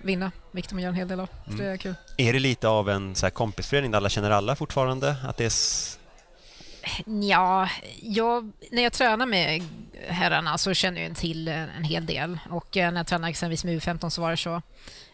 vinna, 0.01 0.31
vilket 0.51 0.69
de 0.69 0.79
gör 0.79 0.89
en 0.89 0.95
hel 0.95 1.07
del 1.07 1.19
av. 1.19 1.29
Så 1.49 1.51
det 1.57 1.65
är 1.65 1.77
kul. 1.77 1.95
Är 2.17 2.33
det 2.33 2.39
lite 2.39 2.67
av 2.67 2.89
en 2.89 3.15
så 3.15 3.25
här 3.25 3.31
kompisförening 3.31 3.91
där 3.91 3.97
alla 3.97 4.09
känner 4.09 4.31
alla 4.31 4.55
fortfarande? 4.55 5.15
Att 5.27 5.37
det 5.37 5.43
är... 5.43 5.47
s- 5.47 5.99
Ja, 7.21 7.69
jag, 8.01 8.51
när 8.71 8.83
jag 8.83 8.93
tränar 8.93 9.25
med 9.25 9.63
herrarna 10.07 10.57
så 10.57 10.73
känner 10.73 11.01
jag 11.07 11.15
till 11.15 11.47
en, 11.47 11.69
en 11.69 11.83
hel 11.83 12.05
del. 12.05 12.39
Och 12.49 12.77
eh, 12.77 12.91
när 12.91 12.99
jag 12.99 13.07
tränade 13.07 13.29
exempelvis 13.29 13.63
med 13.63 13.81
U15 13.81 14.09
så 14.09 14.21
var 14.21 14.31
det 14.31 14.37
så. 14.37 14.61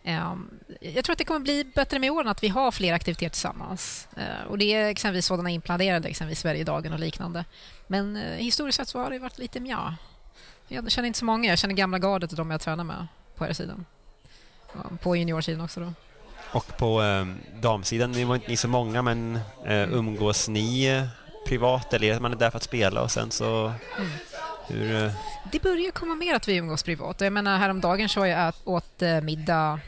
Ehm, 0.03 0.49
jag 0.81 1.05
tror 1.05 1.11
att 1.13 1.17
det 1.17 1.25
kommer 1.25 1.39
bli 1.39 1.63
bättre 1.75 1.99
med 1.99 2.11
åren 2.11 2.27
att 2.27 2.43
vi 2.43 2.47
har 2.47 2.71
fler 2.71 2.93
aktiviteter 2.93 3.29
tillsammans. 3.29 4.07
Eh, 4.17 4.47
och 4.49 4.57
det 4.57 4.73
är 4.73 4.87
exempelvis 4.89 5.25
sådana 5.25 5.49
inplanerade, 5.49 6.09
exempelvis 6.09 6.39
Sverigedagen 6.39 6.93
och 6.93 6.99
liknande. 6.99 7.45
Men 7.87 8.15
eh, 8.15 8.37
historiskt 8.37 8.77
sett 8.77 8.87
så 8.87 8.99
har 8.99 9.09
det 9.09 9.19
varit 9.19 9.37
lite 9.37 9.59
mja. 9.59 9.95
Jag 10.67 10.91
känner 10.91 11.07
inte 11.07 11.19
så 11.19 11.25
många. 11.25 11.49
Jag 11.49 11.59
känner 11.59 11.75
gamla 11.75 11.99
gardet 11.99 12.31
och 12.31 12.37
de 12.37 12.51
jag 12.51 12.61
tränar 12.61 12.83
med 12.83 13.07
på 13.35 13.45
här 13.45 13.53
sidan. 13.53 13.85
Ja, 14.73 14.79
På 15.01 15.15
juniorsidan 15.15 15.61
också 15.61 15.79
då. 15.79 15.93
Och 16.51 16.77
på 16.77 17.03
eh, 17.03 17.25
damsidan, 17.61 18.11
ni 18.11 18.23
var 18.23 18.35
inte 18.35 18.47
ni 18.47 18.57
så 18.57 18.67
många, 18.67 19.01
men 19.01 19.39
eh, 19.65 19.93
umgås 19.93 20.47
ni 20.47 21.01
privat 21.47 21.93
eller 21.93 22.13
är 22.13 22.19
man 22.19 22.31
är 22.31 22.35
där 22.35 22.49
för 22.49 22.57
att 22.57 22.63
spela 22.63 23.01
och 23.01 23.11
sen 23.11 23.31
så... 23.31 23.73
Hur... 24.67 25.05
Eh, 25.05 25.11
Det 25.51 25.61
börjar 25.61 25.91
komma 25.91 26.15
mer 26.15 26.35
att 26.35 26.47
vi 26.47 26.55
umgås 26.55 26.83
privat. 26.83 27.21
Jag 27.21 27.33
menar, 27.33 27.57
häromdagen 27.57 28.09
så 28.09 28.19
var 28.19 28.27
jag 28.27 28.53
åt 28.63 29.01
eh, 29.01 29.21
middag 29.21 29.79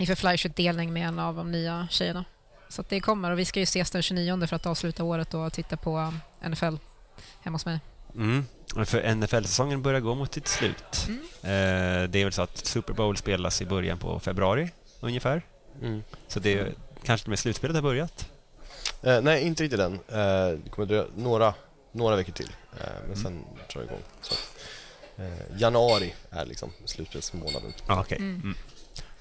inför 0.00 0.14
Fleischutdelning 0.14 0.92
med 0.92 1.08
en 1.08 1.18
av 1.18 1.36
de 1.36 1.50
nya 1.52 1.88
tjejerna. 1.90 2.24
Så 2.68 2.80
att 2.80 2.88
det 2.88 3.00
kommer 3.00 3.30
och 3.30 3.38
vi 3.38 3.44
ska 3.44 3.60
ju 3.60 3.64
ses 3.64 3.90
den 3.90 4.02
29 4.02 4.46
för 4.46 4.56
att 4.56 4.66
avsluta 4.66 5.04
året 5.04 5.34
och 5.34 5.52
titta 5.52 5.76
på 5.76 5.98
eh, 6.42 6.48
NFL 6.48 6.74
hemma 7.40 7.54
hos 7.54 7.66
mig. 7.66 7.80
mm. 8.14 8.44
För 8.86 9.14
NFL-säsongen 9.14 9.82
börjar 9.82 10.00
gå 10.00 10.14
mot 10.14 10.34
sitt 10.34 10.48
slut. 10.48 11.06
Mm. 11.08 11.20
Eh, 11.42 12.10
det 12.10 12.18
är 12.18 12.24
väl 12.24 12.32
så 12.32 12.42
att 12.42 12.56
Super 12.66 12.92
Bowl 12.92 13.16
spelas 13.16 13.62
i 13.62 13.66
början 13.66 13.98
på 13.98 14.20
februari 14.20 14.70
ungefär. 15.00 15.42
mm. 15.82 16.02
Så 16.28 16.40
det 16.40 16.58
är, 16.58 16.72
kanske 17.04 17.30
med 17.30 17.38
slutspelet 17.38 17.74
har 17.76 17.82
börjat. 17.82 18.28
Eh, 19.02 19.20
nej, 19.20 19.42
inte 19.42 19.62
riktigt 19.62 19.80
än. 19.80 19.92
Eh, 19.94 20.58
det 20.64 20.70
kommer 20.70 20.86
dröja 20.88 21.04
några, 21.16 21.54
några 21.92 22.16
veckor 22.16 22.32
till. 22.32 22.50
Eh, 22.80 22.86
men 23.08 23.16
sen 23.16 23.44
drar 23.72 23.80
det 23.82 23.86
igång. 23.86 24.02
Så 24.20 24.34
att, 24.34 24.56
eh, 25.16 25.60
januari 25.60 26.14
är 26.30 26.44
liksom 26.46 26.70
slutspelsmånaden. 26.84 27.72
Ja, 27.86 28.00
okej. 28.00 28.18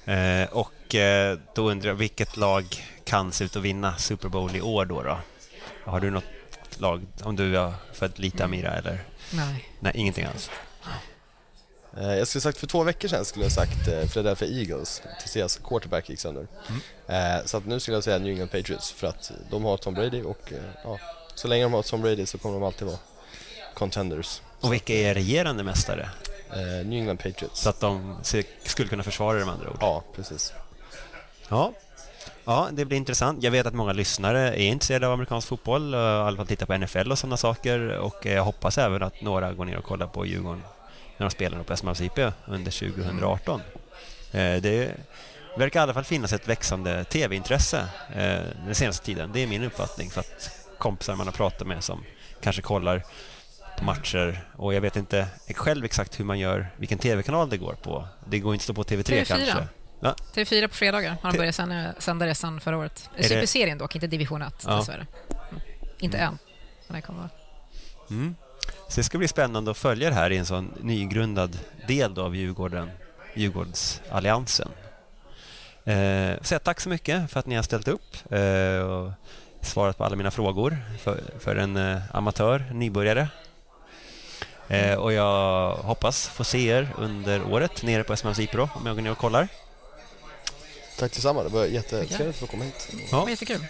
Mm. 0.06 0.42
Eh, 0.42 0.50
och 0.50 0.96
eh, 0.96 1.38
då 1.56 1.72
undrar 1.72 1.90
jag, 1.90 1.96
vilket 1.96 2.38
lag 2.38 2.66
kan 3.04 3.32
se 3.32 3.44
ut 3.44 3.56
att 3.56 3.64
vinna 3.64 3.98
Super 3.98 4.30
Bowl 4.30 4.56
i 4.56 4.62
år 4.62 4.86
då? 4.86 5.04
då? 5.04 5.18
Har 5.84 6.00
du 6.00 6.10
något 6.10 6.24
lag, 6.78 7.06
om 7.24 7.36
du 7.36 7.56
har 7.56 7.74
följt 7.94 8.20
lite 8.20 8.46
Amira 8.46 8.72
eller? 8.72 9.04
Nej. 9.34 9.70
Nej, 9.80 9.94
ingenting 9.96 10.26
alls. 10.26 10.50
Eh, 11.98 12.16
jag 12.16 12.28
skulle 12.28 12.42
sagt 12.42 12.58
för 12.58 12.68
två 12.68 12.84
veckor 12.84 13.08
sedan 13.08 13.26
skulle 13.26 13.46
jag 13.46 13.52
sagt 13.52 13.86
Philadelphia 14.14 14.48
Eagles 14.48 15.02
tills 15.20 15.34
deras 15.34 15.58
quarterback 15.64 16.10
gick 16.10 16.20
sönder. 16.20 16.48
Eh, 17.08 17.46
så 17.46 17.58
att 17.58 17.66
nu 17.66 17.80
skulle 17.80 17.98
jag 17.98 18.04
säga 18.04 18.18
New 18.18 18.32
England 18.32 18.52
Patriots 18.52 18.92
för 18.92 19.08
att 19.08 19.32
de 19.52 19.66
har 19.66 19.78
Tom 19.78 19.94
Brady 19.94 20.22
och 20.22 20.54
ja, 20.84 21.00
så 21.36 21.48
länge 21.48 21.64
de 21.64 21.74
har 21.74 21.84
Tom 21.84 22.02
Brady 22.02 22.26
så 22.26 22.38
kommer 22.38 22.56
de 22.56 22.64
alltid 22.64 22.88
vara 22.88 22.98
contenders. 23.74 24.42
Och 24.60 24.74
vilka 24.74 24.94
är 24.94 25.14
regerande 25.14 25.64
mästare? 25.64 26.10
Eh, 26.54 26.86
New 26.86 27.00
England 27.00 27.18
Patriots. 27.18 27.62
Så 27.62 27.70
att 27.70 27.80
de 27.80 28.18
skulle 28.64 28.90
kunna 28.90 29.04
försvara 29.04 29.40
det 29.40 29.46
med 29.46 29.54
andra 29.54 29.70
ord. 29.70 29.78
Ja, 29.80 30.04
precis. 30.16 30.54
Ja. 31.50 31.74
ja, 32.46 32.70
det 32.72 32.86
blir 32.86 32.98
intressant. 32.98 33.44
Jag 33.44 33.52
vet 33.52 33.66
att 33.66 33.74
många 33.74 33.94
lyssnare 33.94 34.40
är 34.50 34.66
intresserade 34.66 35.08
av 35.08 35.14
amerikansk 35.14 35.48
fotboll, 35.48 35.94
och 35.96 36.02
i 36.02 36.04
alla 36.04 36.38
fall 36.38 36.48
tittar 36.48 36.66
på 36.66 36.78
NFL 36.78 37.12
och 37.12 37.20
sådana 37.20 37.38
saker. 37.38 37.80
Och 37.98 38.26
jag 38.26 38.44
hoppas 38.44 38.78
även 38.78 39.04
att 39.04 39.22
några 39.22 39.54
går 39.54 39.66
ner 39.66 39.78
och 39.78 39.84
kollar 39.84 40.08
på 40.08 40.26
Djurgården 40.26 40.64
när 41.18 41.26
de 41.26 41.32
spelar 41.32 41.64
på 41.64 41.74
Östermalms 41.74 42.02
IP 42.02 42.20
under 42.48 42.72
2018. 42.72 43.62
Eh, 44.32 44.56
Det 44.62 44.92
verkar 45.58 45.80
i 45.80 45.84
alla 45.84 45.94
fall 45.94 46.04
finnas 46.04 46.34
ett 46.34 46.48
växande 46.48 47.04
tv-intresse 47.04 47.88
eh, 48.16 48.40
den 48.66 48.76
senaste 48.76 49.06
tiden. 49.06 49.32
Det 49.34 49.44
är 49.44 49.48
min 49.48 49.64
uppfattning 49.64 50.10
för 50.10 50.20
att 50.20 50.52
kompisar 50.78 51.16
man 51.16 51.28
har 51.28 51.34
pratat 51.34 51.68
med 51.68 51.84
som 51.84 52.04
kanske 52.42 52.62
kollar 52.62 53.04
på 53.80 53.86
matcher 53.86 54.44
och 54.56 54.74
jag 54.74 54.82
vet 54.82 54.96
inte 54.96 55.28
själv 55.56 55.86
exakt 55.86 56.20
hur 56.20 56.26
man 56.26 56.40
gör, 56.40 56.70
vilken 56.78 56.98
tv-kanal 56.98 57.50
det 57.50 57.58
går 57.58 57.74
på. 57.74 58.08
Det 58.26 58.40
går 58.40 58.54
inte 58.54 58.62
att 58.62 58.64
stå 58.64 58.74
på 58.74 58.84
TV3 58.84 59.04
TV4. 59.04 59.26
kanske. 59.26 59.68
Ja, 60.00 60.16
TV4 60.34 60.68
på 60.68 60.76
fredagar 60.76 61.18
har 61.22 61.32
de 61.32 61.38
börjat 61.38 61.56
sända, 61.56 61.94
sända 62.00 62.26
det 62.26 62.36
sedan 62.36 62.62
förra 62.62 62.78
året. 62.78 63.10
Superserien 63.22 63.78
dock, 63.78 63.96
inte 63.96 64.08
division 64.08 64.42
1 64.42 64.54
Ja. 64.68 64.76
dessvärre. 64.76 65.08
Mm. 65.52 65.62
Inte 66.00 66.18
än. 66.18 66.38
Men 66.88 66.96
det 66.96 67.02
kommer. 67.02 67.30
Mm. 68.10 68.36
Så 68.88 69.00
det 69.00 69.04
ska 69.04 69.18
bli 69.18 69.28
spännande 69.28 69.72
att 69.72 69.78
följa 69.78 70.10
det 70.10 70.16
här 70.16 70.32
i 70.32 70.38
en 70.38 70.46
sån 70.46 70.74
nygrundad 70.82 71.60
del 71.88 72.20
av 72.20 72.36
Djurgården, 72.36 72.90
Djurgårdsalliansen. 73.34 74.70
Eh, 75.84 76.32
så 76.42 76.60
tack 76.60 76.80
så 76.80 76.90
mycket 76.90 77.32
för 77.32 77.40
att 77.40 77.46
ni 77.46 77.56
har 77.56 77.64
ställt 77.64 77.88
upp 77.88 78.32
eh, 78.32 78.80
och 78.80 79.12
svarat 79.62 79.98
på 79.98 80.04
alla 80.06 80.16
mina 80.16 80.32
frågor 80.32 80.78
för, 81.00 81.20
för 81.40 81.56
en 81.56 81.78
eh, 81.78 82.02
amatör, 82.12 82.66
nybörjare. 82.74 83.28
Eh, 84.70 84.94
och 84.94 85.14
jag 85.14 85.76
hoppas 85.76 86.28
få 86.28 86.44
se 86.44 86.68
er 86.68 86.94
under 86.98 87.54
året 87.54 87.84
nere 87.84 88.04
på 88.04 88.16
SMMs 88.16 88.40
IP 88.40 88.52
då, 88.52 88.70
om 88.74 88.86
jag 88.86 88.96
går 88.96 89.02
ner 89.02 89.12
och 89.12 89.18
kollar. 89.18 89.48
Tack 91.00 91.14
detsamma, 91.14 91.44
det 91.44 91.50
var 91.50 91.66
jättetrevligt 91.66 92.30
att 92.30 92.36
få 92.36 92.48
komma 92.48 92.64
hit. 92.64 92.90
Ja. 93.12 93.30
jättekul. 93.30 93.66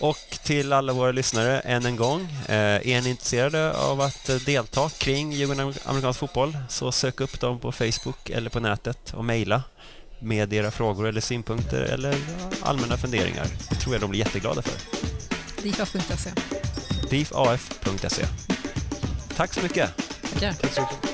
Och 0.00 0.38
till 0.42 0.72
alla 0.72 0.92
våra 0.92 1.12
lyssnare, 1.12 1.60
än 1.60 1.86
en 1.86 1.96
gång. 1.96 2.28
Eh, 2.48 2.54
är 2.88 3.02
ni 3.02 3.10
intresserade 3.10 3.76
av 3.76 4.00
att 4.00 4.28
eh, 4.28 4.36
delta 4.36 4.88
kring 4.88 5.32
Djurgården 5.32 5.74
amerikansk 5.84 6.20
fotboll 6.20 6.58
så 6.68 6.92
sök 6.92 7.20
upp 7.20 7.40
dem 7.40 7.58
på 7.58 7.72
Facebook 7.72 8.30
eller 8.30 8.50
på 8.50 8.60
nätet 8.60 9.14
och 9.14 9.24
mejla 9.24 9.62
med 10.18 10.52
era 10.52 10.70
frågor 10.70 11.06
eller 11.06 11.20
synpunkter 11.20 11.80
eller 11.82 12.16
allmänna 12.62 12.96
funderingar. 12.96 13.46
Det 13.70 13.74
tror 13.74 13.94
jag 13.94 14.00
de 14.00 14.10
blir 14.10 14.20
jätteglada 14.20 14.62
för. 14.62 14.74
Difaf.se. 15.62 16.30
difaf.se 17.10 18.26
Tack 19.36 19.54
så 19.54 19.62
mycket. 19.62 20.03
Tackar. 20.40 21.13